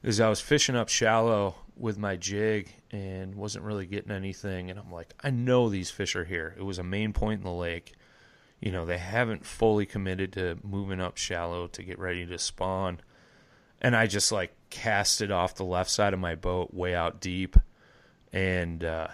is 0.02 0.20
I 0.20 0.28
was 0.28 0.42
fishing 0.42 0.76
up 0.76 0.90
shallow 0.90 1.54
with 1.74 1.96
my 1.96 2.16
jig 2.16 2.74
and 2.90 3.34
wasn't 3.34 3.64
really 3.64 3.86
getting 3.86 4.12
anything 4.12 4.70
and 4.70 4.78
I'm 4.78 4.92
like, 4.92 5.14
I 5.24 5.30
know 5.30 5.70
these 5.70 5.90
fish 5.90 6.14
are 6.16 6.24
here. 6.26 6.54
It 6.58 6.62
was 6.62 6.78
a 6.78 6.84
main 6.84 7.14
point 7.14 7.38
in 7.38 7.44
the 7.44 7.52
lake. 7.52 7.94
You 8.60 8.72
know, 8.72 8.84
they 8.84 8.98
haven't 8.98 9.46
fully 9.46 9.86
committed 9.86 10.34
to 10.34 10.58
moving 10.62 11.00
up 11.00 11.16
shallow 11.16 11.66
to 11.68 11.82
get 11.82 11.98
ready 11.98 12.26
to 12.26 12.38
spawn. 12.38 13.00
And 13.80 13.96
I 13.96 14.06
just 14.06 14.30
like 14.30 14.52
cast 14.70 15.20
it 15.20 15.30
off 15.30 15.54
the 15.54 15.64
left 15.64 15.90
side 15.90 16.14
of 16.14 16.20
my 16.20 16.34
boat 16.34 16.72
way 16.72 16.94
out 16.94 17.20
deep 17.20 17.56
and 18.32 18.84
uh, 18.84 19.08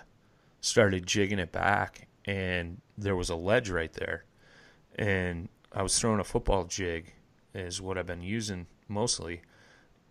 started 0.60 1.06
jigging 1.06 1.38
it 1.38 1.52
back 1.52 2.06
and 2.24 2.80
there 2.98 3.16
was 3.16 3.30
a 3.30 3.36
ledge 3.36 3.70
right 3.70 3.92
there. 3.94 4.24
And 4.96 5.48
I 5.72 5.82
was 5.82 5.98
throwing 5.98 6.20
a 6.20 6.24
football 6.24 6.64
jig 6.64 7.14
is 7.54 7.80
what 7.80 7.96
I've 7.98 8.06
been 8.06 8.22
using 8.22 8.66
mostly 8.88 9.42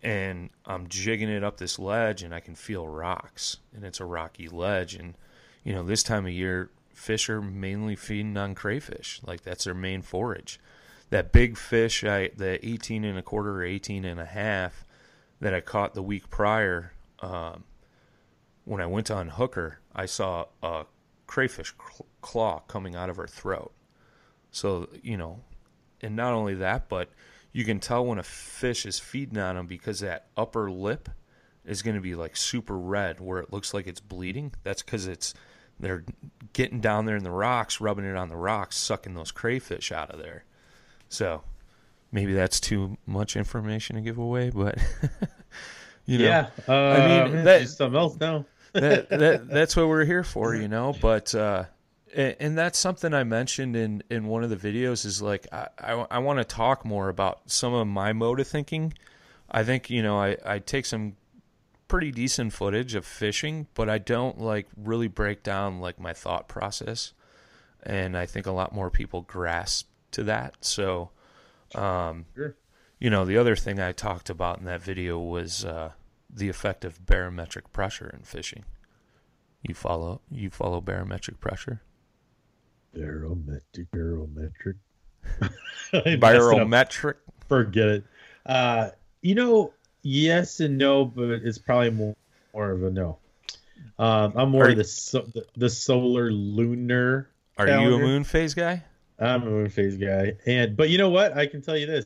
and 0.01 0.49
I'm 0.65 0.87
jigging 0.87 1.29
it 1.29 1.43
up 1.43 1.57
this 1.57 1.79
ledge 1.79 2.21
and 2.21 2.33
I 2.33 2.39
can 2.39 2.55
feel 2.55 2.87
rocks 2.87 3.57
and 3.73 3.83
it's 3.83 3.99
a 3.99 4.05
rocky 4.05 4.47
ledge. 4.47 4.95
And 4.95 5.15
you 5.63 5.73
know 5.73 5.83
this 5.83 6.03
time 6.03 6.25
of 6.25 6.31
year 6.31 6.69
fish 6.93 7.29
are 7.29 7.41
mainly 7.41 7.95
feeding 7.95 8.37
on 8.37 8.55
crayfish. 8.55 9.19
Like 9.25 9.41
that's 9.41 9.65
their 9.65 9.73
main 9.73 10.01
forage. 10.01 10.59
That 11.09 11.31
big 11.31 11.57
fish 11.57 12.03
I 12.03 12.29
the 12.35 12.65
18 12.65 13.03
and 13.03 13.17
a 13.17 13.23
quarter 13.23 13.57
or 13.57 13.63
18 13.63 14.05
and 14.05 14.19
a 14.19 14.25
half 14.25 14.84
that 15.39 15.53
I 15.53 15.61
caught 15.61 15.93
the 15.93 16.03
week 16.03 16.29
prior 16.29 16.93
um, 17.19 17.63
when 18.63 18.81
I 18.81 18.85
went 18.85 19.11
on 19.11 19.29
hooker 19.29 19.79
I 19.95 20.05
saw 20.05 20.45
a 20.61 20.85
crayfish 21.27 21.73
cl- 21.77 22.07
claw 22.21 22.59
coming 22.67 22.95
out 22.95 23.09
of 23.09 23.17
her 23.17 23.27
throat 23.27 23.71
so 24.51 24.89
you 25.01 25.17
know 25.17 25.41
and 26.01 26.15
not 26.15 26.33
only 26.33 26.55
that 26.55 26.89
but 26.89 27.09
you 27.55 27.63
can 27.63 27.79
tell 27.79 28.05
when 28.05 28.19
a 28.19 28.23
fish 28.23 28.85
is 28.85 28.99
feeding 28.99 29.37
on 29.37 29.55
them 29.55 29.65
because 29.65 30.01
that 30.01 30.27
upper 30.35 30.69
lip 30.69 31.07
is 31.65 31.81
going 31.81 31.95
to 31.95 32.01
be 32.01 32.15
like 32.15 32.35
super 32.35 32.77
red 32.77 33.19
where 33.19 33.39
it 33.39 33.51
looks 33.51 33.73
like 33.73 33.87
it's 33.87 33.99
bleeding. 33.99 34.53
That's 34.63 34.81
because 34.81 35.07
it's 35.07 35.33
they're 35.79 36.03
getting 36.53 36.79
down 36.79 37.05
there 37.05 37.17
in 37.17 37.23
the 37.23 37.31
rocks, 37.31 37.81
rubbing 37.81 38.05
it 38.05 38.15
on 38.15 38.29
the 38.29 38.35
rocks, 38.35 38.77
sucking 38.77 39.13
those 39.13 39.31
crayfish 39.31 39.91
out 39.91 40.09
of 40.11 40.19
there. 40.19 40.45
So 41.09 41.43
maybe 42.11 42.33
that's 42.33 42.59
too 42.59 42.97
much 43.05 43.35
information 43.35 43.95
to 43.95 44.01
give 44.01 44.17
away, 44.17 44.49
but 44.49 44.77
you 46.05 46.19
know, 46.19 46.25
yeah, 46.25 46.49
uh, 46.67 46.73
I 46.73 46.97
mean, 47.07 47.33
man, 47.33 47.45
that- 47.45 47.69
something 47.69 47.97
else 47.97 48.19
now. 48.19 48.45
that, 48.73 49.09
that 49.09 49.47
that's 49.49 49.75
what 49.75 49.87
we're 49.87 50.05
here 50.05 50.23
for, 50.23 50.53
you 50.53 50.67
know. 50.67 50.93
But 51.01 51.33
uh, 51.33 51.65
and, 52.13 52.35
and 52.39 52.57
that's 52.57 52.77
something 52.77 53.13
I 53.13 53.23
mentioned 53.23 53.75
in 53.75 54.03
in 54.09 54.27
one 54.27 54.43
of 54.43 54.49
the 54.49 54.57
videos 54.57 55.05
is 55.05 55.21
like 55.21 55.47
I 55.51 55.67
I, 55.77 55.91
I 56.11 56.17
want 56.19 56.39
to 56.39 56.43
talk 56.43 56.83
more 56.83 57.09
about 57.09 57.49
some 57.49 57.73
of 57.73 57.87
my 57.87 58.11
mode 58.13 58.39
of 58.39 58.47
thinking. 58.47 58.93
I 59.49 59.63
think 59.63 59.89
you 59.89 60.03
know 60.03 60.19
I 60.19 60.37
I 60.45 60.59
take 60.59 60.85
some 60.85 61.15
pretty 61.87 62.11
decent 62.11 62.51
footage 62.51 62.95
of 62.95 63.05
fishing, 63.05 63.67
but 63.75 63.89
I 63.89 63.97
don't 63.97 64.41
like 64.41 64.67
really 64.75 65.07
break 65.07 65.43
down 65.43 65.79
like 65.79 65.99
my 65.99 66.13
thought 66.13 66.47
process, 66.47 67.13
and 67.83 68.17
I 68.17 68.25
think 68.25 68.45
a 68.45 68.51
lot 68.51 68.73
more 68.73 68.89
people 68.89 69.21
grasp 69.21 69.87
to 70.11 70.23
that. 70.23 70.55
So, 70.61 71.11
um, 71.73 72.25
Sure. 72.35 72.55
you 72.99 73.09
know, 73.09 73.25
the 73.25 73.37
other 73.37 73.55
thing 73.55 73.79
I 73.79 73.91
talked 73.91 74.29
about 74.29 74.59
in 74.59 74.65
that 74.65 74.81
video 74.81 75.17
was 75.19 75.65
uh, 75.65 75.91
the 76.29 76.49
effect 76.49 76.85
of 76.85 77.05
barometric 77.05 77.71
pressure 77.71 78.09
in 78.13 78.23
fishing. 78.23 78.63
You 79.63 79.73
follow 79.73 80.21
you 80.29 80.49
follow 80.51 80.79
barometric 80.81 81.39
pressure? 81.39 81.81
Barometric, 82.93 83.89
barometric. 83.91 84.77
I 85.33 85.39
messed 85.91 86.05
it 86.05 86.23
up. 86.23 86.39
Barometric. 86.41 87.17
Forget 87.49 87.87
it. 87.87 88.03
Uh, 88.45 88.89
you 89.21 89.35
know, 89.35 89.73
yes 90.03 90.59
and 90.59 90.77
no, 90.77 91.05
but 91.05 91.29
it's 91.29 91.57
probably 91.57 91.89
more, 91.91 92.15
more 92.53 92.71
of 92.71 92.83
a 92.83 92.91
no. 92.91 93.17
Um, 93.97 94.33
I'm 94.35 94.49
more 94.49 94.63
Are 94.63 94.69
of 94.69 94.71
you- 94.71 94.75
the, 94.77 94.83
so, 94.83 95.21
the 95.33 95.45
the 95.57 95.69
solar 95.69 96.31
lunar. 96.31 97.29
Are 97.57 97.67
you 97.67 97.95
a 97.95 97.99
moon 97.99 98.23
phase 98.23 98.53
guy? 98.53 98.83
I'm 99.19 99.43
a 99.43 99.45
moon 99.45 99.69
phase 99.69 99.97
guy, 99.97 100.33
and 100.45 100.75
but 100.75 100.89
you 100.89 100.97
know 100.97 101.09
what? 101.09 101.37
I 101.37 101.45
can 101.45 101.61
tell 101.61 101.77
you 101.77 101.85
this. 101.87 102.05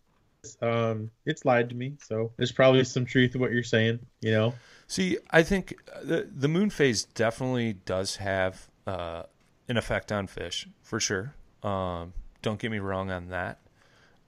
Um, 0.62 1.12
it's 1.26 1.43
lied 1.43 1.70
to 1.70 1.76
me, 1.76 1.97
so 2.01 2.32
there's 2.38 2.51
probably 2.51 2.84
some 2.86 3.05
truth 3.05 3.34
to 3.34 3.39
what 3.39 3.51
you're 3.51 3.64
saying. 3.64 3.99
You 4.22 4.32
know, 4.32 4.53
See, 4.89 5.20
I 5.30 5.43
think 5.43 5.76
the 6.01 6.28
the 6.36 6.47
moon 6.47 6.72
phase 6.72 7.03
definitely 7.03 7.74
does 7.74 8.16
have 8.16 8.72
uh, 8.88 9.24
an 9.68 9.78
effect 9.78 10.12
on 10.12 10.26
fish 10.26 10.68
for 10.82 10.99
sure. 10.99 11.36
Um, 11.62 12.14
don't 12.41 12.60
get 12.60 12.72
me 12.72 12.80
wrong 12.80 13.12
on 13.12 13.28
that. 13.28 13.60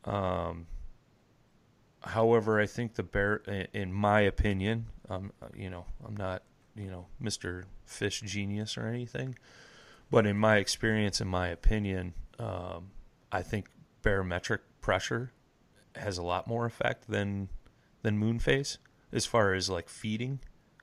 Um, 0.06 0.68
however, 2.04 2.60
I 2.60 2.68
think 2.68 2.94
the 2.94 3.02
bear, 3.02 3.38
in 3.74 3.92
my 3.92 4.22
opinion, 4.22 4.86
um, 5.10 5.32
you 5.56 5.72
know, 5.72 5.86
I'm 6.06 6.16
not, 6.16 6.44
you 6.76 6.92
know, 6.92 7.08
Mister 7.20 7.66
Fish 7.84 8.22
genius 8.22 8.78
or 8.78 8.86
anything, 8.86 9.40
but 10.12 10.28
in 10.28 10.38
my 10.38 10.58
experience, 10.58 11.20
in 11.20 11.28
my 11.28 11.48
opinion, 11.48 12.14
um, 12.42 12.92
I 13.32 13.42
think 13.42 13.68
barometric 14.02 14.62
pressure 14.82 15.32
has 15.96 16.18
a 16.18 16.24
lot 16.24 16.48
more 16.48 16.66
effect 16.66 17.08
than 17.10 17.50
than 18.02 18.18
moon 18.18 18.40
phase 18.40 18.80
as 19.12 19.26
far 19.26 19.54
as 19.54 19.70
like 19.70 19.90
feeding 19.90 20.40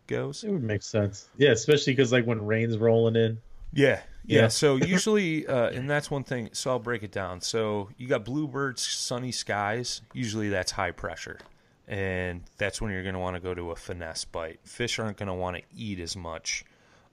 goes. 0.07 0.45
it 0.45 0.51
would 0.51 0.63
make 0.63 0.83
sense. 0.83 1.29
Yeah, 1.37 1.51
especially 1.51 1.95
because 1.95 2.13
like 2.13 2.25
when 2.25 2.45
rain's 2.45 2.79
rolling 2.79 3.17
in. 3.17 3.39
Yeah, 3.73 4.01
yeah. 4.25 4.43
Yeah. 4.43 4.49
So 4.49 4.77
usually, 4.77 5.47
uh, 5.47 5.71
and 5.71 5.91
that's 5.91 6.11
one 6.11 6.25
thing. 6.25 6.51
So 6.53 6.71
I'll 6.71 6.79
break 6.79 7.03
it 7.03 7.13
down. 7.13 7.41
So 7.41 7.91
you 7.97 8.07
got 8.07 8.25
bluebirds, 8.25 8.87
sunny 8.87 9.33
skies. 9.33 10.03
Usually 10.13 10.49
that's 10.49 10.73
high 10.73 10.93
pressure, 10.93 11.39
and 11.87 12.43
that's 12.57 12.81
when 12.81 12.93
you're 12.93 13.03
going 13.03 13.15
to 13.15 13.21
want 13.21 13.37
to 13.37 13.41
go 13.41 13.55
to 13.55 13.71
a 13.73 13.77
finesse 13.77 14.25
bite. 14.25 14.61
Fish 14.65 14.99
aren't 14.99 15.17
going 15.17 15.27
to 15.27 15.35
want 15.35 15.57
to 15.57 15.63
eat 15.77 15.99
as 15.99 16.17
much, 16.17 16.65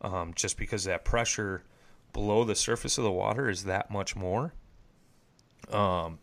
um, 0.02 0.34
just 0.36 0.58
because 0.58 0.84
that 0.86 1.04
pressure 1.04 1.64
below 2.16 2.46
the 2.46 2.56
surface 2.56 2.98
of 2.98 3.04
the 3.04 3.12
water 3.12 3.50
is 3.50 3.66
that 3.66 3.92
much 3.92 4.16
more. 4.16 4.54
Um, 5.70 6.20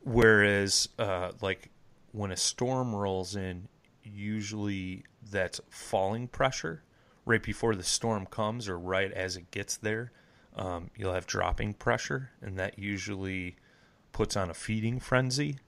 whereas, 0.00 0.88
uh, 0.98 1.32
like 1.42 1.68
when 2.12 2.32
a 2.32 2.36
storm 2.36 2.94
rolls 2.94 3.36
in, 3.36 3.68
usually 4.02 5.04
that's 5.30 5.60
falling 5.68 6.28
pressure 6.28 6.82
right 7.26 7.42
before 7.42 7.74
the 7.74 7.82
storm 7.82 8.24
comes 8.24 8.70
or 8.70 8.78
right 8.78 9.12
as 9.12 9.36
it 9.36 9.50
gets 9.50 9.76
there. 9.76 10.12
Um, 10.56 10.90
you'll 10.96 11.12
have 11.12 11.26
dropping 11.26 11.74
pressure, 11.74 12.30
and 12.40 12.58
that 12.58 12.78
usually 12.78 13.56
puts 14.12 14.34
on 14.34 14.48
a 14.48 14.54
feeding 14.54 14.98
frenzy. 14.98 15.58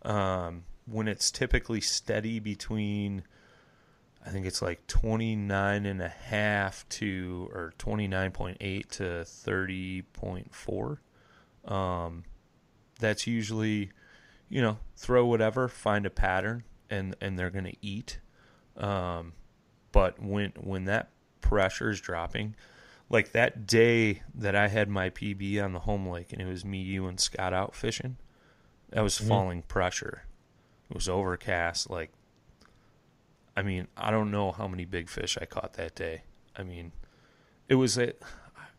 Um, 0.00 0.64
when 0.86 1.08
it's 1.08 1.30
typically 1.30 1.82
steady 1.82 2.40
between, 2.40 3.22
I 4.28 4.30
think 4.30 4.44
it's 4.44 4.60
like 4.60 4.86
29 4.88 5.86
and 5.86 6.02
a 6.02 6.08
half 6.08 6.86
to, 6.90 7.48
or 7.54 7.72
29.8 7.78 8.88
to 8.90 9.02
30.4. 9.02 11.72
Um, 11.72 12.24
that's 13.00 13.26
usually, 13.26 13.90
you 14.50 14.60
know, 14.60 14.76
throw 14.96 15.24
whatever, 15.24 15.66
find 15.66 16.04
a 16.04 16.10
pattern, 16.10 16.64
and 16.90 17.16
and 17.22 17.38
they're 17.38 17.48
gonna 17.48 17.72
eat. 17.80 18.20
Um, 18.76 19.32
but 19.92 20.22
when 20.22 20.52
when 20.60 20.84
that 20.84 21.08
pressure 21.40 21.88
is 21.88 22.00
dropping, 22.00 22.54
like 23.08 23.32
that 23.32 23.66
day 23.66 24.20
that 24.34 24.54
I 24.54 24.68
had 24.68 24.90
my 24.90 25.08
PB 25.08 25.64
on 25.64 25.72
the 25.72 25.80
home 25.80 26.06
lake, 26.06 26.34
and 26.34 26.42
it 26.42 26.46
was 26.46 26.66
me, 26.66 26.82
you, 26.82 27.06
and 27.06 27.18
Scott 27.18 27.54
out 27.54 27.74
fishing, 27.74 28.18
that 28.90 29.00
was 29.00 29.16
falling 29.16 29.62
pressure. 29.62 30.24
It 30.90 30.94
was 30.94 31.08
overcast. 31.08 31.88
Like, 31.88 32.12
I 33.58 33.62
mean, 33.62 33.88
I 33.96 34.12
don't 34.12 34.30
know 34.30 34.52
how 34.52 34.68
many 34.68 34.84
big 34.84 35.08
fish 35.08 35.36
I 35.40 35.44
caught 35.44 35.72
that 35.72 35.96
day. 35.96 36.22
I 36.56 36.62
mean, 36.62 36.92
it 37.68 37.74
was 37.74 37.98
a, 37.98 38.12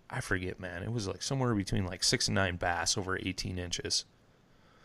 I 0.10 0.22
forget, 0.22 0.58
man. 0.58 0.84
It 0.84 0.92
was 0.94 1.06
like 1.06 1.22
somewhere 1.22 1.54
between 1.54 1.86
like 1.86 2.02
six 2.02 2.30
and 2.30 2.36
nine 2.36 2.56
bass 2.56 2.98
over 2.98 3.18
18 3.22 3.60
inches. 3.60 4.06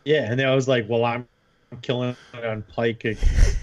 Yeah, 0.04 0.28
and 0.28 0.40
then 0.40 0.48
I 0.48 0.54
was 0.56 0.66
like, 0.66 0.86
well, 0.88 1.04
I'm 1.04 1.28
killing 1.80 2.16
it 2.32 2.44
on 2.44 2.62
pike. 2.74 3.04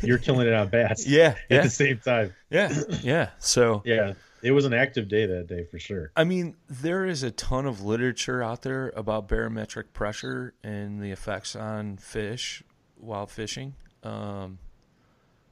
You're 0.01 0.19
killing 0.19 0.47
it 0.47 0.53
on 0.53 0.69
bass. 0.69 1.05
Yeah, 1.07 1.31
At 1.31 1.37
yeah, 1.49 1.61
the 1.63 1.69
same 1.69 1.97
time. 1.97 2.33
yeah, 2.49 2.73
yeah. 3.03 3.31
So, 3.39 3.81
Yeah, 3.85 4.13
it 4.41 4.51
was 4.51 4.63
an 4.63 4.73
active 4.73 5.09
day 5.09 5.25
that 5.25 5.47
day 5.47 5.65
for 5.65 5.79
sure. 5.79 6.13
I 6.15 6.23
mean, 6.23 6.55
there 6.69 7.05
is 7.05 7.23
a 7.23 7.31
ton 7.31 7.65
of 7.65 7.81
literature 7.83 8.41
out 8.41 8.61
there 8.61 8.93
about 8.95 9.27
barometric 9.27 9.91
pressure 9.91 10.53
and 10.63 11.03
the 11.03 11.11
effects 11.11 11.57
on 11.57 11.97
fish 11.97 12.63
while 12.95 13.27
fishing. 13.27 13.75
Um, 14.01 14.59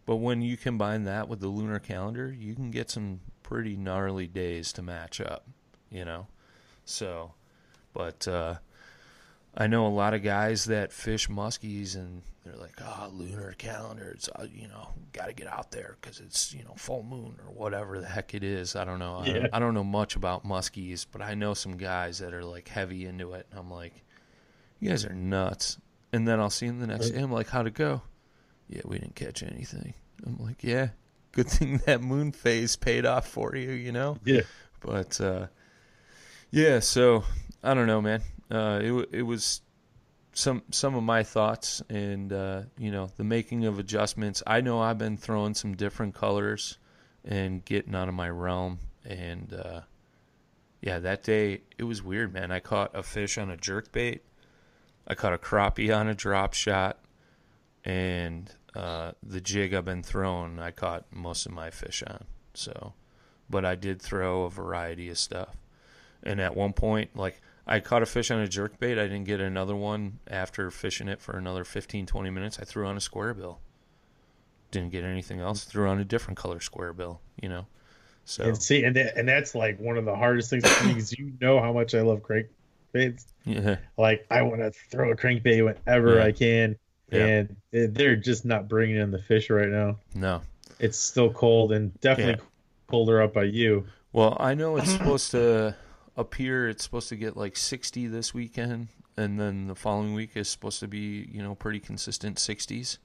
but 0.10 0.16
when 0.16 0.42
you 0.42 0.58
combine 0.58 1.04
that 1.04 1.30
with 1.30 1.40
the 1.40 1.50
lunar 1.50 1.78
calendar, 1.78 2.36
you 2.36 2.56
can 2.56 2.72
get 2.72 2.90
some 2.90 3.20
pretty 3.44 3.76
gnarly 3.76 4.26
days 4.26 4.74
to 4.74 4.82
match 4.82 5.22
up, 5.22 5.46
you 5.92 6.04
know? 6.04 6.26
So, 6.84 7.36
but 7.94 8.28
uh, 8.28 8.56
I 9.56 9.68
know 9.68 9.86
a 9.86 9.90
lot 9.90 10.16
of 10.16 10.24
guys 10.24 10.66
that 10.66 10.92
fish 10.92 11.30
muskies 11.30 11.94
and 11.94 12.24
they're 12.44 12.56
like, 12.56 12.74
oh, 12.82 13.12
lunar 13.14 13.54
calendar, 13.60 14.10
it's, 14.16 14.28
uh, 14.30 14.48
you 14.52 14.68
know, 14.68 14.88
got 15.14 15.28
to 15.28 15.34
get 15.34 15.46
out 15.46 15.70
there 15.70 15.98
because 16.02 16.20
it's, 16.22 16.56
you 16.56 16.64
know, 16.64 16.74
full 16.76 17.04
moon 17.04 17.38
or 17.46 17.54
whatever 17.54 18.00
the 18.00 18.08
heck 18.08 18.34
it 18.34 18.44
is. 18.44 18.76
I 18.76 18.86
don't 18.86 18.98
know. 18.98 19.18
I, 19.18 19.30
don't, 19.32 19.50
I 19.54 19.60
don't 19.60 19.76
know 19.76 19.84
much 19.84 20.16
about 20.16 20.44
muskies, 20.44 21.06
but 21.12 21.22
I 21.22 21.36
know 21.36 21.54
some 21.54 21.78
guys 21.78 22.18
that 22.18 22.34
are 22.34 22.44
like 22.44 22.68
heavy 22.68 23.06
into 23.06 23.34
it. 23.34 23.46
And 23.52 23.60
I'm 23.60 23.70
like, 23.70 23.94
you 24.80 24.90
guys 24.90 25.06
are 25.06 25.14
nuts. 25.14 25.78
And 26.12 26.28
then 26.28 26.40
I'll 26.40 26.50
see 26.50 26.66
him 26.66 26.80
the 26.80 26.88
next 26.88 27.12
day. 27.12 27.20
I'm 27.20 27.32
like, 27.32 27.50
how'd 27.50 27.68
it 27.68 27.76
go? 27.76 28.02
Yeah, 28.70 28.82
we 28.86 29.00
didn't 29.00 29.16
catch 29.16 29.44
anything. 29.44 29.94
I'm 30.26 30.38
like, 30.38 30.64
yeah, 30.64 30.90
good 31.32 31.48
thing 31.50 31.82
that 31.86 32.02
moon 32.02 32.32
phase 32.32 32.76
paid 32.76 33.06
off 33.06 33.28
for 33.28 33.56
you, 33.56 33.72
you 33.72 33.92
know? 33.92 34.18
Yeah. 34.24 34.42
But 34.80 35.20
uh, 35.20 35.48
yeah, 36.52 36.80
so 36.80 37.24
I 37.64 37.74
don't 37.74 37.88
know, 37.88 38.02
man. 38.02 38.22
Uh, 38.50 38.80
it 38.82 39.10
it 39.12 39.22
was 39.24 39.62
some 40.34 40.64
some 40.72 40.96
of 40.96 41.04
my 41.04 41.24
thoughts 41.24 41.82
and 41.90 42.32
uh, 42.32 42.62
you 42.78 42.92
know 42.92 43.10
the 43.18 43.24
making 43.24 43.66
of 43.66 43.80
adjustments. 43.80 44.42
I 44.48 44.62
know 44.62 44.80
I've 44.82 44.98
been 44.98 45.18
throwing 45.18 45.54
some 45.54 45.76
different 45.76 46.16
colors 46.16 46.78
and 47.26 47.64
getting 47.66 47.94
out 47.94 48.08
of 48.08 48.14
my 48.16 48.30
realm, 48.30 48.80
and 49.06 49.54
uh, 49.54 49.82
yeah, 50.82 51.00
that 51.00 51.24
day 51.24 51.62
it 51.78 51.84
was 51.84 52.02
weird, 52.02 52.34
man. 52.34 52.52
I 52.52 52.60
caught 52.60 52.96
a 52.96 53.04
fish 53.04 53.38
on 53.38 53.50
a 53.52 53.58
jerk 53.58 53.92
bait. 53.92 54.24
I 55.08 55.16
caught 55.16 55.34
a 55.34 55.38
crappie 55.38 55.96
on 55.96 56.08
a 56.08 56.16
drop 56.16 56.54
shot, 56.54 57.00
and 57.84 58.50
uh, 58.76 59.12
the 59.24 59.42
jig 59.42 59.74
I've 59.74 59.86
been 59.86 60.04
throwing, 60.04 60.60
I 60.60 60.72
caught 60.72 61.06
most 61.12 61.46
of 61.46 61.52
my 61.52 61.70
fish 61.70 62.04
on. 62.06 62.26
So, 62.54 62.94
but 63.50 63.66
I 63.66 63.76
did 63.76 64.02
throw 64.02 64.44
a 64.44 64.50
variety 64.50 65.10
of 65.10 65.18
stuff. 65.18 65.56
And 66.24 66.42
at 66.42 66.56
one 66.56 66.74
point, 66.74 67.16
like 67.16 67.42
I 67.66 67.80
caught 67.80 68.04
a 68.04 68.06
fish 68.06 68.32
on 68.32 68.40
a 68.40 68.48
jerk 68.48 68.80
bait. 68.80 68.98
I 68.98 69.04
didn't 69.04 69.26
get 69.26 69.40
another 69.40 69.76
one 69.76 70.20
after 70.28 70.70
fishing 70.72 71.08
it 71.08 71.22
for 71.22 71.38
another 71.38 71.64
15, 71.64 72.06
20 72.06 72.30
minutes. 72.30 72.60
I 72.60 72.66
threw 72.66 72.86
on 72.86 72.98
a 72.98 73.02
square 73.02 73.34
bill. 73.34 73.60
Didn't 74.72 74.92
get 74.92 75.04
anything 75.04 75.40
else. 75.40 75.64
Threw 75.64 75.88
on 75.88 76.00
a 76.00 76.06
different 76.06 76.38
color 76.38 76.60
square 76.60 76.94
bill, 76.94 77.22
you 77.42 77.50
know. 77.50 77.68
So 78.26 78.44
And 78.44 78.62
see, 78.62 78.84
and 78.84 78.96
that, 78.96 79.18
and 79.18 79.28
that's 79.28 79.56
like 79.56 79.80
one 79.80 79.98
of 79.98 80.06
the 80.06 80.16
hardest 80.16 80.50
things 80.52 80.64
because 80.64 81.18
you 81.18 81.32
know 81.42 81.60
how 81.60 81.74
much 81.74 81.96
I 81.96 82.02
love 82.02 82.22
crankbaits. 82.22 83.26
yeah, 83.46 83.78
Like 83.98 84.28
I 84.30 84.42
want 84.44 84.62
to 84.62 84.72
throw 84.92 85.12
a 85.12 85.16
crankbait 85.16 85.64
whenever 85.66 86.18
Yeah. 86.18 86.26
I 86.26 86.32
can, 86.32 86.76
Yeah. 87.12 87.46
and 87.74 87.96
they're 87.96 88.16
just 88.16 88.46
not 88.46 88.68
bringing 88.68 88.98
in 88.98 89.12
the 89.12 89.22
fish 89.22 89.50
right 89.50 89.70
now. 89.70 89.98
no. 90.14 90.42
It's 90.80 90.98
still 90.98 91.30
cold 91.34 91.74
and 91.74 92.00
definitely 92.00 92.42
colder 92.88 93.22
up 93.22 93.34
by 93.34 93.44
you. 93.44 93.86
Well, 94.14 94.38
I 94.40 94.54
know 94.54 94.78
it's 94.78 94.92
supposed 94.98 95.32
to 95.32 95.76
up 96.16 96.36
here. 96.36 96.70
It's 96.70 96.84
supposed 96.84 97.10
to 97.10 97.16
get 97.18 97.36
like 97.36 97.58
60 97.58 98.08
this 98.08 98.34
weekend, 98.34 98.88
and 99.18 99.38
then 99.40 99.68
the 99.68 99.76
following 99.76 100.14
week 100.14 100.32
is 100.36 100.48
supposed 100.48 100.80
to 100.80 100.88
be 100.88 101.28
you 101.32 101.44
know 101.44 101.54
pretty 101.56 101.80
consistent 101.82 102.38
60s. 102.38 102.98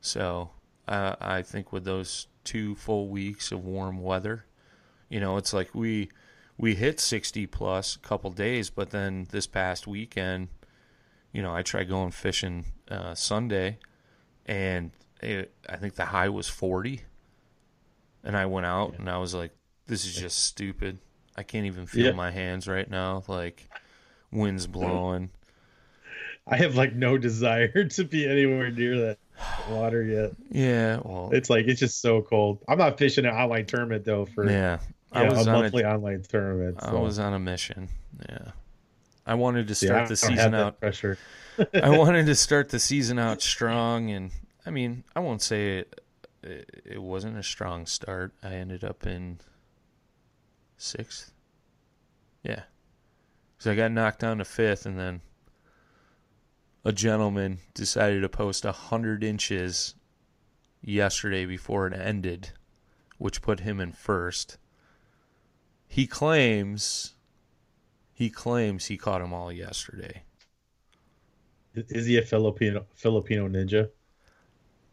So 0.00 0.50
uh, 0.86 1.16
I 1.20 1.42
think 1.42 1.72
with 1.72 1.84
those 1.84 2.28
two 2.44 2.76
full 2.76 3.08
weeks 3.08 3.50
of 3.50 3.64
warm 3.64 4.00
weather, 4.02 4.44
you 5.08 5.18
know, 5.18 5.36
it's 5.36 5.52
like 5.52 5.74
we 5.74 6.10
we 6.58 6.74
hit 6.74 7.00
60 7.00 7.46
plus 7.48 7.96
a 7.96 7.98
couple 7.98 8.30
days, 8.30 8.70
but 8.70 8.90
then 8.90 9.26
this 9.30 9.46
past 9.46 9.86
weekend, 9.86 10.48
you 11.36 11.42
know, 11.42 11.54
I 11.54 11.60
tried 11.60 11.86
going 11.90 12.12
fishing 12.12 12.64
uh, 12.90 13.14
Sunday, 13.14 13.78
and 14.46 14.90
it, 15.22 15.52
I 15.68 15.76
think 15.76 15.94
the 15.94 16.06
high 16.06 16.30
was 16.30 16.48
40. 16.48 17.02
And 18.24 18.34
I 18.34 18.46
went 18.46 18.64
out 18.64 18.98
and 18.98 19.10
I 19.10 19.18
was 19.18 19.34
like, 19.34 19.52
this 19.86 20.06
is 20.06 20.16
just 20.16 20.38
stupid. 20.46 20.98
I 21.36 21.42
can't 21.42 21.66
even 21.66 21.84
feel 21.84 22.06
Yeah. 22.06 22.12
my 22.12 22.30
hands 22.30 22.66
right 22.66 22.88
now. 22.90 23.22
Like, 23.28 23.68
wind's 24.32 24.66
blowing. 24.66 25.28
I 26.46 26.56
have 26.56 26.74
like 26.74 26.94
no 26.94 27.18
desire 27.18 27.84
to 27.90 28.04
be 28.04 28.26
anywhere 28.26 28.70
near 28.70 28.98
that 29.00 29.18
water 29.70 30.02
yet. 30.02 30.30
Yeah, 30.50 31.00
well, 31.04 31.28
It's 31.34 31.50
like 31.50 31.66
it's 31.66 31.80
just 31.80 32.00
so 32.00 32.22
cold. 32.22 32.60
I'm 32.66 32.78
not 32.78 32.96
fishing 32.96 33.26
an 33.26 33.34
online 33.34 33.66
tournament 33.66 34.06
though 34.06 34.24
for 34.24 34.48
yeah. 34.50 34.78
I 35.12 35.24
yeah, 35.24 35.28
was 35.28 35.46
a 35.46 35.50
on 35.50 35.60
monthly 35.62 35.82
a, 35.82 35.90
online 35.92 36.22
tournament. 36.22 36.78
I 36.80 36.94
was 36.94 37.18
on 37.18 37.34
a 37.34 37.38
mission. 37.38 37.88
Yeah, 38.26 38.52
I 39.26 39.34
wanted 39.34 39.66
to 39.68 39.74
start 39.74 40.02
I 40.02 40.06
the 40.06 40.16
season 40.16 40.54
out. 40.54 40.78
pressure. 40.78 41.18
I 41.74 41.90
wanted 41.90 42.26
to 42.26 42.34
start 42.36 42.68
the 42.68 42.78
season 42.78 43.18
out 43.18 43.42
strong, 43.42 44.10
and 44.10 44.30
I 44.64 44.70
mean, 44.70 45.04
I 45.16 45.20
won't 45.20 45.42
say 45.42 45.78
it, 45.78 46.00
it 46.42 47.02
wasn't 47.02 47.36
a 47.36 47.42
strong 47.42 47.86
start. 47.86 48.32
I 48.42 48.54
ended 48.54 48.84
up 48.84 49.04
in 49.04 49.40
sixth. 50.76 51.32
Yeah, 52.44 52.62
because 53.56 53.70
I 53.70 53.74
got 53.74 53.90
knocked 53.90 54.20
down 54.20 54.38
to 54.38 54.44
fifth, 54.44 54.86
and 54.86 54.98
then 54.98 55.22
a 56.84 56.92
gentleman 56.92 57.58
decided 57.74 58.20
to 58.20 58.28
post 58.28 58.64
a 58.64 58.70
hundred 58.70 59.24
inches 59.24 59.96
yesterday 60.80 61.46
before 61.46 61.88
it 61.88 61.94
ended, 61.98 62.50
which 63.18 63.42
put 63.42 63.60
him 63.60 63.80
in 63.80 63.90
first. 63.90 64.56
He 65.88 66.06
claims 66.06 67.15
he 68.16 68.30
claims 68.30 68.86
he 68.86 68.96
caught 68.96 69.20
them 69.20 69.34
all 69.34 69.52
yesterday. 69.52 70.22
Is 71.74 72.06
he 72.06 72.16
a 72.16 72.22
Filipino 72.22 72.86
Filipino 72.94 73.46
ninja? 73.46 73.90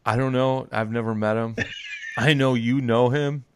I 0.04 0.16
don't 0.16 0.34
know. 0.34 0.68
I've 0.70 0.92
never 0.92 1.14
met 1.14 1.38
him. 1.38 1.56
I 2.18 2.34
know 2.34 2.52
you 2.52 2.82
know 2.82 3.08
him. 3.08 3.46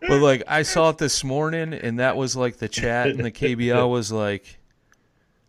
But 0.00 0.22
like 0.22 0.44
I 0.48 0.62
saw 0.62 0.88
it 0.88 0.96
this 0.96 1.22
morning 1.22 1.74
and 1.74 1.98
that 1.98 2.16
was 2.16 2.34
like 2.34 2.56
the 2.56 2.70
chat 2.70 3.08
and 3.08 3.22
the 3.22 3.30
KBL 3.30 3.90
was 3.90 4.10
like 4.10 4.58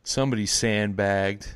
somebody 0.03 0.45
sandbagged 0.45 1.55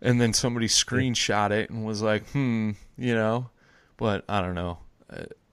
and 0.00 0.18
then 0.18 0.32
somebody 0.32 0.68
screenshot 0.68 1.50
it 1.50 1.68
and 1.68 1.84
was 1.84 2.00
like, 2.00 2.26
"Hmm, 2.30 2.70
you 2.96 3.14
know." 3.14 3.50
But 3.98 4.24
I 4.26 4.40
don't 4.40 4.54
know. 4.54 4.78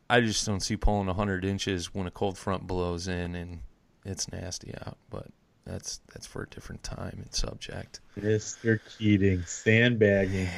I 0.10 0.22
just 0.22 0.46
don't 0.46 0.62
see 0.62 0.78
pulling 0.78 1.08
100 1.08 1.44
inches 1.44 1.94
when 1.94 2.08
a 2.08 2.12
cold 2.12 2.38
front 2.38 2.68
blows 2.68 3.10
in 3.10 3.36
and 3.36 3.60
it's 4.06 4.32
nasty 4.32 4.74
out, 4.86 4.98
but 5.10 5.28
that's 5.66 6.00
that's 6.14 6.26
for 6.26 6.44
a 6.44 6.50
different 6.50 6.84
time 6.84 7.20
and 7.22 7.34
subject. 7.34 8.00
Mr. 8.20 8.80
Keating, 8.98 9.44
sandbagging. 9.46 10.50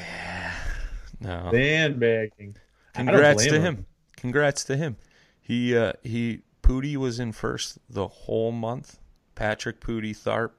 No. 1.19 1.49
Sandbagging. 1.51 2.55
Congrats 2.93 3.45
to 3.45 3.55
him. 3.55 3.61
him. 3.63 3.85
Congrats 4.17 4.63
to 4.65 4.77
him. 4.77 4.97
He 5.41 5.75
uh 5.75 5.93
he 6.03 6.41
Pooty 6.61 6.95
was 6.95 7.19
in 7.19 7.31
first 7.31 7.77
the 7.89 8.07
whole 8.07 8.51
month. 8.51 8.99
Patrick 9.35 9.81
Pooty 9.81 10.13
Tharp. 10.13 10.51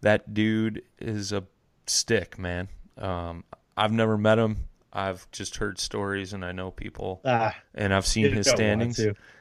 That 0.00 0.32
dude 0.32 0.82
is 0.98 1.32
a 1.32 1.44
stick, 1.86 2.38
man. 2.38 2.68
Um 2.98 3.44
I've 3.76 3.92
never 3.92 4.16
met 4.16 4.38
him. 4.38 4.68
I've 4.92 5.30
just 5.30 5.56
heard 5.56 5.78
stories 5.78 6.32
and 6.32 6.44
I 6.44 6.52
know 6.52 6.70
people 6.70 7.20
ah, 7.24 7.54
and 7.74 7.94
I've 7.94 8.06
seen 8.06 8.32
his 8.32 8.48
standings. 8.48 9.00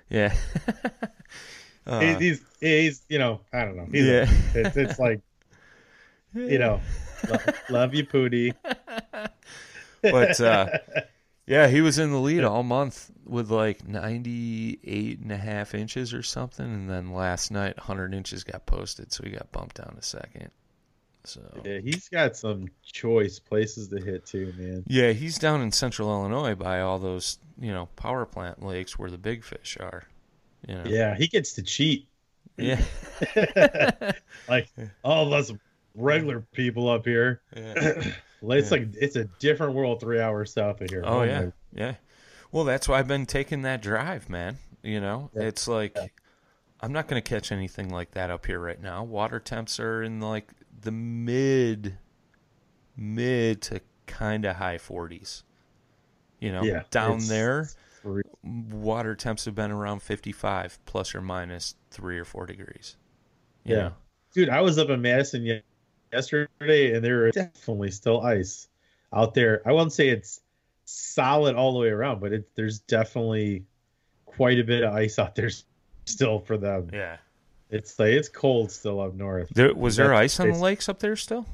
Yeah. 0.10 0.34
uh, 1.90 2.18
he's 2.18 2.42
he's 2.60 3.02
you 3.10 3.20
know 3.20 3.42
I 3.52 3.66
don't 3.66 3.76
know. 3.76 3.88
He's 3.92 4.06
yeah, 4.06 4.30
a, 4.56 4.60
it's 4.68 4.78
it's 4.78 5.00
like 5.00 5.22
you 6.34 6.60
know, 6.60 6.82
love, 7.30 7.62
love 7.70 7.94
you, 7.94 8.06
Pooty. 8.06 8.54
but 10.02 10.40
uh, 10.42 10.68
yeah, 11.48 11.68
he 11.68 11.82
was 11.82 12.00
in 12.00 12.12
the 12.12 12.20
lead 12.20 12.44
all 12.44 12.64
month 12.64 13.12
with 13.26 13.52
like 13.52 13.88
98 13.88 15.20
and 15.20 15.32
a 15.32 15.38
half 15.38 15.74
inches 15.74 16.14
or 16.14 16.24
something, 16.24 16.66
and 16.66 16.90
then 16.90 17.14
last 17.14 17.52
night 17.52 17.78
100 17.78 18.14
inches 18.14 18.44
got 18.44 18.66
posted, 18.66 19.12
so 19.12 19.24
he 19.24 19.32
got 19.32 19.52
bumped 19.52 19.78
down 19.78 19.96
to 19.96 20.02
second. 20.02 20.52
So 21.26 21.42
yeah, 21.66 21.80
he's 21.80 22.08
got 22.08 22.38
some 22.38 22.68
choice 22.84 23.40
places 23.40 23.90
to 23.90 23.98
hit 23.98 24.26
too, 24.26 24.54
man. 24.58 24.84
Yeah, 24.88 25.12
he's 25.12 25.38
down 25.38 25.62
in 25.62 25.72
central 25.72 26.10
Illinois 26.10 26.56
by 26.56 26.82
all 26.82 26.98
those 26.98 27.40
you 27.60 27.74
know 27.74 27.88
power 27.96 28.26
plant 28.26 28.64
lakes 28.64 28.98
where 28.98 29.12
the 29.12 29.18
big 29.18 29.44
fish 29.44 29.78
are. 29.80 30.04
You 30.68 30.76
know? 30.76 30.84
Yeah, 30.86 31.16
he 31.16 31.28
gets 31.28 31.54
to 31.54 31.64
cheat. 31.64 32.08
Yeah. 32.58 32.82
like 34.50 34.68
all 35.04 35.28
of 35.28 35.34
us 35.34 35.52
regular 35.96 36.42
people 36.52 36.90
up 36.90 37.06
here. 37.06 37.42
Yeah. 37.56 37.74
it's 38.42 38.72
yeah. 38.72 38.78
like 38.78 38.88
it's 39.00 39.16
a 39.16 39.26
different 39.40 39.74
world 39.74 40.00
three 40.00 40.20
hours 40.20 40.54
south 40.54 40.82
of 40.82 40.90
here. 40.90 41.04
Oh, 41.06 41.20
oh 41.20 41.24
yeah. 41.24 41.50
Yeah. 41.74 41.96
Well, 42.52 42.64
that's 42.64 42.88
why 42.88 43.00
I've 43.00 43.08
been 43.08 43.26
taking 43.26 43.62
that 43.64 43.82
drive, 43.82 44.30
man. 44.30 44.58
You 44.84 45.00
know, 45.00 45.30
yeah. 45.36 45.44
it's 45.44 45.68
like 45.68 45.98
I'm 46.82 46.92
not 46.92 47.08
going 47.08 47.22
to 47.22 47.28
catch 47.28 47.52
anything 47.52 47.90
like 47.90 48.12
that 48.12 48.30
up 48.30 48.46
here 48.46 48.60
right 48.60 48.82
now. 48.82 49.04
Water 49.04 49.40
temps 49.40 49.80
are 49.80 50.02
in 50.02 50.20
like 50.20 50.52
the 50.82 50.92
mid 50.92 51.98
mid 52.96 53.62
to 53.64 53.82
kind 54.08 54.46
of 54.46 54.56
high 54.58 54.78
40s. 54.78 55.44
You 56.40 56.54
know, 56.54 56.84
down 56.90 57.20
there 57.28 57.68
water 58.44 59.16
temps 59.16 59.46
have 59.46 59.56
been 59.56 59.72
around 59.72 60.02
55 60.02 60.80
plus 60.86 61.14
or 61.16 61.22
minus 61.22 61.76
three 61.92 62.18
or 62.18 62.26
four 62.26 62.46
degrees. 62.46 62.96
yeah. 63.64 63.76
Know? 63.76 63.94
Dude, 64.32 64.50
I 64.50 64.62
was 64.62 64.78
up 64.78 64.90
in 64.90 65.02
Madison 65.02 65.62
yesterday 66.14 66.94
and 66.94 67.04
there 67.04 67.28
is 67.28 67.34
definitely 67.34 67.90
still 67.90 68.22
ice 68.22 68.68
out 69.12 69.34
there. 69.34 69.62
I 69.66 69.72
won't 69.72 69.92
say 69.92 70.10
it's 70.10 70.42
solid 70.86 71.56
all 71.56 71.74
the 71.74 71.80
way 71.80 71.90
around, 71.90 72.22
but 72.22 72.34
it, 72.34 72.50
there's 72.56 72.80
definitely 72.80 73.66
quite 74.26 74.60
a 74.60 74.64
bit 74.64 74.84
of 74.84 74.94
ice 74.94 75.18
out 75.18 75.36
there 75.36 75.50
still 76.06 76.40
for 76.40 76.58
them. 76.58 76.90
Yeah. 76.94 77.18
It's 77.70 78.00
like 78.00 78.10
it's 78.10 78.30
cold 78.30 78.72
still 78.72 79.00
up 79.00 79.14
north. 79.14 79.50
There 79.54 79.74
was 79.74 79.96
there 79.96 80.10
That's, 80.10 80.20
ice 80.20 80.40
on 80.40 80.52
the 80.52 80.58
lakes 80.58 80.90
up 80.90 81.00
there 81.00 81.16
still? 81.16 81.46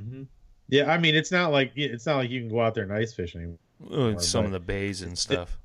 Mm-hmm. 0.00 0.24
Yeah, 0.68 0.90
I 0.90 0.98
mean 0.98 1.14
it's 1.14 1.30
not 1.30 1.52
like 1.52 1.72
it's 1.76 2.06
not 2.06 2.16
like 2.16 2.30
you 2.30 2.40
can 2.40 2.48
go 2.48 2.60
out 2.60 2.74
there 2.74 2.82
and 2.82 2.92
ice 2.92 3.12
fish 3.12 3.36
Anymore, 3.36 4.20
some 4.20 4.44
of 4.44 4.50
the 4.50 4.60
bays 4.60 5.02
and 5.02 5.16
stuff. 5.16 5.58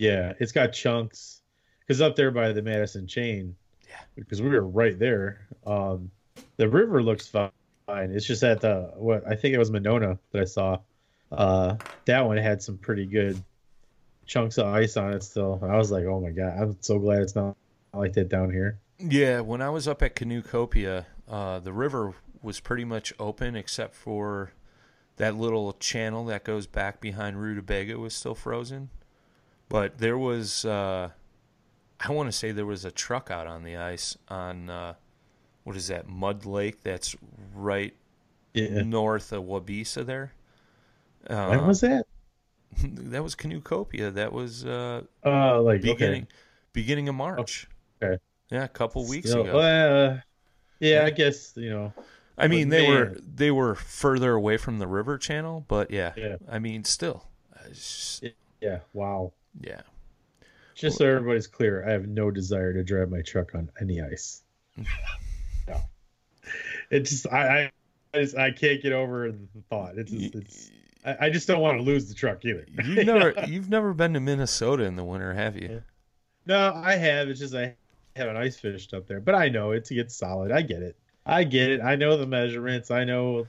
Yeah, 0.00 0.32
it's 0.40 0.52
got 0.52 0.72
chunks 0.72 1.42
because 1.80 2.00
up 2.00 2.16
there 2.16 2.30
by 2.30 2.52
the 2.52 2.62
Madison 2.62 3.06
chain. 3.06 3.54
Yeah, 3.86 4.00
because 4.16 4.40
we 4.40 4.48
were 4.48 4.66
right 4.66 4.98
there. 4.98 5.46
Um, 5.66 6.10
the 6.56 6.70
river 6.70 7.02
looks 7.02 7.28
fine. 7.28 7.50
It's 7.86 8.24
just 8.24 8.42
at 8.42 8.62
the 8.62 8.92
what 8.94 9.28
I 9.28 9.36
think 9.36 9.54
it 9.54 9.58
was 9.58 9.70
Monona 9.70 10.18
that 10.32 10.40
I 10.40 10.46
saw. 10.46 10.78
Uh, 11.30 11.76
that 12.06 12.26
one 12.26 12.38
had 12.38 12.62
some 12.62 12.78
pretty 12.78 13.04
good 13.04 13.42
chunks 14.24 14.56
of 14.56 14.68
ice 14.68 14.96
on 14.96 15.12
it 15.12 15.22
still. 15.22 15.60
I 15.62 15.76
was 15.76 15.90
like, 15.90 16.06
oh 16.06 16.18
my 16.18 16.30
god, 16.30 16.54
I'm 16.58 16.76
so 16.80 16.98
glad 16.98 17.20
it's 17.20 17.34
not 17.34 17.54
like 17.92 18.14
that 18.14 18.30
down 18.30 18.50
here. 18.50 18.78
Yeah, 18.98 19.40
when 19.40 19.60
I 19.60 19.68
was 19.68 19.86
up 19.86 20.02
at 20.02 20.16
Canoecopia, 20.16 21.04
uh, 21.28 21.58
the 21.58 21.74
river 21.74 22.14
was 22.40 22.58
pretty 22.58 22.86
much 22.86 23.12
open 23.18 23.54
except 23.54 23.94
for 23.94 24.52
that 25.16 25.36
little 25.36 25.74
channel 25.74 26.24
that 26.24 26.42
goes 26.42 26.66
back 26.66 27.02
behind 27.02 27.38
Rutabaga 27.38 27.98
was 27.98 28.14
still 28.14 28.34
frozen. 28.34 28.88
But 29.70 29.98
there 29.98 30.18
was, 30.18 30.66
uh, 30.66 31.10
I 32.00 32.12
want 32.12 32.26
to 32.28 32.32
say 32.32 32.50
there 32.50 32.66
was 32.66 32.84
a 32.84 32.90
truck 32.90 33.30
out 33.30 33.46
on 33.46 33.62
the 33.62 33.76
ice 33.76 34.18
on, 34.28 34.68
uh, 34.68 34.94
what 35.64 35.76
is 35.76 35.88
that, 35.88 36.08
Mud 36.08 36.44
Lake 36.44 36.82
that's 36.82 37.16
right 37.54 37.94
yeah. 38.52 38.82
north 38.82 39.32
of 39.32 39.44
Waubesa 39.44 40.04
there. 40.04 40.32
Uh, 41.28 41.46
when 41.46 41.66
was 41.66 41.80
that? 41.82 42.04
that 42.82 43.22
was 43.22 43.34
Canoecopia. 43.34 44.12
That 44.14 44.32
was 44.32 44.64
uh, 44.64 45.02
uh 45.24 45.60
like 45.60 45.82
beginning 45.82 46.22
okay. 46.22 46.34
beginning 46.72 47.08
of 47.08 47.14
March. 47.14 47.68
Okay. 48.02 48.18
Yeah, 48.50 48.64
a 48.64 48.68
couple 48.68 49.06
weeks 49.06 49.30
ago. 49.30 49.58
Uh, 49.58 50.20
yeah, 50.80 51.04
I 51.04 51.10
guess 51.10 51.52
you 51.56 51.70
know. 51.70 51.92
I 52.38 52.48
mean, 52.48 52.70
they 52.70 52.88
man. 52.88 52.90
were 52.90 53.16
they 53.34 53.50
were 53.50 53.74
further 53.74 54.32
away 54.32 54.56
from 54.56 54.78
the 54.78 54.86
river 54.86 55.18
channel, 55.18 55.64
but 55.68 55.90
yeah, 55.90 56.12
yeah. 56.16 56.36
I 56.48 56.58
mean, 56.58 56.84
still. 56.84 57.24
Just, 57.68 58.24
yeah. 58.60 58.80
Wow. 58.94 59.32
Yeah. 59.58 59.80
Just 60.74 60.98
so 60.98 61.06
everybody's 61.06 61.46
clear, 61.46 61.86
I 61.86 61.92
have 61.92 62.06
no 62.06 62.30
desire 62.30 62.72
to 62.72 62.82
drive 62.82 63.10
my 63.10 63.20
truck 63.22 63.54
on 63.54 63.70
any 63.80 64.00
ice. 64.00 64.42
no. 65.68 65.80
It 66.90 67.00
just 67.00 67.26
I 67.26 67.70
I, 68.14 68.20
just, 68.20 68.36
I 68.36 68.50
can't 68.50 68.82
get 68.82 68.92
over 68.92 69.30
the 69.30 69.62
thought. 69.68 69.98
It's 69.98 70.10
just, 70.10 70.34
it's 70.34 70.70
I, 71.04 71.26
I 71.26 71.30
just 71.30 71.46
don't 71.46 71.60
want 71.60 71.78
to 71.78 71.84
lose 71.84 72.08
the 72.08 72.14
truck 72.14 72.44
either. 72.44 72.66
You've 72.84 73.06
never 73.06 73.34
you've 73.46 73.70
never 73.70 73.94
been 73.94 74.14
to 74.14 74.20
Minnesota 74.20 74.84
in 74.84 74.96
the 74.96 75.04
winter, 75.04 75.34
have 75.34 75.56
you? 75.56 75.82
No, 76.46 76.72
I 76.74 76.96
have. 76.96 77.28
It's 77.28 77.40
just 77.40 77.54
I 77.54 77.76
haven't 78.16 78.36
ice 78.36 78.58
fished 78.58 78.94
up 78.94 79.06
there, 79.06 79.20
but 79.20 79.34
I 79.34 79.48
know 79.48 79.72
it 79.72 79.84
to 79.86 79.94
get 79.94 80.10
solid. 80.10 80.50
I 80.50 80.62
get 80.62 80.82
it. 80.82 80.96
I 81.26 81.44
get 81.44 81.70
it. 81.70 81.80
I 81.80 81.96
know 81.96 82.16
the 82.16 82.26
measurements. 82.26 82.90
I 82.90 83.04
know. 83.04 83.46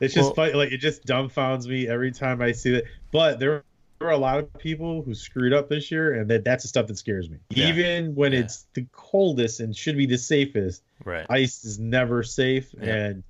It's 0.00 0.14
just 0.14 0.36
well, 0.36 0.56
like 0.56 0.72
it 0.72 0.78
just 0.78 1.04
dumbfounds 1.04 1.66
me 1.66 1.86
every 1.88 2.10
time 2.10 2.40
I 2.40 2.52
see 2.52 2.72
that. 2.72 2.84
But 3.10 3.38
there 3.38 3.64
there 4.02 4.10
are 4.10 4.14
a 4.14 4.18
lot 4.18 4.38
of 4.38 4.52
people 4.54 5.02
who 5.02 5.14
screwed 5.14 5.52
up 5.52 5.68
this 5.68 5.90
year, 5.92 6.14
and 6.14 6.28
that 6.28 6.44
that's 6.44 6.64
the 6.64 6.68
stuff 6.68 6.88
that 6.88 6.98
scares 6.98 7.30
me. 7.30 7.38
Yeah. 7.50 7.68
Even 7.68 8.14
when 8.16 8.32
yeah. 8.32 8.40
it's 8.40 8.66
the 8.74 8.84
coldest 8.90 9.60
and 9.60 9.76
should 9.76 9.96
be 9.96 10.06
the 10.06 10.18
safest, 10.18 10.82
right? 11.04 11.24
Ice 11.30 11.64
is 11.64 11.78
never 11.78 12.24
safe, 12.24 12.74
yeah. 12.80 12.94
and 12.94 13.22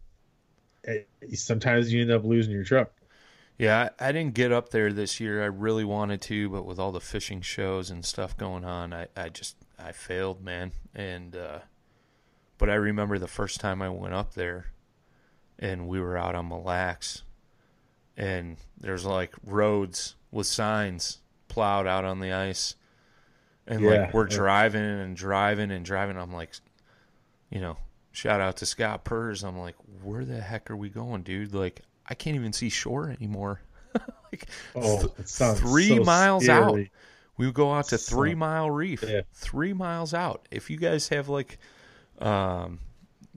it, 0.85 1.09
sometimes 1.35 1.93
you 1.93 2.01
end 2.01 2.11
up 2.11 2.25
losing 2.25 2.53
your 2.53 2.64
truck. 2.64 2.91
Yeah, 3.59 3.91
I, 4.01 4.09
I, 4.09 4.12
didn't 4.12 4.33
get 4.33 4.51
up 4.51 4.70
there 4.70 4.93
this 4.93 5.20
year. 5.20 5.43
I 5.43 5.47
really 5.47 5.85
wanted 5.85 6.23
to, 6.23 6.49
but 6.49 6.64
with 6.64 6.79
all 6.79 6.91
the 6.91 7.01
fishing 7.01 7.43
shows 7.43 7.91
and 7.91 8.03
stuff 8.03 8.35
going 8.37 8.64
on, 8.64 8.95
I, 8.95 9.09
I 9.14 9.29
just 9.29 9.57
I 9.79 9.93
failed, 9.93 10.43
man. 10.43 10.73
And 10.95 11.37
uh, 11.37 11.59
but 12.57 12.70
I 12.70 12.75
remember 12.75 13.18
the 13.18 13.29
first 13.29 13.61
time 13.61 13.83
I 13.83 13.91
went 13.91 14.14
up 14.14 14.33
there, 14.33 14.73
and 15.59 15.87
we 15.87 16.01
were 16.01 16.16
out 16.16 16.35
on 16.35 16.49
Mille 16.49 16.62
Lacs, 16.62 17.25
and 18.16 18.57
there's 18.81 19.05
like 19.05 19.35
roads 19.45 20.16
with 20.33 20.49
signs 20.49 21.18
plowed 21.47 21.87
out 21.87 22.05
on 22.05 22.18
the 22.18 22.33
ice. 22.33 22.74
And 23.66 23.80
yeah, 23.83 23.91
like 24.03 24.14
we're 24.14 24.26
driving 24.26 24.83
and 24.83 25.16
driving 25.16 25.70
and 25.70 25.85
driving. 25.85 26.16
I'm 26.16 26.33
like, 26.33 26.55
you 27.51 27.61
know, 27.61 27.76
shout 28.11 28.41
out 28.41 28.57
to 28.57 28.66
Scott 28.66 29.05
Purrs. 29.05 29.45
I'm 29.45 29.57
like, 29.59 29.76
where 30.03 30.24
the 30.24 30.41
heck 30.41 30.68
are 30.70 30.76
we 30.76 30.89
going, 30.89 31.22
dude? 31.22 31.55
Like, 31.55 31.83
I 32.09 32.14
can't 32.14 32.35
even 32.35 32.53
see 32.53 32.70
shore 32.70 33.09
anymore. 33.11 33.61
like 34.33 34.47
Oh, 34.74 35.07
th- 35.07 35.28
three 35.59 35.97
so 35.97 36.03
miles 36.03 36.49
out. 36.49 36.74
We 37.37 37.47
would 37.47 37.55
go 37.55 37.72
out 37.72 37.87
to 37.89 37.99
So- 37.99 38.16
Three 38.16 38.35
Mile 38.35 38.70
Reef. 38.70 39.03
Yeah. 39.07 39.20
Three 39.33 39.72
miles 39.72 40.12
out. 40.12 40.49
If 40.51 40.68
you 40.70 40.76
guys 40.76 41.09
have 41.11 41.28
like 41.28 41.59
um, 42.18 42.80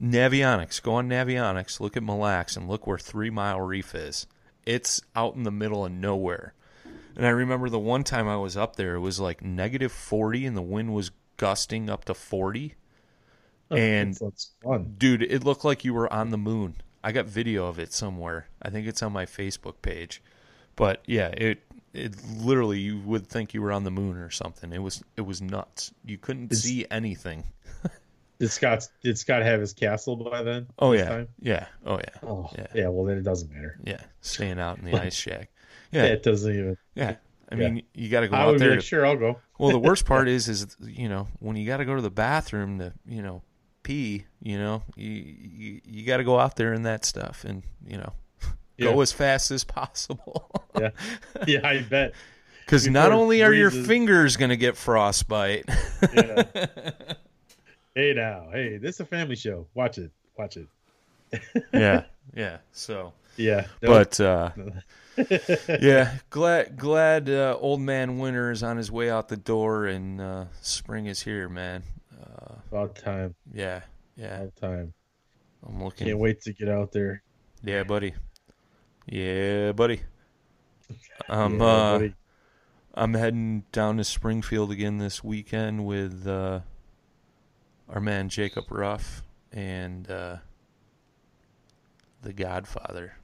Navionics, 0.02 0.82
go 0.82 0.94
on 0.94 1.08
Navionics, 1.08 1.80
look 1.80 1.96
at 1.96 2.02
Mille 2.02 2.18
Lacs, 2.18 2.56
and 2.56 2.68
look 2.68 2.86
where 2.86 2.98
Three 2.98 3.30
Mile 3.30 3.60
Reef 3.60 3.94
is. 3.94 4.26
It's 4.64 5.00
out 5.14 5.34
in 5.36 5.44
the 5.44 5.50
middle 5.50 5.86
of 5.86 5.92
nowhere. 5.92 6.52
And 7.16 7.24
I 7.26 7.30
remember 7.30 7.68
the 7.68 7.78
one 7.78 8.04
time 8.04 8.28
I 8.28 8.36
was 8.36 8.56
up 8.56 8.76
there, 8.76 8.94
it 8.94 9.00
was 9.00 9.18
like 9.18 9.42
negative 9.42 9.90
40 9.92 10.44
and 10.46 10.56
the 10.56 10.62
wind 10.62 10.92
was 10.94 11.10
gusting 11.38 11.88
up 11.88 12.04
to 12.06 12.14
40. 12.14 12.74
And 13.70 14.14
That 14.14 14.44
fun. 14.62 14.94
dude, 14.98 15.22
it 15.22 15.42
looked 15.44 15.64
like 15.64 15.84
you 15.84 15.92
were 15.94 16.12
on 16.12 16.30
the 16.30 16.38
moon. 16.38 16.76
I 17.02 17.12
got 17.12 17.26
video 17.26 17.66
of 17.66 17.78
it 17.78 17.92
somewhere. 17.92 18.48
I 18.62 18.70
think 18.70 18.86
it's 18.86 19.02
on 19.02 19.12
my 19.12 19.26
Facebook 19.26 19.80
page. 19.82 20.22
But 20.76 21.02
yeah, 21.06 21.28
it 21.28 21.62
it 21.94 22.14
literally 22.36 22.78
you 22.80 23.00
would 23.00 23.26
think 23.26 23.54
you 23.54 23.62
were 23.62 23.72
on 23.72 23.84
the 23.84 23.90
moon 23.90 24.16
or 24.18 24.28
something. 24.30 24.72
It 24.72 24.82
was 24.82 25.02
it 25.16 25.22
was 25.22 25.40
nuts. 25.40 25.92
You 26.04 26.18
couldn't 26.18 26.46
It's- 26.46 26.60
see 26.60 26.86
anything. 26.90 27.44
Did 28.38 28.50
Scott 28.50 28.86
did 29.02 29.16
Scott 29.16 29.42
have 29.42 29.60
his 29.60 29.72
castle 29.72 30.14
by 30.16 30.42
then? 30.42 30.66
Oh 30.78 30.92
yeah. 30.92 31.08
time? 31.08 31.28
Yeah. 31.40 31.66
Oh 31.86 31.96
yeah. 31.98 32.18
Oh 32.22 32.50
Yeah. 32.58 32.66
yeah. 32.74 32.88
Well, 32.88 33.06
then 33.06 33.16
it 33.16 33.22
doesn't 33.22 33.50
matter. 33.50 33.78
Yeah. 33.82 34.02
Staying 34.20 34.60
out 34.60 34.78
in 34.78 34.84
the 34.84 34.92
ice 35.00 35.14
shack. 35.14 35.48
Yeah, 35.92 36.04
Yeah. 36.04 36.08
it 36.12 36.22
doesn't 36.22 36.52
even. 36.52 36.76
Yeah. 36.94 37.16
I 37.50 37.54
Yeah. 37.54 37.68
mean, 37.70 37.82
you 37.94 38.08
got 38.08 38.20
to 38.20 38.28
go 38.28 38.36
I 38.36 38.40
out 38.40 38.58
there. 38.58 38.70
like, 38.70 38.80
to- 38.80 38.84
sure, 38.84 39.06
I'll 39.06 39.16
go. 39.16 39.38
Well, 39.58 39.70
the 39.70 39.78
worst 39.78 40.04
part 40.04 40.28
is, 40.28 40.48
is 40.48 40.76
you 40.82 41.08
know, 41.08 41.28
when 41.38 41.56
you 41.56 41.66
got 41.66 41.78
to 41.78 41.84
go 41.86 41.94
to 41.96 42.02
the 42.02 42.10
bathroom 42.10 42.78
to, 42.78 42.92
you 43.06 43.22
know, 43.22 43.40
pee, 43.82 44.26
you 44.42 44.58
know, 44.58 44.82
you 44.96 45.10
you, 45.10 45.80
you 45.86 46.04
got 46.06 46.18
to 46.18 46.24
go 46.24 46.38
out 46.38 46.56
there 46.56 46.74
in 46.74 46.82
that 46.82 47.04
stuff, 47.06 47.42
and 47.44 47.62
you 47.86 47.96
know, 47.96 48.12
Yeah. 48.76 48.92
go 48.92 49.00
as 49.00 49.12
fast 49.12 49.50
as 49.50 49.64
possible. 49.64 50.50
Yeah, 50.78 50.90
yeah, 51.46 51.66
I 51.66 51.80
bet. 51.80 52.12
Because 52.66 52.86
not 52.86 53.10
only 53.12 53.42
are 53.42 53.54
your 53.54 53.70
fingers 53.70 54.36
gonna 54.36 54.56
get 54.56 54.76
frostbite, 54.76 55.64
Yeah. 56.12 56.42
hey 57.94 58.12
now, 58.12 58.48
hey, 58.52 58.76
this 58.76 58.96
is 58.96 59.00
a 59.00 59.04
family 59.06 59.36
show. 59.36 59.66
Watch 59.74 59.96
it, 59.96 60.10
watch 60.36 60.58
it. 60.58 60.66
yeah, 61.72 62.04
yeah. 62.34 62.58
So, 62.72 63.14
Yeah, 63.36 63.66
but 63.80 64.18
uh, 64.20 64.50
yeah, 65.80 66.16
glad 66.30 66.76
glad 66.76 67.30
uh, 67.30 67.56
old 67.58 67.80
man 67.80 68.18
Winter 68.18 68.50
is 68.50 68.62
on 68.62 68.76
his 68.76 68.90
way 68.90 69.10
out 69.10 69.28
the 69.28 69.36
door, 69.36 69.86
and 69.86 70.20
uh, 70.20 70.44
spring 70.60 71.06
is 71.06 71.22
here, 71.22 71.48
man. 71.48 71.82
Uh, 72.20 72.54
about 72.70 72.96
time, 72.96 73.34
yeah, 73.52 73.80
yeah. 74.16 74.40
about 74.40 74.56
time. 74.56 74.92
I'm 75.66 75.82
looking. 75.82 76.06
Can't 76.06 76.18
wait 76.18 76.42
to 76.42 76.52
get 76.52 76.68
out 76.68 76.92
there. 76.92 77.22
Yeah, 77.62 77.84
buddy. 77.84 78.14
Yeah, 79.06 79.72
buddy. 79.72 80.02
I'm 81.28 81.58
Yeah, 81.60 81.66
uh, 81.66 81.98
buddy. 81.98 82.14
I'm 82.94 83.14
heading 83.14 83.64
down 83.72 83.96
to 83.98 84.04
Springfield 84.04 84.70
again 84.70 84.98
this 84.98 85.24
weekend 85.24 85.86
with 85.86 86.26
uh, 86.26 86.60
our 87.88 88.00
man 88.00 88.28
Jacob 88.28 88.70
Ruff 88.70 89.22
and 89.52 90.10
uh, 90.10 90.36
the 92.22 92.32
Godfather. 92.32 93.14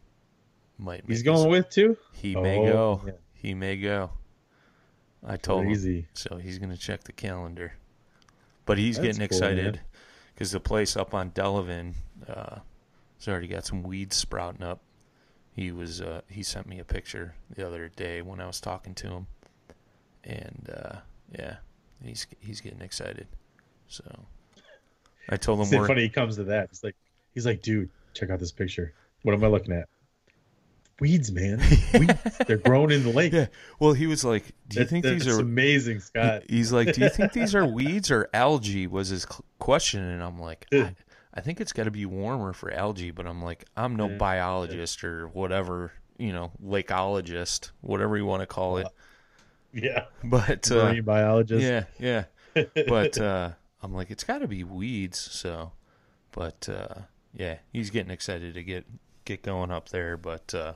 Might 0.78 1.04
He's 1.06 1.22
going 1.22 1.38
his- 1.38 1.46
with 1.46 1.70
too. 1.70 1.96
He 2.12 2.34
may 2.34 2.58
Oh, 2.58 2.96
go. 2.96 3.02
yeah. 3.06 3.12
He 3.34 3.54
may 3.54 3.76
go. 3.76 4.10
I 5.24 5.36
told 5.36 5.64
him 5.66 6.06
so. 6.14 6.36
He's 6.36 6.58
gonna 6.58 6.76
check 6.76 7.04
the 7.04 7.12
calendar, 7.12 7.74
but 8.66 8.78
he's 8.78 8.96
That's 8.96 9.06
getting 9.06 9.22
excited 9.22 9.80
because 10.34 10.50
the 10.50 10.58
place 10.60 10.96
up 10.96 11.14
on 11.14 11.30
Delavan 11.30 11.94
uh, 12.28 12.58
has 13.18 13.28
already 13.28 13.46
got 13.46 13.64
some 13.64 13.82
weeds 13.84 14.16
sprouting 14.16 14.62
up. 14.64 14.80
He 15.54 15.70
was 15.70 16.00
uh, 16.00 16.22
he 16.28 16.42
sent 16.42 16.66
me 16.66 16.78
a 16.80 16.84
picture 16.84 17.34
the 17.54 17.64
other 17.66 17.88
day 17.94 18.22
when 18.22 18.40
I 18.40 18.46
was 18.46 18.60
talking 18.60 18.94
to 18.96 19.08
him, 19.08 19.26
and 20.24 20.70
uh, 20.74 20.96
yeah, 21.38 21.56
he's 22.02 22.26
he's 22.40 22.60
getting 22.60 22.80
excited. 22.80 23.28
So 23.86 24.04
I 25.28 25.36
told 25.36 25.60
him 25.60 25.72
It's 25.72 25.86
funny. 25.86 26.02
He 26.02 26.08
comes 26.08 26.34
to 26.36 26.44
that. 26.44 26.68
He's 26.70 26.82
like, 26.82 26.96
he's 27.34 27.46
like, 27.46 27.62
dude, 27.62 27.90
check 28.14 28.30
out 28.30 28.40
this 28.40 28.50
picture. 28.52 28.92
What 29.22 29.34
am 29.34 29.44
I 29.44 29.48
looking 29.48 29.72
at? 29.74 29.88
Weeds, 31.02 31.32
man. 31.32 31.58
Weeds. 31.98 32.14
They're 32.46 32.58
growing 32.58 32.92
in 32.92 33.02
the 33.02 33.10
lake. 33.10 33.32
yeah. 33.32 33.46
Well, 33.80 33.92
he 33.92 34.06
was 34.06 34.24
like, 34.24 34.44
"Do 34.68 34.78
you 34.78 34.84
That- 34.84 34.88
think 34.90 35.04
these 35.04 35.26
are 35.26 35.40
amazing, 35.40 35.98
Scott? 35.98 36.44
He- 36.48 36.58
He's 36.58 36.72
like, 36.72 36.92
"Do 36.94 37.00
you 37.00 37.08
think 37.08 37.32
these 37.40 37.54
are 37.56 37.66
weeds 37.66 38.10
or 38.12 38.28
algae?" 38.32 38.86
Was 38.86 39.08
his 39.08 39.26
question, 39.58 40.00
and 40.04 40.22
I'm 40.22 40.38
like, 40.38 40.66
I, 40.72 40.94
I 41.34 41.40
think 41.40 41.60
it's 41.60 41.72
got 41.72 41.84
to 41.84 41.90
be 41.90 42.06
warmer 42.06 42.52
for 42.52 42.72
algae, 42.72 43.10
but 43.10 43.26
I'm 43.26 43.42
like, 43.42 43.64
I'm 43.76 43.96
no 43.96 44.08
Yeah. 44.08 44.16
biologist 44.16 45.02
or 45.02 45.26
whatever, 45.28 45.90
you 46.18 46.32
know, 46.32 46.52
lakeologist, 46.64 47.72
whatever 47.80 48.16
you 48.16 48.24
want 48.26 48.42
to 48.42 48.46
call 48.46 48.76
it. 48.78 48.86
Yeah, 49.72 50.04
But 50.22 50.70
uh, 50.70 50.94
biologist. 51.02 51.64
yeah, 51.64 51.84
yeah. 51.98 52.64
But 52.86 53.18
uh, 53.20 53.50
I'm 53.82 53.92
like, 53.94 54.10
it's 54.12 54.22
got 54.24 54.38
to 54.38 54.46
be 54.46 54.62
weeds. 54.62 55.18
So, 55.18 55.72
but 56.30 56.68
uh, 56.68 57.00
yeah, 57.34 57.56
he's 57.72 57.90
getting 57.90 58.10
excited 58.12 58.54
to 58.54 58.62
get 58.62 58.84
get 59.24 59.42
going 59.42 59.70
up 59.70 59.88
there. 59.88 60.16
But 60.16 60.54
uh, 60.54 60.74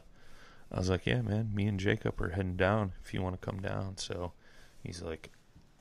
I 0.73 0.79
was 0.79 0.91
like, 0.91 1.07
yeah, 1.07 1.23
man, 1.23 1.55
me 1.55 1.67
and 1.67 1.79
Jacob 1.79 2.21
are 2.21 2.31
heading 2.31 2.57
down. 2.57 2.93
If 3.05 3.15
you 3.15 3.23
want 3.23 3.41
to 3.41 3.47
come 3.47 3.61
down, 3.61 3.97
so 3.99 4.33
he's 4.83 5.01
like, 5.03 5.31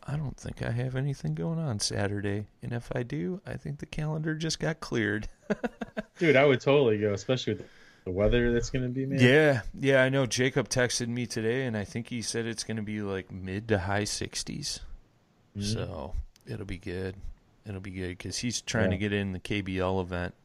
I 0.08 0.16
don't 0.16 0.38
think 0.38 0.62
I 0.62 0.72
have 0.72 0.96
anything 0.96 1.34
going 1.34 1.58
on 1.58 1.80
Saturday, 1.80 2.46
and 2.62 2.72
if 2.72 2.92
I 2.94 3.02
do, 3.02 3.42
I 3.46 3.56
think 3.56 3.80
the 3.80 3.88
calendar 3.88 4.36
just 4.36 4.60
got 4.60 4.80
cleared. 4.80 5.28
dude, 6.20 6.36
I 6.36 6.46
would 6.46 6.62
totally 6.62 7.00
go, 7.00 7.14
especially 7.14 7.56
with 7.56 7.66
the 8.04 8.12
weather 8.12 8.54
that's 8.54 8.70
going 8.70 8.84
to 8.84 8.90
be, 8.90 9.08
man. 9.08 9.20
Yeah, 9.20 9.62
yeah, 9.80 10.04
I 10.04 10.10
know. 10.10 10.28
Jacob 10.28 10.70
texted 10.70 11.08
me 11.08 11.26
today, 11.26 11.66
and 11.66 11.76
I 11.76 11.84
think 11.84 12.10
he 12.10 12.22
said 12.22 12.46
it's 12.46 12.64
going 12.64 12.78
to 12.78 12.84
be 12.84 13.02
like 13.02 13.32
mid 13.32 13.68
to 13.70 13.80
high 13.80 14.04
60s. 14.04 14.82
Mhm. 15.58 15.64
So 15.74 16.14
it'll 16.46 16.66
be 16.68 16.78
good. 16.78 17.16
It'll 17.68 17.82
be 17.82 17.90
good 17.90 18.10
because 18.10 18.38
he's 18.38 18.62
trying 18.62 18.92
to 18.92 18.98
get 18.98 19.12
in 19.12 19.32
the 19.32 19.40
KBL 19.40 20.02
event. 20.02 20.36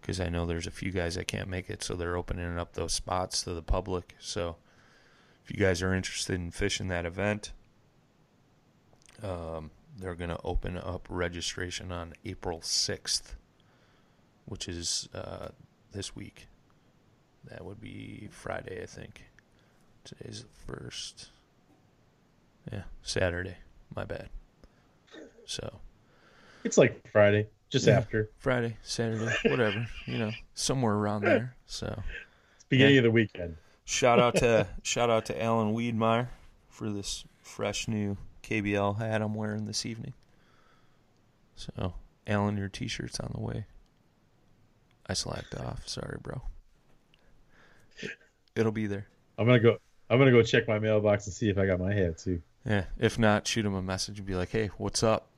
Because 0.00 0.20
I 0.20 0.28
know 0.28 0.46
there's 0.46 0.66
a 0.66 0.70
few 0.72 0.90
guys 0.90 1.16
that 1.16 1.26
can't 1.26 1.48
make 1.48 1.68
it, 1.68 1.82
so 1.82 1.94
they're 1.94 2.16
opening 2.16 2.58
up 2.58 2.74
those 2.74 2.94
spots 2.94 3.42
to 3.42 3.52
the 3.52 3.62
public. 3.62 4.14
So 4.18 4.56
if 5.44 5.50
you 5.50 5.56
guys 5.56 5.82
are 5.82 5.94
interested 5.94 6.34
in 6.34 6.50
fishing 6.50 6.88
that 6.88 7.04
event, 7.04 7.52
um, 9.22 9.70
they're 9.98 10.14
going 10.14 10.30
to 10.30 10.40
open 10.44 10.78
up 10.78 11.06
registration 11.10 11.90
on 11.90 12.12
April 12.24 12.60
6th, 12.60 13.34
which 14.46 14.68
is 14.68 15.08
uh, 15.14 15.48
this 15.92 16.14
week. 16.14 16.46
That 17.44 17.64
would 17.64 17.80
be 17.80 18.28
Friday, 18.30 18.82
I 18.82 18.86
think. 18.86 19.24
Today's 20.04 20.44
the 20.44 20.72
first. 20.72 21.28
Yeah, 22.72 22.82
Saturday. 23.02 23.56
My 23.94 24.04
bad. 24.04 24.28
So 25.46 25.80
It's 26.62 26.76
like 26.76 27.08
Friday, 27.10 27.48
just 27.68 27.86
Yeah. 27.86 27.96
after. 27.96 28.30
Friday, 28.38 28.76
Saturday, 28.82 29.34
whatever, 29.44 29.86
you 30.06 30.18
know, 30.18 30.32
somewhere 30.54 30.94
around 30.94 31.22
there. 31.24 31.54
So 31.66 32.02
It's 32.56 32.64
beginning 32.64 32.94
Yeah. 32.94 33.00
of 33.00 33.04
the 33.04 33.10
weekend. 33.10 33.56
shout 33.84 34.18
out 34.18 34.36
to 34.36 34.66
shout 34.82 35.10
out 35.10 35.26
to 35.26 35.42
Alan 35.42 35.74
Weedmeyer 35.74 36.28
for 36.68 36.90
this 36.90 37.24
fresh 37.42 37.88
new 37.88 38.16
KBL 38.42 38.94
hat 38.98 39.20
I'm 39.22 39.34
wearing 39.34 39.66
this 39.66 39.84
evening. 39.86 40.14
So 41.56 41.94
Alan, 42.26 42.56
your 42.56 42.68
T-shirt's 42.68 43.18
on 43.20 43.32
the 43.34 43.40
way. 43.40 43.64
I 45.06 45.14
slacked 45.14 45.54
off. 45.54 45.88
Sorry, 45.88 46.18
bro. 46.22 46.42
It'll 48.54 48.72
be 48.72 48.86
there. 48.86 49.06
I'm 49.38 49.46
gonna 49.46 49.60
go. 49.60 49.78
I'm 50.10 50.18
gonna 50.18 50.30
go 50.32 50.42
check 50.42 50.66
my 50.68 50.78
mailbox 50.78 51.26
and 51.26 51.34
see 51.34 51.48
if 51.48 51.58
I 51.58 51.66
got 51.66 51.78
my 51.80 51.92
hat 51.94 52.18
too. 52.18 52.42
Yeah. 52.64 52.84
If 52.98 53.18
not, 53.18 53.46
shoot 53.46 53.64
him 53.64 53.74
a 53.74 53.82
message 53.82 54.18
and 54.18 54.26
be 54.26 54.34
like, 54.34 54.50
"Hey, 54.50 54.68
what's 54.78 55.02
up?" 55.02 55.30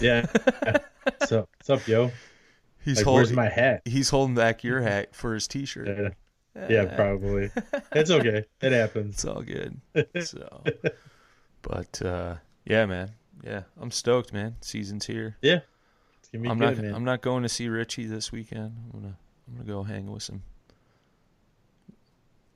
Yeah. 0.00 0.26
so 1.26 1.48
what's 1.58 1.70
up, 1.70 1.86
yo? 1.88 2.10
He's 2.84 2.96
Like, 2.98 3.04
holding. 3.04 3.18
where's 3.18 3.32
my 3.32 3.48
hat? 3.48 3.82
He's 3.84 4.10
holding 4.10 4.34
back 4.34 4.64
your 4.64 4.80
hat 4.80 5.14
for 5.14 5.34
his 5.34 5.46
T-shirt. 5.46 6.14
Yeah, 6.56 6.66
yeah, 6.68 6.84
probably. 6.96 7.50
It's 7.92 8.10
okay. 8.10 8.44
It 8.60 8.72
happens. 8.72 9.14
It's 9.14 9.24
all 9.24 9.42
good. 9.42 9.80
So, 10.22 10.62
but 11.62 12.02
uh, 12.02 12.36
yeah, 12.64 12.86
man. 12.86 13.12
Yeah, 13.44 13.62
I'm 13.80 13.90
stoked, 13.90 14.32
man. 14.32 14.56
Season's 14.60 15.06
here. 15.06 15.36
Yeah, 15.42 15.60
it's 16.18 16.28
gonna 16.30 16.42
be 16.42 16.48
I'm 16.50 16.58
good, 16.58 16.76
not. 16.76 16.84
man. 16.84 16.94
I'm 16.94 17.04
not 17.04 17.22
going 17.22 17.42
to 17.44 17.48
see 17.48 17.68
Richie 17.68 18.06
this 18.06 18.30
weekend. 18.32 18.72
I'm 18.92 19.00
gonna. 19.00 19.16
I'm 19.48 19.54
gonna 19.54 19.66
go 19.68 19.82
hang 19.82 20.10
with 20.10 20.22
some. 20.22 20.42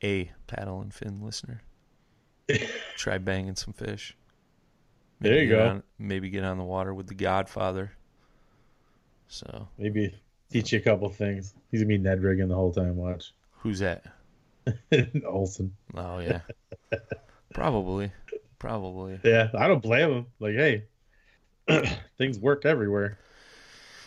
A 0.03 0.31
paddle 0.47 0.81
and 0.83 0.93
fin 0.93 1.21
listener. 1.23 1.63
Try 2.97 3.19
banging 3.19 3.57
some 3.57 3.73
fish. 3.73 4.17
There 5.21 5.43
you 5.43 5.49
go. 5.49 5.69
On, 5.69 5.83
maybe 5.99 6.29
get 6.31 6.45
on 6.45 6.59
the 6.59 6.65
water 6.65 6.93
with 6.93 7.07
the 7.09 7.15
Godfather. 7.15 7.93
So 9.29 9.69
Maybe 9.79 10.15
teach 10.51 10.73
you 10.73 10.79
a 10.79 10.83
couple 10.83 11.09
things. 11.09 11.55
He's 11.71 11.81
gonna 11.81 11.89
be 11.89 11.99
Ned 11.99 12.23
rigging 12.23 12.49
the 12.49 12.55
whole 12.55 12.73
time. 12.73 12.97
Watch. 12.97 13.33
who's 13.59 13.81
that? 13.81 14.05
Olson. 15.27 15.75
Oh 15.95 16.19
yeah, 16.19 16.41
probably, 17.55 18.11
probably. 18.59 19.21
Yeah, 19.23 19.49
I 19.55 19.69
don't 19.69 19.83
blame 19.83 20.11
him. 20.11 20.27
Like, 20.41 20.55
hey, 20.55 20.85
things 22.19 22.39
work 22.39 22.65
everywhere. 22.65 23.19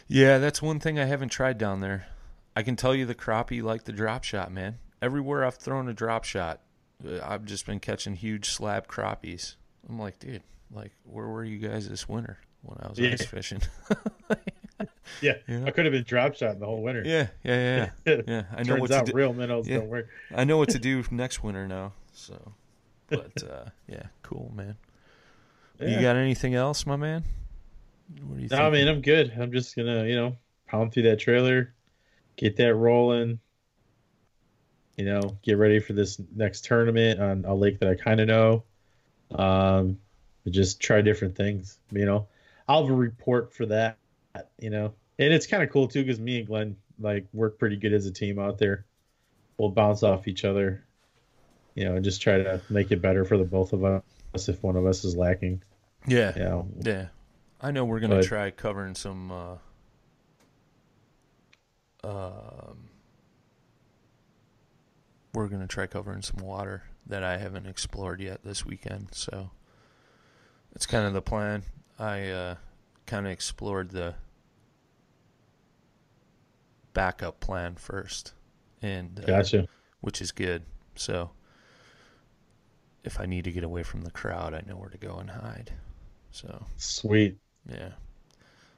Yeah, 0.08 0.38
that's 0.40 0.62
one 0.62 0.80
thing 0.80 0.98
I 1.00 1.06
haven't 1.06 1.30
tried 1.30 1.58
down 1.58 1.82
there. 1.82 2.08
I 2.56 2.64
can 2.64 2.76
tell 2.76 2.94
you 2.96 3.06
the 3.06 3.16
crappie 3.16 3.62
like 3.62 3.84
the 3.86 3.94
drop 3.94 4.24
shot, 4.24 4.52
man. 4.52 4.80
Everywhere 5.02 5.46
I've 5.46 5.56
thrown 5.56 5.88
a 5.88 5.94
drop 5.94 6.24
shot, 6.26 6.60
uh, 7.08 7.20
I've 7.24 7.46
just 7.46 7.66
been 7.66 7.80
catching 7.80 8.16
huge 8.16 8.50
slab 8.50 8.88
crappies. 8.88 9.56
I'm 9.88 9.98
like, 10.00 10.20
dude, 10.20 10.44
like, 10.74 10.92
where 11.04 11.28
were 11.28 11.44
you 11.46 11.58
guys 11.60 11.88
this 11.88 12.10
winter 12.10 12.38
when 12.64 12.78
I 12.82 12.90
was 12.90 13.00
Yeah. 13.00 13.12
ice 13.14 13.26
fishing? 13.26 13.62
Yeah, 15.22 15.34
You 15.48 15.60
know? 15.60 15.68
I 15.68 15.72
could 15.72 15.86
have 15.86 15.92
been 15.92 16.04
drop 16.04 16.36
shot 16.36 16.60
the 16.60 16.66
whole 16.66 16.82
winter. 16.82 17.04
yeah, 17.06 17.28
yeah, 17.44 17.56
yeah, 17.78 17.90
yeah. 18.06 18.22
yeah. 18.28 18.44
I 18.56 18.64
know 18.64 18.74
Turns 18.74 18.82
what 18.82 18.88
to 18.92 18.96
out 18.98 19.06
do. 19.08 19.12
real 19.14 19.34
minnows 19.34 19.68
Yeah. 19.68 19.78
don't 19.78 19.90
work. 19.90 20.08
I 20.34 20.44
know 20.46 20.58
what 20.58 20.70
to 20.70 20.80
do 20.90 21.04
next 21.12 21.44
winter 21.44 21.68
now. 21.68 21.94
So, 22.14 22.54
but 23.08 23.44
uh, 23.44 23.66
yeah, 23.88 24.04
cool, 24.24 24.52
man. 24.56 24.76
You 25.80 26.02
got 26.02 26.18
anything 26.18 26.56
else, 26.56 26.86
my 26.86 26.98
man? 26.98 27.24
What 28.24 28.36
do 28.38 28.44
you 28.44 28.50
No, 28.52 28.58
think? 28.58 28.74
man, 28.74 28.88
I'm 28.90 29.02
good. 29.02 29.32
I'm 29.40 29.52
just 29.52 29.76
gonna, 29.76 30.06
you 30.06 30.16
know, 30.16 30.36
pound 30.68 30.92
through 30.94 31.04
that 31.04 31.20
trailer, 31.20 31.74
get 32.36 32.56
that 32.58 32.76
rolling. 32.76 33.40
You 34.98 35.06
know, 35.06 35.38
get 35.44 35.58
ready 35.58 35.80
for 35.80 35.94
this 35.94 36.20
next 36.36 36.66
tournament 36.66 37.22
on 37.22 37.46
a 37.46 37.56
lake 37.56 37.80
that 37.80 37.88
I 37.90 37.96
kind 37.96 38.20
of 38.20 38.28
know. 38.28 38.64
Um, 39.32 39.98
just 40.50 40.82
try 40.82 41.02
different 41.02 41.36
things. 41.38 41.78
You 41.92 42.06
know, 42.06 42.28
I'll 42.68 42.82
have 42.84 42.92
a 42.92 42.96
report 42.96 43.54
for 43.54 43.66
that. 43.68 43.98
You 44.60 44.70
know, 44.72 44.94
and 45.20 45.32
it's 45.34 45.46
kind 45.46 45.62
of 45.62 45.70
cool 45.70 45.88
too 45.88 46.04
because 46.04 46.20
me 46.20 46.40
and 46.40 46.48
Glenn 46.48 46.76
like 47.00 47.28
work 47.34 47.60
pretty 47.60 47.76
good 47.78 47.94
as 47.94 48.06
a 48.08 48.12
team 48.12 48.40
out 48.40 48.58
there. 48.58 48.86
We'll 49.58 49.70
bounce 49.70 50.02
off 50.04 50.28
each 50.28 50.46
other. 50.46 50.84
You 51.76 51.86
know, 51.86 51.96
and 51.96 52.04
just 52.04 52.22
try 52.22 52.38
to 52.40 52.60
make 52.70 52.92
it 52.92 53.02
better 53.02 53.24
for 53.24 53.38
the 53.38 53.44
both 53.46 53.72
of 53.74 53.84
us 53.86 54.50
if 54.50 54.62
one 54.64 54.76
of 54.76 54.86
us 54.86 55.04
is 55.06 55.16
lacking. 55.16 55.62
yeah, 56.08 56.34
You 56.36 56.44
know, 56.44 56.68
yeah. 56.82 57.06
I 57.62 57.72
know 57.72 57.86
we're 57.86 58.00
gonna 58.00 58.18
But- 58.18 58.26
try 58.26 58.52
covering 58.52 58.96
some. 58.96 59.32
Uh, 59.32 59.56
um, 62.04 62.90
we're 65.34 65.48
gonna 65.48 65.68
try 65.68 65.88
covering 65.88 66.22
some 66.22 66.44
water 66.46 66.84
that 67.06 67.24
I 67.24 67.38
haven't 67.38 67.66
explored 67.66 68.20
yet 68.22 68.44
this 68.44 68.66
weekend. 68.66 69.10
So 69.14 69.52
it's 70.74 70.86
kind 70.86 71.06
of 71.06 71.14
the 71.14 71.22
plan. 71.22 71.64
I 71.98 72.30
uh, 72.30 72.56
kind 73.06 73.26
of 73.26 73.32
explored 73.32 73.92
the 73.92 74.16
backup 76.94 77.40
plan 77.40 77.76
first, 77.76 78.34
and 78.82 79.20
uh, 79.20 79.26
gotcha. 79.28 79.68
which 80.02 80.22
is 80.22 80.32
good. 80.32 80.64
So 80.96 81.32
if 83.04 83.20
I 83.20 83.26
need 83.26 83.44
to 83.46 83.52
get 83.52 83.64
away 83.64 83.84
from 83.84 84.02
the 84.02 84.12
crowd, 84.12 84.54
I 84.54 84.62
know 84.68 84.76
where 84.76 84.90
to 84.90 84.98
go 84.98 85.18
and 85.18 85.30
hide. 85.30 85.72
So 86.32 86.66
Sweet. 86.78 87.38
yeah. 87.70 87.92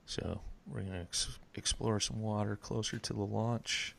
So 0.05 0.41
we're 0.67 0.81
gonna 0.81 1.01
ex- 1.01 1.39
explore 1.55 1.99
some 1.99 2.21
water 2.21 2.55
closer 2.55 2.97
to 2.99 3.13
the 3.13 3.23
launch 3.23 3.95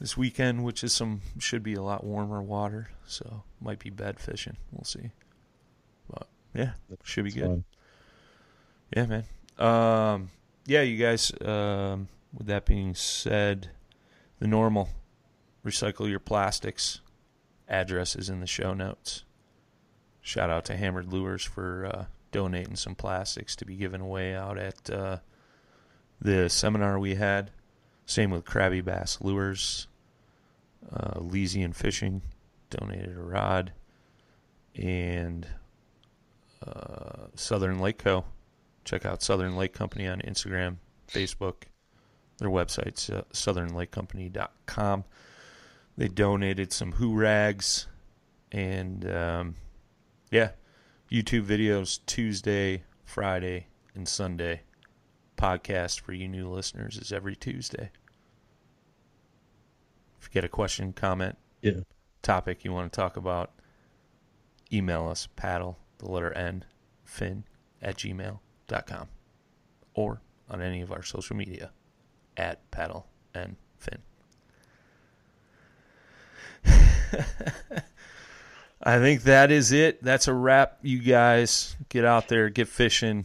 this 0.00 0.16
weekend, 0.16 0.64
which 0.64 0.82
is 0.82 0.92
some 0.92 1.20
should 1.38 1.62
be 1.62 1.74
a 1.74 1.82
lot 1.82 2.04
warmer 2.04 2.42
water. 2.42 2.90
So 3.06 3.42
might 3.60 3.78
be 3.78 3.90
bed 3.90 4.18
fishing. 4.18 4.56
We'll 4.72 4.84
see. 4.84 5.10
But 6.10 6.26
yeah, 6.54 6.72
should 7.04 7.24
be 7.24 7.28
It's 7.28 7.36
good. 7.36 7.46
fun. 7.46 7.64
Yeah, 8.96 9.06
man. 9.06 9.24
Um, 9.58 10.30
yeah, 10.66 10.82
you 10.82 10.96
guys. 10.98 11.32
Um, 11.40 12.08
with 12.36 12.46
that 12.48 12.66
being 12.66 12.94
said, 12.94 13.70
the 14.38 14.46
normal 14.46 14.88
recycle 15.64 16.08
your 16.08 16.18
plastics 16.20 17.00
address 17.68 18.16
is 18.16 18.28
in 18.28 18.40
the 18.40 18.46
show 18.46 18.74
notes. 18.74 19.24
Shout 20.20 20.50
out 20.50 20.64
to 20.66 20.76
Hammered 20.76 21.12
Lures 21.12 21.44
for 21.44 21.86
uh, 21.86 22.04
donating 22.32 22.76
some 22.76 22.94
plastics 22.94 23.54
to 23.56 23.64
be 23.64 23.76
given 23.76 24.00
away 24.00 24.34
out 24.34 24.58
at 24.58 24.90
uh, 24.90 25.18
the 26.20 26.48
seminar 26.48 26.98
we 26.98 27.14
had. 27.14 27.50
Same 28.06 28.30
with 28.30 28.44
Krabby 28.44 28.84
Bass 28.84 29.18
Lures. 29.20 29.86
Uh, 30.92 31.12
Elysian 31.16 31.72
Fishing 31.72 32.22
donated 32.70 33.16
a 33.16 33.22
rod. 33.22 33.72
And 34.74 35.46
uh, 36.66 37.28
Southern 37.34 37.78
Lake 37.78 37.98
Co. 37.98 38.24
Check 38.84 39.06
out 39.06 39.22
Southern 39.22 39.56
Lake 39.56 39.72
Company 39.72 40.06
on 40.06 40.20
Instagram, 40.20 40.76
Facebook. 41.08 41.64
Their 42.38 42.50
website's 42.50 43.08
uh, 43.10 43.22
southernlakecompany.com. 43.32 45.04
They 45.96 46.08
donated 46.08 46.72
some 46.72 46.92
Hoo-rags 46.92 47.86
and 48.50 49.08
um, 49.10 49.54
yeah, 50.30 50.50
YouTube 51.10 51.44
videos 51.46 52.00
Tuesday, 52.06 52.82
Friday, 53.04 53.68
and 53.94 54.08
Sunday. 54.08 54.62
Podcast 55.36 56.00
for 56.00 56.12
you 56.12 56.28
new 56.28 56.48
listeners 56.48 56.96
is 56.96 57.12
every 57.12 57.36
Tuesday. 57.36 57.90
If 60.20 60.28
you 60.28 60.32
get 60.32 60.44
a 60.44 60.48
question, 60.48 60.92
comment, 60.92 61.36
Yeah. 61.62 61.80
topic 62.22 62.64
you 62.64 62.72
want 62.72 62.92
to 62.92 62.96
talk 62.96 63.16
about, 63.16 63.52
email 64.72 65.06
us 65.08 65.28
paddle, 65.36 65.78
the 65.98 66.10
letter 66.10 66.32
N, 66.32 66.64
fin 67.04 67.44
at 67.82 67.96
gmail.com 67.96 69.08
or 69.94 70.20
on 70.48 70.60
any 70.62 70.80
of 70.80 70.90
our 70.92 71.02
social 71.02 71.36
media 71.36 71.70
at 72.36 72.70
paddle 72.70 73.06
and 73.34 73.56
fin. 73.78 73.98
I 78.82 78.98
think 78.98 79.22
that 79.22 79.50
is 79.50 79.72
it. 79.72 80.02
That's 80.02 80.28
a 80.28 80.34
wrap, 80.34 80.78
you 80.82 80.98
guys. 80.98 81.76
Get 81.88 82.04
out 82.04 82.28
there, 82.28 82.50
get 82.50 82.68
fishing. 82.68 83.24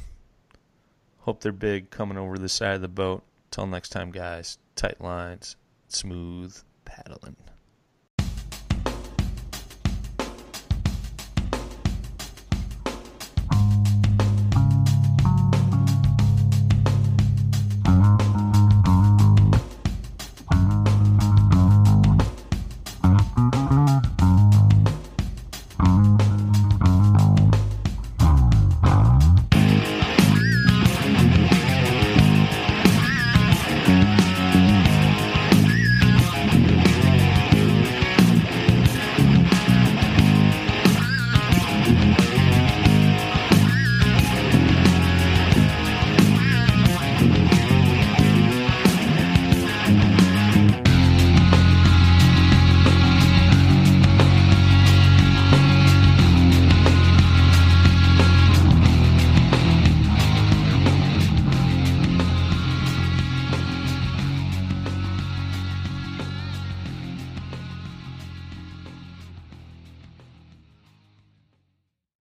Hope 1.19 1.41
they're 1.41 1.51
big 1.51 1.89
coming 1.89 2.17
over 2.17 2.37
the 2.37 2.49
side 2.49 2.75
of 2.75 2.81
the 2.81 2.87
boat. 2.87 3.23
Till 3.51 3.67
next 3.67 3.89
time, 3.89 4.11
guys. 4.11 4.57
Tight 4.75 5.01
lines, 5.01 5.55
smooth 5.87 6.57
paddling. 6.85 7.35